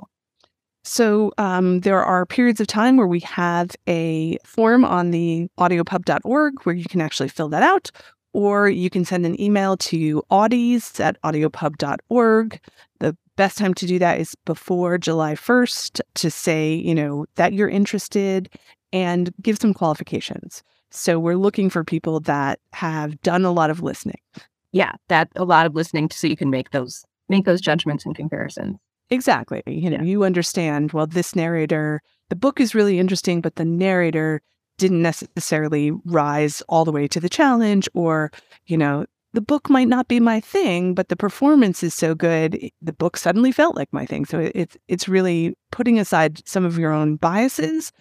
So 0.83 1.31
um, 1.39 1.81
there 1.81 2.03
are 2.03 2.27
periods 2.27 2.61
of 2.61 2.67
time 2.67 2.95
where 2.95 3.07
we 3.07 3.19
have 3.21 3.71
a 3.89 4.37
form 4.45 4.85
on 4.85 5.09
the 5.11 5.49
audiopub.org 5.59 6.61
where 6.63 6.75
you 6.75 6.85
can 6.85 7.01
actually 7.01 7.27
fill 7.27 7.49
that 7.49 7.63
out, 7.63 7.89
or 8.37 8.69
you 8.69 8.87
can 8.87 9.03
send 9.03 9.25
an 9.25 9.41
email 9.41 9.75
to 9.75 10.21
audies 10.29 10.99
at 10.99 11.19
audiopub.org. 11.23 12.59
The 12.99 13.17
best 13.35 13.57
time 13.57 13.73
to 13.73 13.87
do 13.87 13.97
that 13.97 14.19
is 14.19 14.35
before 14.45 14.99
July 14.99 15.33
1st 15.33 16.01
to 16.13 16.29
say, 16.29 16.75
you 16.75 16.93
know, 16.93 17.25
that 17.33 17.53
you're 17.53 17.67
interested 17.67 18.47
and 18.93 19.33
give 19.41 19.57
some 19.57 19.73
qualifications. 19.73 20.61
So 20.91 21.17
we're 21.17 21.35
looking 21.35 21.71
for 21.71 21.83
people 21.83 22.19
that 22.21 22.59
have 22.73 23.19
done 23.23 23.43
a 23.43 23.51
lot 23.51 23.71
of 23.71 23.81
listening. 23.81 24.21
Yeah, 24.71 24.91
that 25.07 25.29
a 25.35 25.43
lot 25.43 25.65
of 25.65 25.73
listening 25.73 26.11
so 26.11 26.27
you 26.27 26.37
can 26.37 26.51
make 26.51 26.69
those 26.69 27.03
make 27.29 27.45
those 27.45 27.59
judgments 27.59 28.05
and 28.05 28.15
comparisons. 28.15 28.77
Exactly. 29.09 29.63
You 29.65 29.89
know, 29.89 29.97
yeah. 29.97 30.03
you 30.03 30.23
understand, 30.23 30.91
well, 30.91 31.07
this 31.07 31.35
narrator, 31.35 32.03
the 32.29 32.35
book 32.35 32.59
is 32.59 32.75
really 32.75 32.99
interesting, 32.99 33.41
but 33.41 33.55
the 33.55 33.65
narrator 33.65 34.43
didn't 34.77 35.01
necessarily 35.01 35.91
rise 36.05 36.61
all 36.69 36.85
the 36.85 36.91
way 36.91 37.07
to 37.07 37.19
the 37.19 37.29
challenge 37.29 37.89
or, 37.93 38.31
you 38.65 38.77
know, 38.77 39.05
the 39.33 39.41
book 39.41 39.69
might 39.69 39.87
not 39.87 40.07
be 40.07 40.19
my 40.19 40.39
thing, 40.39 40.93
but 40.95 41.09
the 41.09 41.15
performance 41.15 41.83
is 41.83 41.93
so 41.93 42.15
good, 42.15 42.71
the 42.81 42.93
book 42.93 43.17
suddenly 43.17 43.51
felt 43.51 43.75
like 43.75 43.91
my 43.91 44.05
thing. 44.05 44.25
So 44.25 44.49
it's 44.55 44.77
it's 44.87 45.07
really 45.07 45.55
putting 45.71 45.99
aside 45.99 46.47
some 46.47 46.65
of 46.65 46.79
your 46.79 46.91
own 46.91 47.17
biases, 47.17 47.91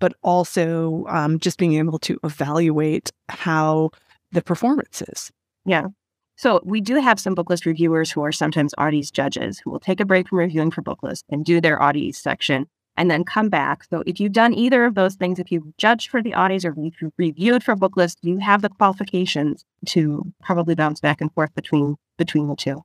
but 0.00 0.14
also 0.22 1.04
um, 1.08 1.38
just 1.38 1.58
being 1.58 1.74
able 1.74 1.98
to 2.00 2.18
evaluate 2.24 3.10
how 3.28 3.90
the 4.32 4.42
performance 4.42 5.02
is. 5.02 5.30
Yeah. 5.64 5.88
So 6.36 6.60
we 6.64 6.80
do 6.80 7.00
have 7.00 7.18
some 7.18 7.34
booklist 7.34 7.66
reviewers 7.66 8.10
who 8.10 8.22
are 8.22 8.32
sometimes 8.32 8.74
Audie's 8.78 9.10
judges 9.10 9.58
who 9.58 9.70
will 9.70 9.80
take 9.80 10.00
a 10.00 10.04
break 10.04 10.28
from 10.28 10.38
reviewing 10.38 10.70
for 10.70 10.82
booklist 10.82 11.24
and 11.30 11.44
do 11.44 11.60
their 11.60 11.82
Audie's 11.82 12.18
section 12.18 12.68
and 12.96 13.10
then 13.10 13.24
come 13.24 13.48
back. 13.48 13.84
So 13.84 14.02
if 14.06 14.20
you've 14.20 14.32
done 14.32 14.54
either 14.54 14.84
of 14.84 14.94
those 14.94 15.14
things, 15.14 15.38
if 15.38 15.50
you've 15.50 15.76
judged 15.76 16.10
for 16.10 16.22
the 16.22 16.32
Audies 16.32 16.64
or 16.64 16.74
if 16.78 17.00
you've 17.00 17.12
reviewed 17.16 17.62
for 17.62 17.74
book 17.74 17.94
booklist, 17.94 18.16
you 18.22 18.38
have 18.38 18.62
the 18.62 18.68
qualifications 18.68 19.64
to 19.86 20.22
probably 20.42 20.74
bounce 20.74 21.00
back 21.00 21.20
and 21.20 21.32
forth 21.32 21.54
between 21.54 21.96
between 22.18 22.48
the 22.48 22.56
two. 22.56 22.82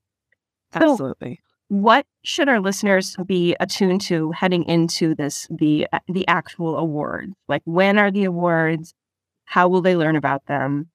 Absolutely. 0.74 1.36
So 1.36 1.52
what 1.70 2.06
should 2.24 2.50
our 2.50 2.60
listeners 2.60 3.16
be 3.26 3.56
attuned 3.60 4.02
to 4.02 4.32
heading 4.32 4.64
into 4.66 5.16
this 5.16 5.48
the 5.50 5.88
the 6.08 6.28
actual 6.28 6.78
awards? 6.78 7.34
Like 7.48 7.62
when 7.66 7.98
are 7.98 8.12
the 8.12 8.26
awards? 8.26 8.94
How 9.46 9.68
will 9.68 9.82
they 9.82 9.96
learn 9.96 10.16
about 10.16 10.46
them? 10.48 10.90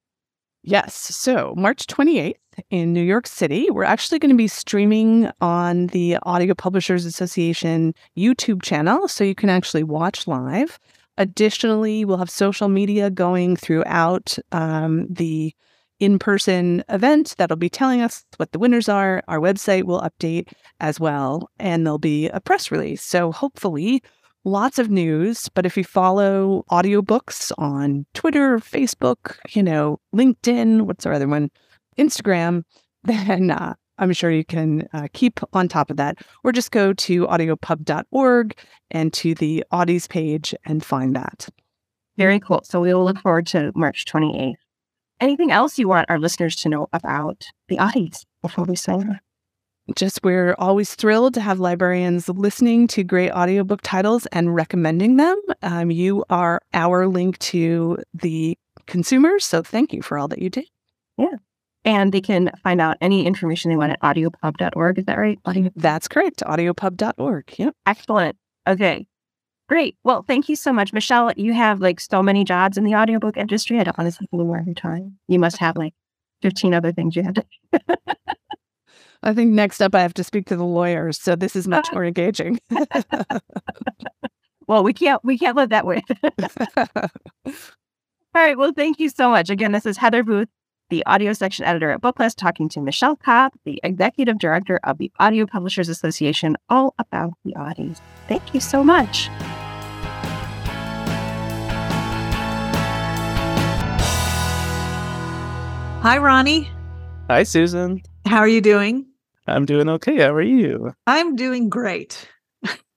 Yes. 0.63 0.95
So 0.95 1.55
March 1.57 1.87
28th 1.87 2.35
in 2.71 2.93
New 2.93 3.03
York 3.03 3.27
City, 3.27 3.71
we're 3.71 3.85
actually 3.85 4.19
going 4.19 4.31
to 4.31 4.37
be 4.37 4.49
streaming 4.49 5.31
on 5.41 5.89
the 5.89 6.19
Audio 6.23 6.55
Publishers 6.55 7.05
Association 7.05 7.95
YouTube 8.17 8.63
channel. 8.63 9.09
So 9.09 9.25
you 9.25 9.35
can 9.35 9.51
actually 9.51 9.83
watch 9.83 10.27
live. 10.27 10.79
Additionally, 11.19 12.05
we'll 12.05 12.19
have 12.19 12.31
social 12.31 12.69
media 12.69 13.11
going 13.11 13.57
throughout 13.57 14.39
um, 14.53 15.07
the 15.09 15.55
in 15.99 16.19
person 16.19 16.85
event 16.91 17.35
that'll 17.39 17.57
be 17.57 17.71
telling 17.71 18.03
us 18.03 18.25
what 18.37 18.53
the 18.53 18.59
winners 18.59 18.89
are. 18.89 19.23
Our 19.29 19.39
website 19.39 19.85
will 19.85 20.01
update 20.03 20.53
as 20.81 21.01
well, 21.01 21.49
and 21.59 21.87
there'll 21.87 21.99
be 21.99 22.29
a 22.29 22.41
press 22.41 22.71
release. 22.71 23.03
So 23.03 23.33
hopefully, 23.33 24.03
lots 24.45 24.79
of 24.79 24.91
news. 24.91 25.49
But 25.55 25.67
if 25.67 25.77
you 25.77 25.85
follow 25.85 26.65
audiobooks 26.71 27.53
on 27.59 28.07
Twitter, 28.15 28.59
Facebook, 28.59 29.37
you 29.51 29.63
know, 29.63 29.99
LinkedIn, 30.15 30.83
what's 30.83 31.07
our 31.07 31.15
other 31.15 31.29
one? 31.29 31.51
Instagram, 31.99 32.63
then 33.05 33.51
uh, 33.51 33.75
I'm 33.99 34.13
sure 34.13 34.31
you 34.31 34.45
can 34.45 34.89
uh, 34.93 35.09
keep 35.13 35.41
on 35.53 35.69
top 35.69 35.91
of 35.91 35.97
that. 35.97 36.19
Or 36.45 36.53
just 36.53 36.71
go 36.71 36.93
to 36.93 37.27
audiopub.org 37.27 38.59
and 38.91 39.13
to 39.15 39.35
the 39.35 39.65
Audies 39.73 40.09
page 40.09 40.55
and 40.65 40.85
find 40.85 41.15
that. 41.17 41.49
Very 42.17 42.41
cool. 42.41 42.63
So 42.65 42.81
we 42.81 42.93
will 42.95 43.05
look 43.05 43.19
forward 43.19 43.47
to 43.49 43.73
March 43.75 44.05
28th. 44.07 44.55
Anything 45.21 45.51
else 45.51 45.79
you 45.79 45.89
want 45.89 46.11
our 46.11 46.19
listeners 46.19 46.57
to 46.57 46.69
know 46.69 46.89
about 46.93 47.47
the 47.69 47.77
Audies 47.77 48.25
before 48.43 48.65
we 48.65 48.77
sign 48.77 49.11
off? 49.11 49.17
Just 49.95 50.21
we're 50.25 50.55
always 50.59 50.95
thrilled 50.95 51.35
to 51.35 51.41
have 51.41 51.61
librarians 51.61 52.29
listening 52.29 52.89
to 52.89 53.05
great 53.05 53.31
audiobook 53.31 53.83
titles 53.83 54.27
and 54.27 54.55
recommending 54.55 55.17
them. 55.17 55.41
Um, 55.63 55.93
you 55.93 56.25
are 56.29 56.61
our 56.75 57.07
link 57.07 57.39
to 57.39 57.99
the 58.13 58.59
consumers. 58.87 59.45
So 59.45 59.63
thank 59.63 59.93
you 59.93 60.03
for 60.03 60.19
all 60.19 60.29
that 60.29 60.43
you 60.43 60.51
do. 60.51 60.65
And 61.87 62.13
they 62.13 62.21
can 62.21 62.51
find 62.63 62.81
out 62.81 62.99
any 63.01 63.25
information 63.27 63.71
they 63.71 63.77
want 63.77 63.93
at 63.93 64.01
audiopub.org. 64.03 64.99
Is 64.99 65.05
that 65.07 65.19
right? 65.19 65.39
That's 65.77 66.09
correct. 66.09 66.43
Audiopub.org. 66.47 67.55
Yep. 67.57 67.75
Excellent. 67.87 68.37
Okay. 68.67 69.07
Great. 69.69 69.97
Well, 70.05 70.23
thank 70.23 70.49
you 70.49 70.57
so 70.57 70.73
much. 70.73 70.93
Michele, 70.93 71.33
you 71.37 71.55
have 71.55 71.81
like 71.81 72.01
so 72.01 72.23
many 72.23 72.45
jobs 72.45 72.77
in 72.77 72.85
the 72.85 72.95
audiobook 72.95 73.37
industry. 73.37 73.81
I 73.81 73.85
don't 73.85 73.97
want 73.97 74.13
to 74.13 74.19
take 74.19 74.33
more 74.33 74.59
of 74.59 74.67
your 74.67 74.75
time. 74.75 75.19
You 75.29 75.39
must 75.39 75.57
have 75.59 75.77
like 75.77 75.95
15 76.43 76.75
other 76.75 76.93
things 76.93 77.17
you 77.17 77.23
have 77.23 77.35
to. 77.35 77.45
I 79.23 79.33
think 79.33 79.53
next 79.53 79.81
up 79.81 79.95
I 79.95 80.03
have 80.03 80.15
to 80.15 80.25
speak 80.25 80.47
to 80.49 80.57
the 80.57 80.65
lawyers. 80.65 81.19
So 81.21 81.37
this 81.37 81.57
is 81.57 81.67
much 81.77 81.89
more 81.93 82.05
engaging. 82.05 82.61
Well, 84.69 84.83
we 84.83 84.93
can't 84.93 85.23
we 85.25 85.39
can't 85.39 85.57
let 85.57 85.71
that 85.71 85.87
wait. 85.87 86.05
All 87.47 87.55
right. 88.35 88.59
Well, 88.59 88.73
thank 88.73 88.99
you 88.99 89.09
so 89.09 89.31
much. 89.31 89.49
Again, 89.49 89.73
this 89.73 89.87
is 89.87 89.97
Heather 89.97 90.23
Booth, 90.23 90.49
the 90.89 91.05
audio 91.07 91.33
section 91.33 91.65
editor 91.65 91.91
at 91.91 92.01
Booklist, 92.01 92.37
talking 92.37 92.69
to 92.69 92.81
Michele 92.81 93.17
Cobb, 93.17 93.53
the 93.65 93.81
executive 93.83 94.39
director 94.39 94.79
of 94.85 94.99
the 94.99 95.11
Audio 95.19 95.47
Publishers 95.47 95.89
Association, 95.89 96.57
all 96.69 96.95
about 96.99 97.33
the 97.45 97.53
Audies. 97.55 98.01
Thank 98.29 98.55
you 98.55 98.61
so 98.61 98.85
much. 98.85 99.29
Hi, 106.03 106.19
Ronny. 106.19 106.71
Hi, 107.29 107.43
Susan. 107.43 108.03
How 108.27 108.39
are 108.39 108.49
you 108.49 108.61
doing? 108.61 109.07
I'm 109.49 109.65
doing 109.65 109.89
okay. 109.89 110.19
How 110.19 110.33
are 110.33 110.43
you? 110.43 110.93
I'm 111.09 111.35
doing 111.35 111.69
great. 111.69 112.29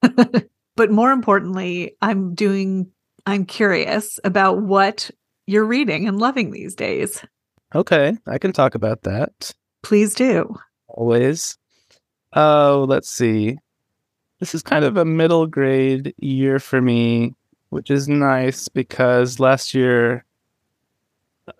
but 0.00 0.90
more 0.90 1.10
importantly, 1.10 1.96
I'm 2.00 2.34
doing, 2.34 2.90
I'm 3.26 3.46
curious 3.46 4.20
about 4.22 4.62
what 4.62 5.10
you're 5.48 5.64
reading 5.64 6.06
and 6.06 6.20
loving 6.20 6.52
these 6.52 6.76
days. 6.76 7.24
Okay, 7.74 8.16
I 8.26 8.38
can 8.38 8.52
talk 8.52 8.74
about 8.74 9.02
that. 9.02 9.54
Please 9.82 10.14
do. 10.14 10.56
Always. 10.88 11.56
Oh, 12.34 12.84
let's 12.88 13.08
see. 13.08 13.58
This 14.40 14.54
is 14.54 14.62
kind 14.62 14.84
of 14.84 14.96
a 14.96 15.04
middle 15.04 15.46
grade 15.46 16.14
year 16.18 16.58
for 16.58 16.80
me, 16.80 17.34
which 17.68 17.90
is 17.90 18.08
nice 18.08 18.68
because 18.68 19.38
last 19.38 19.74
year 19.74 20.24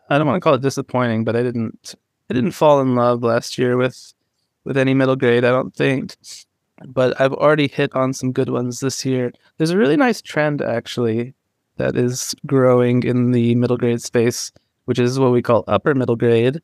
I 0.09 0.19
don't 0.19 0.27
want 0.27 0.37
to 0.37 0.41
call 0.41 0.55
it 0.55 0.63
disappointing, 0.63 1.25
but 1.25 1.37
I 1.37 1.43
didn't 1.43 1.95
I 2.29 2.35
didn't 2.35 2.53
fall 2.53 2.81
in 2.81 2.95
love 2.95 3.23
last 3.23 3.59
year 3.59 3.77
with 3.77 4.13
with 4.65 4.77
any 4.77 4.95
middle 4.95 5.17
grade, 5.17 5.45
I 5.45 5.51
don't 5.51 5.75
think. 5.75 6.17
But 6.87 7.21
I've 7.21 7.35
already 7.35 7.69
hit 7.69 7.95
on 7.95 8.13
some 8.15 8.33
good 8.33 8.49
ones 8.49 8.81
this 8.81 9.05
year. 9.05 9.33
There's 9.59 9.71
a 9.71 9.79
really 9.79 9.97
nice 9.97 10.23
trend 10.23 10.63
actually 10.63 11.35
that 11.77 11.97
is 11.97 12.35
growing 12.47 13.03
in 13.03 13.33
the 13.33 13.55
middle 13.55 13.77
grade 13.77 14.03
space, 14.03 14.53
which 14.87 14.99
is 14.99 15.19
what 15.19 15.33
we 15.33 15.43
call 15.43 15.65
upper 15.69 15.95
middle 15.95 16.17
grade, 16.17 16.61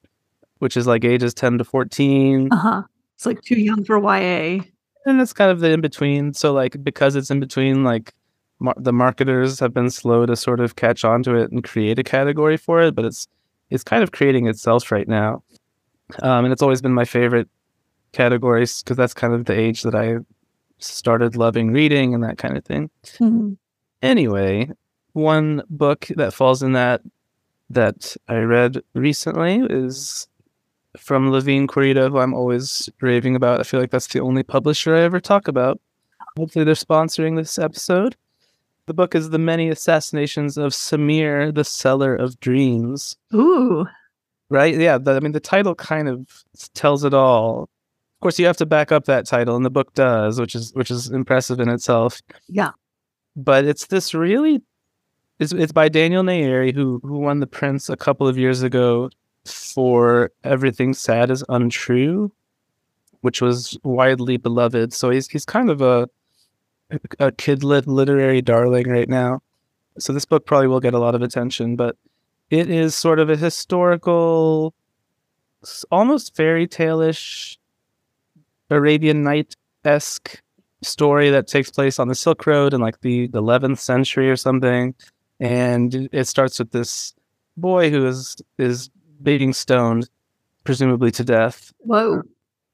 which 0.59 0.77
is 0.77 0.87
like 0.87 1.05
ages 1.05 1.35
10 1.35 1.59
to 1.59 1.64
14. 1.64 2.49
Uh 2.53 2.57
huh. 2.57 2.83
It's 3.14 3.27
like 3.27 3.41
too 3.43 3.61
young 3.61 3.85
for 3.85 3.99
YA. 3.99 4.61
and 5.07 5.21
it's 5.21 5.33
kind 5.33 5.51
of 5.51 5.61
the 5.61 5.71
in 5.71 5.81
between. 5.81 6.35
So 6.35 6.53
like 6.53 6.83
because 6.83 7.17
it's 7.17 7.31
in 7.31 7.41
between, 7.41 7.85
like 7.85 8.12
mar- 8.61 8.75
the 8.77 8.93
marketers 8.93 9.59
have 9.61 9.73
been 9.73 9.91
slow 9.91 10.27
to 10.27 10.37
sort 10.37 10.61
of 10.61 10.77
catch 10.77 11.05
on 11.05 11.23
to 11.25 11.35
it 11.35 11.51
and 11.51 11.62
create 11.64 11.99
a 11.99 12.05
category 12.05 12.57
for 12.57 12.83
it, 12.83 12.95
but 12.95 13.05
it's 13.05 13.27
it's 13.71 13.83
kind 13.85 14.03
of 14.03 14.12
creating 14.12 14.47
itself 14.47 14.93
right 14.93 15.09
now. 15.09 15.43
Um, 16.23 16.45
and 16.45 16.53
it's 16.53 16.62
always 16.62 16.81
been 16.83 16.95
my 16.95 17.05
favorite 17.05 17.49
categories 18.12 18.83
because 18.83 18.97
that's 18.97 19.14
kind 19.14 19.35
of 19.35 19.45
the 19.47 19.59
age 19.59 19.83
that 19.83 19.95
I 19.95 20.19
started 20.79 21.37
loving 21.37 21.73
reading 21.73 22.14
and 22.14 22.23
that 22.23 22.39
kind 22.39 22.57
of 22.57 22.64
thing. 22.64 22.91
Mhm. 23.19 23.57
Anyway, 24.03 24.71
one 25.14 25.62
book 25.71 26.07
that 26.17 26.33
falls 26.35 26.62
in 26.62 26.73
that 26.73 27.01
that 27.71 28.17
I 28.29 28.37
read 28.39 28.81
recently 28.95 29.62
is 29.69 30.29
from 30.97 31.31
Levine 31.31 31.67
Querido, 31.67 32.11
who 32.11 32.19
I'm 32.19 32.35
always 32.35 32.89
raving 33.01 33.37
about. 33.37 33.61
I 33.61 33.64
feel 33.64 33.81
like 33.81 33.91
that's 33.91 34.07
the 34.07 34.21
only 34.21 34.43
publisher 34.43 34.95
I 34.97 35.03
ever 35.03 35.21
talk 35.21 35.49
about. 35.49 35.81
Hopefully, 36.39 36.64
they're 36.64 36.75
sponsoring 36.75 37.37
this 37.37 37.59
episode. 37.59 38.17
The 38.87 38.95
book 38.95 39.14
is 39.14 39.31
The 39.31 39.39
Many 39.39 39.69
Assassinations 39.69 40.57
of 40.57 40.73
Samir, 40.73 41.53
the 41.55 41.64
Seller 41.64 42.14
of 42.14 42.39
Dreams. 42.41 43.17
Ooh. 43.35 43.87
Right? 44.49 44.77
Yeah. 44.77 44.99
The, 44.99 45.12
I 45.17 45.21
mean, 45.21 45.33
the 45.33 45.41
title 45.41 45.75
kind 45.75 46.09
of 46.09 46.45
tells 46.75 47.03
it 47.03 47.12
all. 47.12 47.62
Of 47.62 48.21
course, 48.21 48.39
you 48.39 48.47
have 48.47 48.57
to 48.59 48.67
back 48.67 48.93
up 48.93 49.05
that 49.07 49.27
title, 49.27 49.57
and 49.57 49.64
the 49.64 49.71
book 49.71 49.93
does, 49.95 50.41
which 50.41 50.55
is 50.55 50.73
which 50.75 50.91
is 50.91 51.11
impressive 51.11 51.59
in 51.61 51.69
itself 51.69 52.21
Yeah. 52.49 52.71
but 53.35 53.64
it's 53.67 53.87
this 53.89 54.14
really 54.14 54.62
it's, 55.39 55.53
it's 55.53 55.72
by 55.72 55.89
Daniel 55.89 56.22
Nayeri 56.22 56.74
who 56.74 57.01
who 57.03 57.18
won 57.18 57.41
the 57.41 57.47
Printz 57.47 57.91
a 57.91 57.97
couple 57.97 58.26
of 58.26 58.39
years 58.39 58.62
ago 58.62 59.11
for 59.45 60.30
Everything 60.45 60.95
Sad 60.95 61.30
is 61.30 61.45
Untrue, 61.49 62.32
which 63.20 63.41
was 63.41 63.78
widely 63.84 64.37
beloved. 64.37 64.93
So 64.93 65.11
he's 65.11 65.28
he's 65.28 65.45
kind 65.45 65.70
of 65.70 65.80
a 65.80 66.09
a 67.18 67.32
kidlit 67.32 67.87
literary 67.87 68.41
darling 68.41 68.89
right 68.89 69.09
now. 69.09 69.41
So 69.99 70.12
this 70.12 70.24
book 70.24 70.47
probably 70.47 70.68
will 70.68 70.80
get 70.80 70.95
a 70.95 70.99
lot 70.99 71.14
of 71.14 71.22
attention, 71.22 71.76
but 71.76 71.97
it 72.51 72.70
is 72.70 72.95
sort 72.95 73.18
of 73.18 73.30
a 73.30 73.37
historical, 73.37 74.74
almost 75.91 76.37
fairy 76.37 76.66
tale-ish, 76.66 77.59
Arabian 78.70 79.22
Night 79.24 79.57
esque 79.84 80.43
story 80.82 81.30
that 81.30 81.49
takes 81.49 81.70
place 81.70 81.99
on 81.99 82.09
the 82.09 82.14
Silk 82.14 82.47
Road 82.47 82.74
in 82.74 82.80
like 82.80 83.01
the, 83.01 83.26
the 83.28 83.43
11th 83.43 83.78
century 83.78 84.30
or 84.30 84.37
something. 84.37 84.95
And 85.41 86.09
it 86.12 86.26
starts 86.26 86.59
with 86.59 86.70
this 86.70 87.14
boy 87.57 87.91
who 87.91 88.07
is 88.07 88.37
is 88.59 88.91
being 89.22 89.53
stoned, 89.53 90.09
presumably 90.64 91.11
to 91.12 91.24
death. 91.24 91.72
Whoa. 91.78 92.22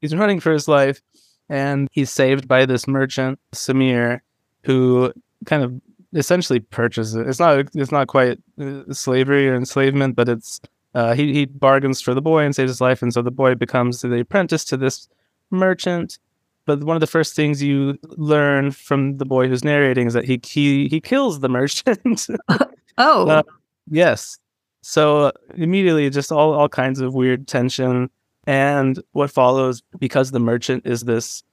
He's 0.01 0.15
running 0.15 0.39
for 0.39 0.51
his 0.51 0.67
life, 0.67 1.01
and 1.49 1.87
he's 1.91 2.11
saved 2.11 2.47
by 2.47 2.65
this 2.65 2.87
merchant, 2.87 3.39
Samir, 3.53 4.21
who 4.63 5.13
kind 5.45 5.63
of 5.63 5.81
essentially 6.13 6.59
purchases 6.59 7.15
it. 7.15 7.27
It's 7.27 7.39
not 7.39 7.67
it's 7.73 7.91
not 7.91 8.07
quite 8.07 8.39
uh, 8.59 8.91
slavery 8.91 9.49
or 9.49 9.55
enslavement, 9.55 10.15
but 10.15 10.29
it's 10.29 10.61
uh, 10.93 11.13
he 11.13 11.33
he 11.33 11.45
bargains 11.45 12.01
for 12.01 12.13
the 12.13 12.21
boy 12.21 12.43
and 12.43 12.55
saves 12.55 12.71
his 12.71 12.81
life, 12.81 13.01
and 13.01 13.13
so 13.13 13.21
the 13.21 13.31
boy 13.31 13.55
becomes 13.55 14.01
the 14.01 14.19
apprentice 14.19 14.63
to 14.65 14.77
this 14.77 15.07
merchant. 15.49 16.19
But 16.65 16.83
one 16.83 16.95
of 16.95 17.01
the 17.01 17.07
first 17.07 17.35
things 17.35 17.61
you 17.61 17.97
learn 18.03 18.71
from 18.71 19.17
the 19.17 19.25
boy 19.25 19.47
who's 19.47 19.63
narrating 19.63 20.07
is 20.07 20.13
that 20.13 20.25
he 20.25 20.39
he 20.43 20.87
he 20.87 21.01
kills 21.01 21.39
the 21.39 21.49
merchant. 21.49 22.27
Oh. 22.97 23.27
Uh, 23.27 23.41
yes. 23.89 24.37
So 24.81 25.21
uh, 25.21 25.31
immediately, 25.55 26.09
just 26.09 26.31
all 26.31 26.53
all 26.53 26.69
kinds 26.69 26.99
of 26.99 27.15
weird 27.15 27.47
tension, 27.47 28.09
and 28.45 29.01
what 29.13 29.31
follows 29.31 29.81
because 29.97 30.31
the 30.31 30.39
merchant 30.39 30.85
is 30.85 31.01
this 31.01 31.43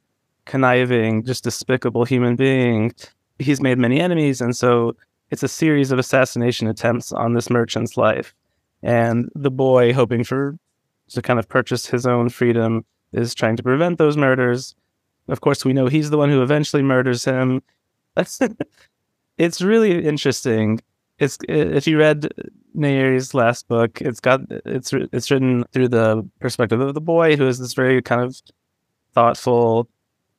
conniving, 0.44 1.24
just 1.24 1.44
despicable 1.44 2.04
human 2.04 2.36
being. 2.36 2.92
He's 3.38 3.60
made 3.60 3.78
many 3.78 4.00
enemies, 4.00 4.40
and 4.40 4.54
so 4.54 4.96
it's 5.30 5.42
a 5.42 5.48
series 5.48 5.92
of 5.92 5.98
assassination 5.98 6.66
attempts 6.66 7.12
on 7.12 7.34
this 7.34 7.48
merchant's 7.48 7.96
life. 7.96 8.34
And 8.82 9.30
the 9.34 9.50
boy, 9.50 9.92
hoping 9.92 10.24
for 10.24 10.58
to 11.10 11.22
kind 11.22 11.38
of 11.38 11.48
purchase 11.48 11.86
his 11.86 12.06
own 12.06 12.28
freedom, 12.28 12.84
is 13.12 13.34
trying 13.34 13.56
to 13.56 13.62
prevent 13.62 13.98
those 13.98 14.16
murders. 14.16 14.74
Of 15.30 15.40
course, 15.40 15.64
we 15.64 15.72
know 15.72 15.86
he's 15.86 16.10
the 16.10 16.18
one 16.18 16.30
who 16.30 16.42
eventually 16.42 16.82
murders 16.82 17.24
him. 17.24 17.62
it's 19.38 19.62
really 19.62 20.04
interesting. 20.04 20.80
It's 21.18 21.38
if 21.48 21.86
you 21.86 21.98
read 21.98 22.28
Nayeri's 22.76 23.34
last 23.34 23.68
book, 23.68 24.00
it's 24.00 24.20
got 24.20 24.40
it's 24.50 24.92
it's 24.92 25.30
written 25.30 25.64
through 25.72 25.88
the 25.88 26.28
perspective 26.40 26.80
of 26.80 26.94
the 26.94 27.00
boy 27.00 27.36
who 27.36 27.46
is 27.46 27.58
this 27.58 27.74
very 27.74 28.02
kind 28.02 28.22
of 28.22 28.40
thoughtful, 29.14 29.88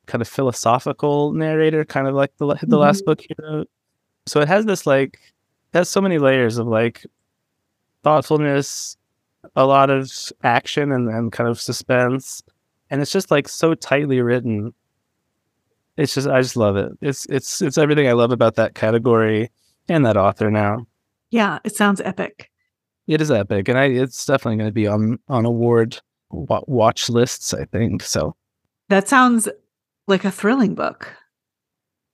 kind 0.06 0.20
of 0.20 0.28
philosophical 0.28 1.32
narrator, 1.32 1.84
kind 1.84 2.06
of 2.06 2.14
like 2.14 2.36
the 2.38 2.56
the 2.62 2.78
last 2.78 2.98
mm-hmm. 2.98 3.06
book 3.06 3.20
he 3.20 3.34
wrote. 3.38 3.70
So 4.26 4.40
it 4.40 4.48
has 4.48 4.66
this 4.66 4.86
like 4.86 5.18
it 5.72 5.78
has 5.78 5.88
so 5.88 6.00
many 6.00 6.18
layers 6.18 6.58
of 6.58 6.66
like 6.66 7.06
thoughtfulness, 8.02 8.96
a 9.56 9.66
lot 9.66 9.90
of 9.90 10.10
action 10.42 10.92
and, 10.92 11.08
and 11.08 11.32
kind 11.32 11.48
of 11.48 11.60
suspense. 11.60 12.42
And 12.90 13.00
it's 13.00 13.12
just 13.12 13.30
like 13.30 13.48
so 13.48 13.74
tightly 13.74 14.20
written. 14.20 14.74
It's 15.96 16.14
just 16.14 16.28
I 16.28 16.40
just 16.40 16.56
love 16.56 16.76
it. 16.76 16.92
It's 17.00 17.26
it's 17.26 17.60
it's 17.62 17.78
everything 17.78 18.08
I 18.08 18.12
love 18.12 18.32
about 18.32 18.54
that 18.56 18.74
category 18.74 19.50
and 19.88 20.06
that 20.06 20.16
author 20.16 20.50
now. 20.50 20.86
yeah. 21.30 21.58
It 21.64 21.74
sounds 21.76 22.00
epic. 22.00 22.50
It 23.08 23.20
is 23.20 23.30
epic, 23.30 23.68
and 23.68 23.78
I 23.78 23.86
it's 23.86 24.24
definitely 24.24 24.56
going 24.58 24.68
to 24.68 24.72
be 24.72 24.86
on 24.86 25.18
on 25.28 25.44
award 25.44 26.00
watch 26.30 27.10
lists. 27.10 27.52
I 27.52 27.64
think 27.66 28.02
so. 28.02 28.34
That 28.88 29.08
sounds 29.08 29.48
like 30.06 30.24
a 30.24 30.30
thrilling 30.30 30.74
book. 30.74 31.12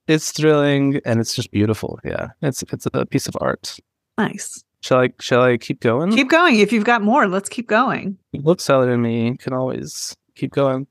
It's 0.06 0.32
thrilling 0.32 1.00
and 1.04 1.20
it's 1.20 1.34
just 1.34 1.50
beautiful. 1.50 2.00
Yeah, 2.04 2.28
it's 2.42 2.62
it's 2.72 2.86
a 2.92 3.06
piece 3.06 3.28
of 3.28 3.36
art. 3.40 3.78
Nice. 4.16 4.64
Shall 4.80 5.00
I 5.00 5.10
shall 5.20 5.42
I 5.42 5.56
keep 5.58 5.80
going? 5.80 6.12
Keep 6.12 6.30
going. 6.30 6.58
If 6.58 6.72
you've 6.72 6.84
got 6.84 7.02
more, 7.02 7.28
let's 7.28 7.48
keep 7.48 7.68
going. 7.68 8.16
bookseller 8.32 8.90
in 8.92 9.02
me 9.02 9.36
can 9.36 9.52
always 9.52 10.16
keep 10.34 10.52
going. 10.52 10.86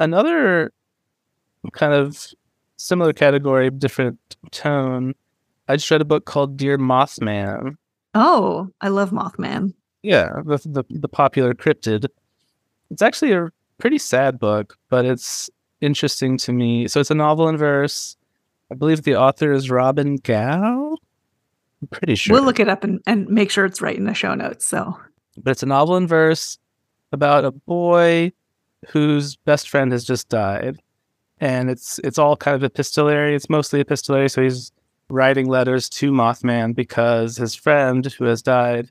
Another 0.00 0.72
kind 1.72 1.92
of 1.92 2.16
similar 2.76 3.12
category, 3.12 3.70
different 3.70 4.18
tone. 4.50 5.14
I 5.68 5.76
just 5.76 5.90
read 5.90 6.00
a 6.00 6.06
book 6.06 6.24
called 6.24 6.56
Dear 6.56 6.78
Mothman. 6.78 7.76
Oh, 8.14 8.68
I 8.80 8.88
love 8.88 9.10
Mothman. 9.10 9.74
Yeah, 10.02 10.40
the 10.44 10.58
the, 10.64 10.84
the 10.88 11.08
popular 11.08 11.54
cryptid. 11.54 12.06
It's 12.90 13.02
actually 13.02 13.32
a 13.32 13.50
pretty 13.78 13.98
sad 13.98 14.38
book, 14.38 14.78
but 14.88 15.04
it's 15.04 15.50
interesting 15.80 16.38
to 16.38 16.52
me. 16.52 16.88
So 16.88 17.00
it's 17.00 17.10
a 17.10 17.14
novel 17.14 17.48
in 17.48 17.56
verse. 17.56 18.16
I 18.70 18.74
believe 18.74 19.02
the 19.02 19.16
author 19.16 19.52
is 19.52 19.70
Robin 19.70 20.16
Gow. 20.16 20.96
I'm 21.82 21.88
pretty 21.88 22.14
sure. 22.14 22.34
We'll 22.34 22.44
look 22.44 22.60
it 22.60 22.68
up 22.68 22.84
and, 22.84 23.00
and 23.06 23.28
make 23.28 23.50
sure 23.50 23.64
it's 23.64 23.80
right 23.80 23.96
in 23.96 24.04
the 24.04 24.14
show 24.14 24.34
notes. 24.34 24.66
So 24.66 24.96
but 25.42 25.52
it's 25.52 25.62
a 25.62 25.66
novel 25.66 25.96
in 25.96 26.06
verse 26.06 26.58
about 27.12 27.44
a 27.44 27.52
boy 27.52 28.32
whose 28.88 29.36
best 29.36 29.68
friend 29.68 29.92
has 29.92 30.04
just 30.04 30.28
died 30.28 30.80
and 31.40 31.70
it's 31.70 31.98
it's 32.04 32.18
all 32.18 32.36
kind 32.36 32.54
of 32.54 32.64
epistolary 32.64 33.34
it's 33.34 33.48
mostly 33.48 33.80
epistolary 33.80 34.28
so 34.28 34.42
he's 34.42 34.72
writing 35.10 35.46
letters 35.48 35.88
to 35.88 36.10
mothman 36.12 36.74
because 36.74 37.36
his 37.36 37.54
friend 37.54 38.06
who 38.18 38.24
has 38.24 38.42
died 38.42 38.90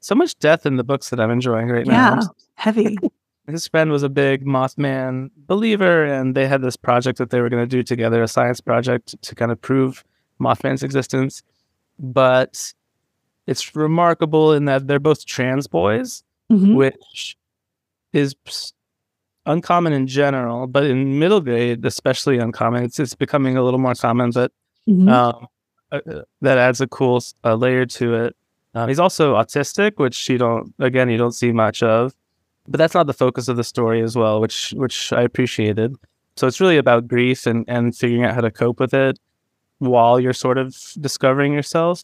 so 0.00 0.14
much 0.14 0.38
death 0.38 0.66
in 0.66 0.76
the 0.76 0.84
books 0.84 1.10
that 1.10 1.20
i'm 1.20 1.30
enjoying 1.30 1.68
right 1.68 1.86
yeah, 1.86 1.92
now 2.10 2.14
Yeah, 2.16 2.26
heavy. 2.54 2.96
his 3.48 3.66
friend 3.68 3.90
was 3.90 4.02
a 4.02 4.08
big 4.08 4.44
mothman 4.44 5.30
believer 5.36 6.04
and 6.04 6.34
they 6.34 6.46
had 6.46 6.62
this 6.62 6.76
project 6.76 7.18
that 7.18 7.30
they 7.30 7.40
were 7.40 7.48
going 7.48 7.62
to 7.62 7.66
do 7.76 7.82
together 7.82 8.22
a 8.22 8.28
science 8.28 8.60
project 8.60 9.14
to 9.22 9.34
kind 9.34 9.50
of 9.52 9.60
prove 9.60 10.04
mothman's 10.40 10.82
existence 10.82 11.42
but 11.98 12.72
it's 13.46 13.74
remarkable 13.76 14.52
in 14.52 14.64
that 14.66 14.86
they're 14.86 14.98
both 15.00 15.24
trans 15.26 15.66
boys 15.66 16.22
Mhm. 16.52 16.74
which 16.76 17.36
is 18.12 18.34
uncommon 19.46 19.92
in 19.92 20.06
general, 20.06 20.66
but 20.66 20.84
in 20.84 21.18
middle 21.18 21.40
grade, 21.40 21.84
especially 21.84 22.38
uncommon. 22.38 22.84
It's 22.84 22.98
it's 23.00 23.14
becoming 23.14 23.56
a 23.56 23.62
little 23.62 23.80
more 23.80 23.94
common, 23.94 24.30
but 24.30 24.52
Mhm. 24.88 25.08
um, 25.10 25.46
uh, 25.92 26.00
uh, 26.10 26.22
that 26.42 26.58
adds 26.58 26.80
a 26.80 26.86
cool 26.86 27.22
uh, 27.44 27.54
layer 27.54 27.86
to 27.86 28.14
it. 28.14 28.36
Uh, 28.74 28.86
he's 28.86 28.98
also 29.00 29.34
autistic, 29.34 29.92
which 29.98 30.28
you 30.28 30.38
don't 30.38 30.74
again 30.78 31.08
you 31.08 31.16
don't 31.18 31.32
see 31.34 31.52
much 31.52 31.82
of, 31.82 32.14
but 32.68 32.78
that's 32.78 32.94
not 32.94 33.06
the 33.06 33.14
focus 33.14 33.48
of 33.48 33.56
the 33.56 33.64
story 33.64 34.00
as 34.02 34.16
well, 34.16 34.40
which 34.40 34.72
which 34.76 35.12
I 35.12 35.22
appreciated. 35.22 35.94
So 36.36 36.46
it's 36.46 36.60
really 36.60 36.76
about 36.76 37.08
grief 37.08 37.46
and 37.46 37.64
and 37.68 37.96
figuring 37.96 38.24
out 38.24 38.34
how 38.34 38.42
to 38.42 38.50
cope 38.50 38.78
with 38.80 38.94
it 38.94 39.18
while 39.78 40.18
you're 40.20 40.32
sort 40.34 40.58
of 40.58 40.74
discovering 41.00 41.52
yourself. 41.52 42.02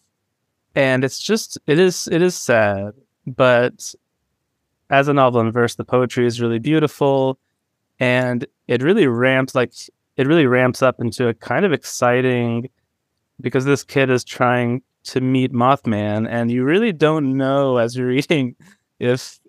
And 0.74 1.04
it's 1.04 1.20
just 1.20 1.58
it 1.66 1.78
is 1.78 2.08
it 2.10 2.22
is 2.22 2.34
sad, 2.34 2.94
but 3.26 3.94
as 4.90 5.08
a 5.08 5.14
novel 5.14 5.40
in 5.40 5.52
verse, 5.52 5.74
the 5.74 5.84
poetry 5.84 6.26
is 6.26 6.40
really 6.40 6.58
beautiful, 6.58 7.38
and 7.98 8.46
it 8.68 8.82
really 8.82 9.06
ramps 9.06 9.54
like 9.54 9.72
it 10.16 10.26
really 10.26 10.46
ramps 10.46 10.82
up 10.82 11.00
into 11.00 11.28
a 11.28 11.34
kind 11.34 11.64
of 11.64 11.72
exciting 11.72 12.68
because 13.40 13.64
this 13.64 13.82
kid 13.82 14.10
is 14.10 14.24
trying 14.24 14.82
to 15.04 15.20
meet 15.20 15.52
Mothman, 15.52 16.28
and 16.28 16.50
you 16.50 16.64
really 16.64 16.92
don't 16.92 17.36
know 17.36 17.78
as 17.78 17.96
you're 17.96 18.06
reading 18.18 18.54
if 18.98 19.40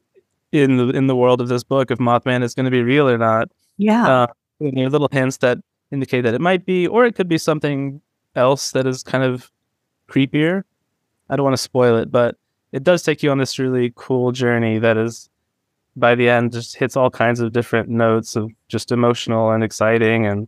in 0.51 0.77
the 0.77 0.89
in 0.89 1.07
the 1.07 1.15
world 1.15 1.41
of 1.41 1.47
this 1.47 1.63
book 1.63 1.91
if 1.91 1.99
Mothman 1.99 2.43
is 2.43 2.53
going 2.53 2.65
to 2.65 2.71
be 2.71 2.81
real 2.81 3.09
or 3.09 3.17
not. 3.17 3.49
yeah. 3.77 4.07
Uh, 4.07 4.27
are 4.61 4.89
little 4.89 5.09
hints 5.11 5.37
that 5.37 5.57
indicate 5.91 6.21
that 6.21 6.33
it 6.33 6.41
might 6.41 6.65
be, 6.65 6.87
or 6.87 7.05
it 7.05 7.15
could 7.15 7.27
be 7.27 7.37
something 7.37 8.01
else 8.35 8.71
that 8.71 8.87
is 8.87 9.03
kind 9.03 9.23
of 9.23 9.51
creepier. 10.09 10.63
I 11.29 11.35
don't 11.35 11.43
want 11.43 11.55
to 11.55 11.61
spoil 11.61 11.97
it, 11.97 12.11
but 12.11 12.35
it 12.73 12.83
does 12.83 13.03
take 13.03 13.23
you 13.23 13.31
on 13.31 13.37
this 13.37 13.59
really 13.59 13.93
cool 13.95 14.31
journey 14.31 14.79
that 14.79 14.97
is, 14.97 15.29
by 15.95 16.15
the 16.15 16.27
end, 16.27 16.51
just 16.51 16.75
hits 16.75 16.97
all 16.97 17.11
kinds 17.11 17.39
of 17.39 17.53
different 17.53 17.87
notes 17.87 18.35
of 18.35 18.49
just 18.67 18.91
emotional 18.91 19.51
and 19.51 19.63
exciting 19.63 20.25
and 20.25 20.47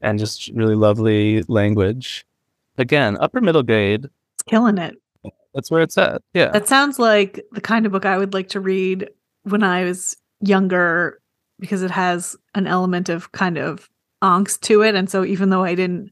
and 0.00 0.18
just 0.18 0.48
really 0.48 0.74
lovely 0.74 1.42
language. 1.42 2.26
Again, 2.78 3.16
upper 3.20 3.40
middle 3.40 3.62
grade. 3.62 4.04
it's 4.04 4.42
killing 4.46 4.78
it. 4.78 4.96
That's 5.54 5.70
where 5.70 5.82
it's 5.82 5.96
at. 5.96 6.22
Yeah. 6.34 6.50
That 6.50 6.68
sounds 6.68 6.98
like 6.98 7.42
the 7.52 7.60
kind 7.60 7.86
of 7.86 7.92
book 7.92 8.04
I 8.04 8.18
would 8.18 8.34
like 8.34 8.48
to 8.50 8.60
read 8.60 9.08
when 9.44 9.62
I 9.62 9.84
was 9.84 10.16
younger 10.40 11.20
because 11.58 11.82
it 11.82 11.90
has 11.90 12.36
an 12.54 12.66
element 12.66 13.08
of 13.08 13.32
kind 13.32 13.56
of 13.56 13.88
angst 14.22 14.60
to 14.62 14.82
it. 14.82 14.94
And 14.94 15.08
so 15.08 15.24
even 15.24 15.48
though 15.48 15.64
I 15.64 15.74
didn't 15.74 16.10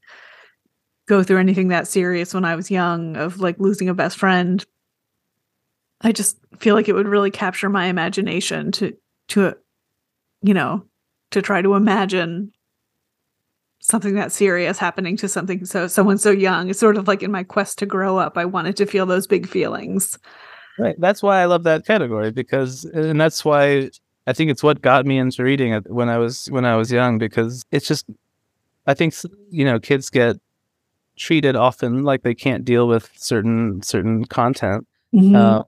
go 1.07 1.23
through 1.23 1.39
anything 1.39 1.69
that 1.69 1.87
serious 1.87 2.33
when 2.33 2.47
I 2.47 2.57
was 2.57 2.71
young 2.71 3.17
of 3.17 3.39
like 3.39 3.59
losing 3.59 3.91
a 3.91 3.95
best 3.95 4.17
friend, 4.19 4.65
I 6.01 6.13
just 6.13 6.39
feel 6.59 6.75
like 6.75 6.89
it 6.89 6.95
would 6.95 7.09
really 7.09 7.31
capture 7.31 7.69
my 7.69 7.87
imagination 7.87 8.73
to 8.73 8.97
to 9.29 9.55
you 10.43 10.55
know, 10.55 10.85
to 11.31 11.41
try 11.41 11.63
to 11.63 11.75
imagine 11.75 12.53
something 13.81 14.15
that 14.15 14.33
serious 14.33 14.79
happening 14.79 15.17
to 15.17 15.29
something 15.29 15.65
so 15.65 15.87
someone 15.87 16.19
so 16.19 16.31
young. 16.31 16.71
It's 16.71 16.79
sort 16.79 16.97
of 16.97 17.09
like 17.09 17.23
in 17.23 17.33
my 17.33 17.43
quest 17.43 17.79
to 17.79 17.87
grow 17.87 18.19
up, 18.19 18.39
I 18.39 18.45
wanted 18.45 18.77
to 18.77 18.87
feel 18.87 19.07
those 19.07 19.27
big 19.27 19.49
feelings. 19.49 20.19
Right. 20.79 20.97
That's 20.99 21.23
why 21.23 21.41
I 21.41 21.45
love 21.45 21.65
that 21.65 21.87
category 21.87 22.31
because, 22.31 22.85
and 22.85 23.21
that's 23.21 23.45
why 23.45 23.91
I 24.27 24.33
think 24.33 24.51
it's 24.51 24.63
what 24.63 24.83
got 24.83 25.07
me 25.07 25.19
into 25.19 25.45
reading 25.45 25.73
it 25.73 25.91
when 25.91 26.09
I 26.09 26.19
was 26.19 26.51
when 26.51 26.65
I 26.65 26.77
was 26.77 26.91
young 26.91 27.19
because 27.19 27.65
it's 27.71 27.87
just, 27.87 28.07
I 28.87 28.95
think 28.95 29.15
you 29.51 29.65
know 29.65 29.79
kids 29.79 30.11
get 30.11 30.37
treated 31.17 31.57
often 31.57 32.03
like 32.03 32.23
they 32.23 32.35
can't 32.35 32.65
deal 32.65 32.89
with 32.89 33.11
certain 33.17 33.83
certain 33.83 34.25
content. 34.25 34.87
Uh, 35.17 35.63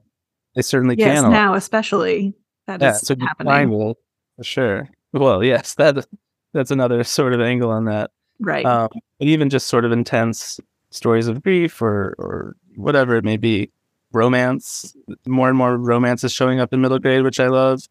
they 0.57 0.63
certainly 0.63 0.95
yes, 0.97 1.21
can. 1.21 1.31
now 1.31 1.53
especially 1.53 2.33
that 2.65 2.81
is 2.81 2.85
yeah, 2.85 2.93
so 2.93 3.15
be 3.15 3.23
happening. 3.23 3.53
mindful 3.53 3.97
for 4.35 4.43
sure. 4.43 4.89
Well, 5.13 5.43
yes, 5.43 5.75
that 5.75 6.05
that's 6.53 6.71
another 6.71 7.03
sort 7.03 7.33
of 7.33 7.41
angle 7.41 7.69
on 7.69 7.85
that. 7.85 8.09
Right. 8.39 8.65
Um, 8.65 8.89
but 9.19 9.27
even 9.27 9.49
just 9.49 9.67
sort 9.67 9.85
of 9.85 9.91
intense 9.91 10.59
stories 10.89 11.27
of 11.27 11.43
grief 11.43 11.79
or 11.81 12.15
or 12.17 12.55
whatever 12.75 13.15
it 13.15 13.23
may 13.23 13.37
be, 13.37 13.71
romance. 14.11 14.95
More 15.27 15.47
and 15.47 15.57
more 15.57 15.77
romance 15.77 16.23
is 16.23 16.33
showing 16.33 16.59
up 16.59 16.73
in 16.73 16.81
middle 16.81 16.99
grade, 16.99 17.23
which 17.23 17.39
I 17.39 17.47
love. 17.47 17.83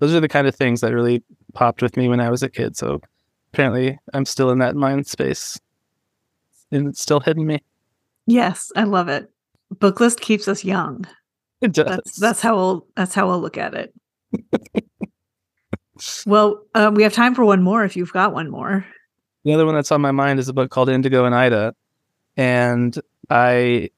Those 0.00 0.14
are 0.14 0.20
the 0.20 0.28
kind 0.28 0.46
of 0.46 0.54
things 0.54 0.80
that 0.80 0.92
really 0.92 1.22
popped 1.52 1.82
with 1.82 1.96
me 1.96 2.08
when 2.08 2.20
I 2.20 2.30
was 2.30 2.42
a 2.42 2.48
kid. 2.48 2.76
So 2.76 3.00
apparently, 3.52 3.98
I'm 4.14 4.24
still 4.24 4.50
in 4.50 4.58
that 4.58 4.74
mind 4.74 5.06
space, 5.06 5.60
and 6.72 6.88
it's 6.88 7.00
still 7.00 7.20
hitting 7.20 7.46
me. 7.46 7.62
yes, 8.26 8.72
I 8.74 8.84
love 8.84 9.08
it. 9.08 9.30
Book 9.78 10.00
list 10.00 10.20
keeps 10.20 10.48
us 10.48 10.64
young. 10.64 11.06
It 11.60 11.72
does. 11.72 11.86
That's 11.86 12.20
that's 12.20 12.40
how 12.40 12.56
we'll 12.56 12.86
that's 12.96 13.14
how 13.14 13.28
we'll 13.28 13.40
look 13.40 13.58
at 13.58 13.74
it. 13.74 13.94
well, 16.26 16.62
um, 16.74 16.94
we 16.94 17.02
have 17.02 17.12
time 17.12 17.34
for 17.34 17.44
one 17.44 17.62
more 17.62 17.84
if 17.84 17.96
you've 17.96 18.12
got 18.12 18.32
one 18.32 18.50
more. 18.50 18.84
The 19.44 19.52
other 19.52 19.66
one 19.66 19.74
that's 19.74 19.92
on 19.92 20.00
my 20.00 20.10
mind 20.10 20.38
is 20.38 20.48
a 20.48 20.52
book 20.52 20.70
called 20.70 20.88
Indigo 20.88 21.24
and 21.24 21.34
Ida, 21.34 21.74
and 22.36 22.98
I 23.30 23.90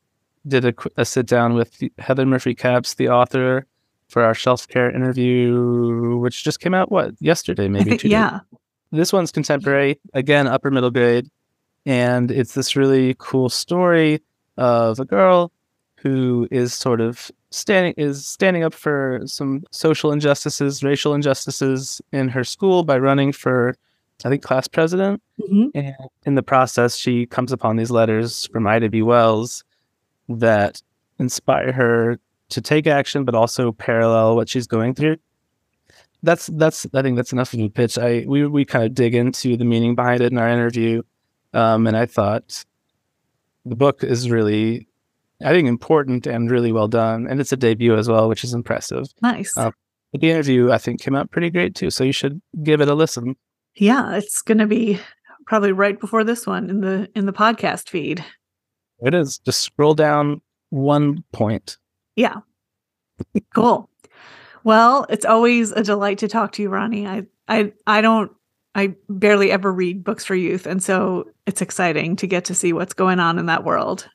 did 0.47 0.65
a, 0.65 0.75
a 0.97 1.05
sit 1.05 1.27
down 1.27 1.55
with 1.55 1.83
Heather 1.99 2.27
Murphy 2.27 2.55
Capps, 2.55 2.95
the 2.95 3.09
author, 3.09 3.67
for 4.09 4.23
our 4.23 4.35
shelf 4.35 4.69
care 4.69 4.91
interview, 4.91 6.17
which 6.19 6.45
just 6.45 6.61
came 6.61 6.75
out 6.75 6.91
what 6.91 7.15
yesterday, 7.21 7.69
maybe 7.69 7.85
think, 7.91 8.01
two 8.03 8.09
days 8.09 8.13
yeah. 8.13 8.41
this 8.93 9.13
one's 9.13 9.33
contemporary 9.33 9.99
again 10.15 10.47
upper 10.47 10.71
middle 10.71 10.91
grade 10.91 11.29
and 11.87 12.31
it's 12.31 12.55
this 12.55 12.77
really 12.77 13.15
cool 13.19 13.49
story 13.49 14.21
of 14.57 14.99
a 14.99 15.05
girl 15.05 15.53
who 16.07 16.47
is 16.51 16.73
sort 16.75 17.01
of 17.01 17.31
standing 17.51 17.95
is 17.97 18.27
standing 18.27 18.63
up 18.63 18.75
for 18.75 19.21
some 19.27 19.63
social 19.73 20.13
injustices 20.13 20.83
racial 20.85 21.15
injustices 21.15 22.01
in 22.13 22.29
her 22.29 22.45
school 22.45 22.85
by 22.85 22.97
running 22.99 23.33
for 23.33 23.75
i 24.25 24.29
think 24.29 24.43
class 24.43 24.69
president 24.69 25.21
Mhm. 25.41 25.71
and 25.75 25.95
in 26.25 26.35
the 26.35 26.43
process 26.43 26.97
she 26.97 27.27
comes 27.27 27.53
upon 27.53 27.77
these 27.77 27.91
letters 27.91 28.47
from 28.53 28.67
ida 28.67 28.89
b 28.89 29.03
wells 29.03 29.65
that 30.29 30.81
inspire 31.19 31.73
her 31.73 32.19
to 32.51 32.61
take 32.61 32.87
action 32.87 33.25
but 33.25 33.35
also 33.35 33.73
parallel 33.73 34.37
what 34.37 34.49
she's 34.49 34.67
going 34.67 34.95
through 34.95 35.17
that's 36.23 36.47
that's 36.55 36.87
I 36.95 37.03
think 37.03 37.17
that's 37.17 37.33
enough 37.33 37.53
of 37.53 37.61
a 37.61 37.69
pitch. 37.69 37.99
I 37.99 38.25
we 38.27 38.47
we 38.47 38.65
kind 38.65 38.85
of 38.85 38.95
dig 38.95 39.15
into 39.15 39.57
the 39.57 39.65
meaning 39.65 39.95
behind 39.95 40.23
it 40.23 40.33
in 40.33 40.39
our 40.39 40.49
interview, 40.49 41.03
um, 41.53 41.87
and 41.87 41.97
I 41.97 42.07
thought 42.07 42.65
the 43.65 43.77
book 43.77 44.03
is 44.03 44.29
really, 44.31 44.89
I 45.45 45.51
think, 45.51 45.69
important 45.69 46.27
and 46.27 46.51
really 46.51 46.73
well 46.73 46.89
done, 46.89 47.27
and 47.27 47.41
it's 47.41 47.53
a 47.53 47.57
debut 47.57 47.95
as 47.97 48.09
well, 48.09 48.29
which 48.29 48.43
is 48.45 48.55
impressive. 48.55 49.07
Nice. 49.23 49.57
Uh, 49.57 49.71
But 50.13 50.21
the 50.21 50.31
interview 50.31 50.71
I 50.73 50.79
think 50.79 51.01
came 51.01 51.15
out 51.15 51.31
pretty 51.31 51.51
great 51.51 51.75
too, 51.75 51.91
so 51.91 52.05
you 52.05 52.13
should 52.13 52.41
give 52.63 52.81
it 52.81 52.89
a 52.89 52.95
listen. 52.95 53.37
yeah, 53.75 54.15
it's 54.17 54.41
going 54.43 54.59
to 54.59 54.67
be 54.67 54.99
probably 55.47 55.73
right 55.73 56.01
before 56.01 56.25
this 56.25 56.47
one 56.47 56.71
in 56.71 56.81
the 56.81 57.09
in 57.15 57.27
the 57.27 57.33
podcast 57.33 57.89
feed. 57.89 58.25
It 59.01 59.13
is 59.15 59.39
just 59.39 59.61
scroll 59.61 59.95
down 59.95 60.41
one 60.71 61.23
point. 61.33 61.77
Yeah. 62.17 62.37
cool. 63.55 63.91
Well, 64.65 65.07
it's 65.11 65.25
always 65.25 65.71
a 65.73 65.83
delight 65.83 66.19
to 66.19 66.29
talk 66.29 66.53
to 66.53 66.63
you, 66.63 66.69
Ronny. 66.71 67.07
I 67.07 67.27
I 67.49 67.73
I 67.87 68.01
don't 68.01 68.33
I 68.75 68.95
barely 69.09 69.51
ever 69.53 69.73
read 69.73 70.03
books 70.05 70.25
for 70.25 70.35
youth, 70.35 70.67
and 70.67 70.83
so 70.83 71.29
it's 71.47 71.63
exciting 71.63 72.17
to 72.17 72.27
get 72.27 72.45
to 72.47 72.55
see 72.55 72.73
what's 72.73 72.95
going 72.95 73.21
on 73.21 73.39
in 73.39 73.47
that 73.47 73.65
world. 73.65 74.09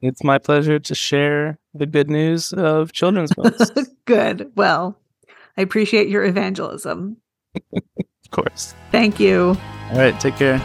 It's 0.00 0.22
my 0.22 0.38
pleasure 0.38 0.78
to 0.78 0.94
share 0.94 1.58
the 1.72 1.86
good 1.86 2.10
news 2.10 2.52
of 2.52 2.92
children's 2.92 3.32
books. 3.36 3.70
Good. 4.04 4.52
Well, 4.54 4.98
I 5.56 5.62
appreciate 5.62 6.08
your 6.08 6.24
evangelism. 6.24 7.16
of 7.74 8.30
course. 8.30 8.74
Thank 8.90 9.18
you. 9.20 9.56
All 9.92 9.98
right, 9.98 10.18
take 10.20 10.36
care. 10.36 10.60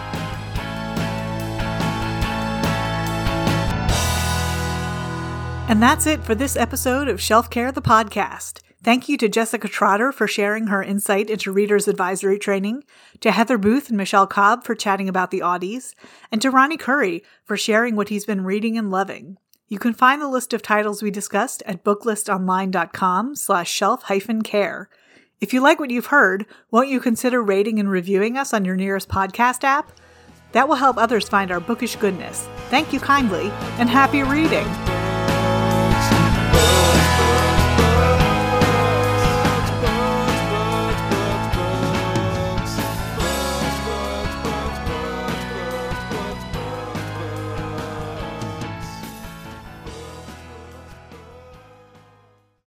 And 5.69 5.83
that's 5.83 6.07
it 6.07 6.23
for 6.23 6.33
this 6.33 6.55
episode 6.57 7.07
of 7.07 7.21
Shelf 7.21 7.51
Care, 7.51 7.71
the 7.71 7.81
podcast. 7.81 8.61
Thank 8.81 9.09
you 9.09 9.17
to 9.17 9.27
Jessica 9.27 9.67
Trotter 9.67 10.13
for 10.13 10.25
sharing 10.25 10.67
her 10.67 10.81
insight 10.81 11.29
into 11.29 11.51
Reader's 11.51 11.89
Advisory 11.89 12.39
training, 12.39 12.85
to 13.19 13.31
Heather 13.31 13.57
Booth 13.57 13.89
and 13.89 13.97
Michele 13.97 14.25
Cobb 14.25 14.63
for 14.63 14.73
chatting 14.73 15.09
about 15.09 15.31
the 15.31 15.41
Audies, 15.41 15.93
and 16.31 16.41
to 16.41 16.49
Ronny 16.49 16.77
Khuri 16.77 17.21
for 17.43 17.57
sharing 17.57 17.97
what 17.97 18.07
he's 18.07 18.25
been 18.25 18.45
reading 18.45 18.77
and 18.77 18.89
loving. 18.89 19.37
You 19.67 19.79
can 19.79 19.93
find 19.93 20.21
the 20.21 20.29
list 20.29 20.53
of 20.53 20.61
titles 20.61 21.03
we 21.03 21.11
discussed 21.11 21.61
at 21.65 21.83
booklistonline.com 21.83 23.35
slash 23.35 23.69
shelf 23.69 24.03
hyphen 24.03 24.43
care. 24.43 24.89
If 25.41 25.53
you 25.53 25.61
like 25.61 25.79
what 25.79 25.91
you've 25.91 26.07
heard, 26.07 26.45
won't 26.71 26.89
you 26.89 27.01
consider 27.01 27.43
rating 27.43 27.79
and 27.79 27.89
reviewing 27.89 28.37
us 28.37 28.53
on 28.53 28.65
your 28.65 28.75
nearest 28.77 29.09
podcast 29.09 29.65
app? 29.65 29.91
That 30.53 30.67
will 30.67 30.75
help 30.75 30.97
others 30.97 31.29
find 31.29 31.51
our 31.51 31.59
bookish 31.59 31.97
goodness. 31.97 32.47
Thank 32.69 32.93
you 32.93 32.99
kindly, 32.99 33.51
and 33.77 33.89
happy 33.89 34.23
reading! 34.23 35.18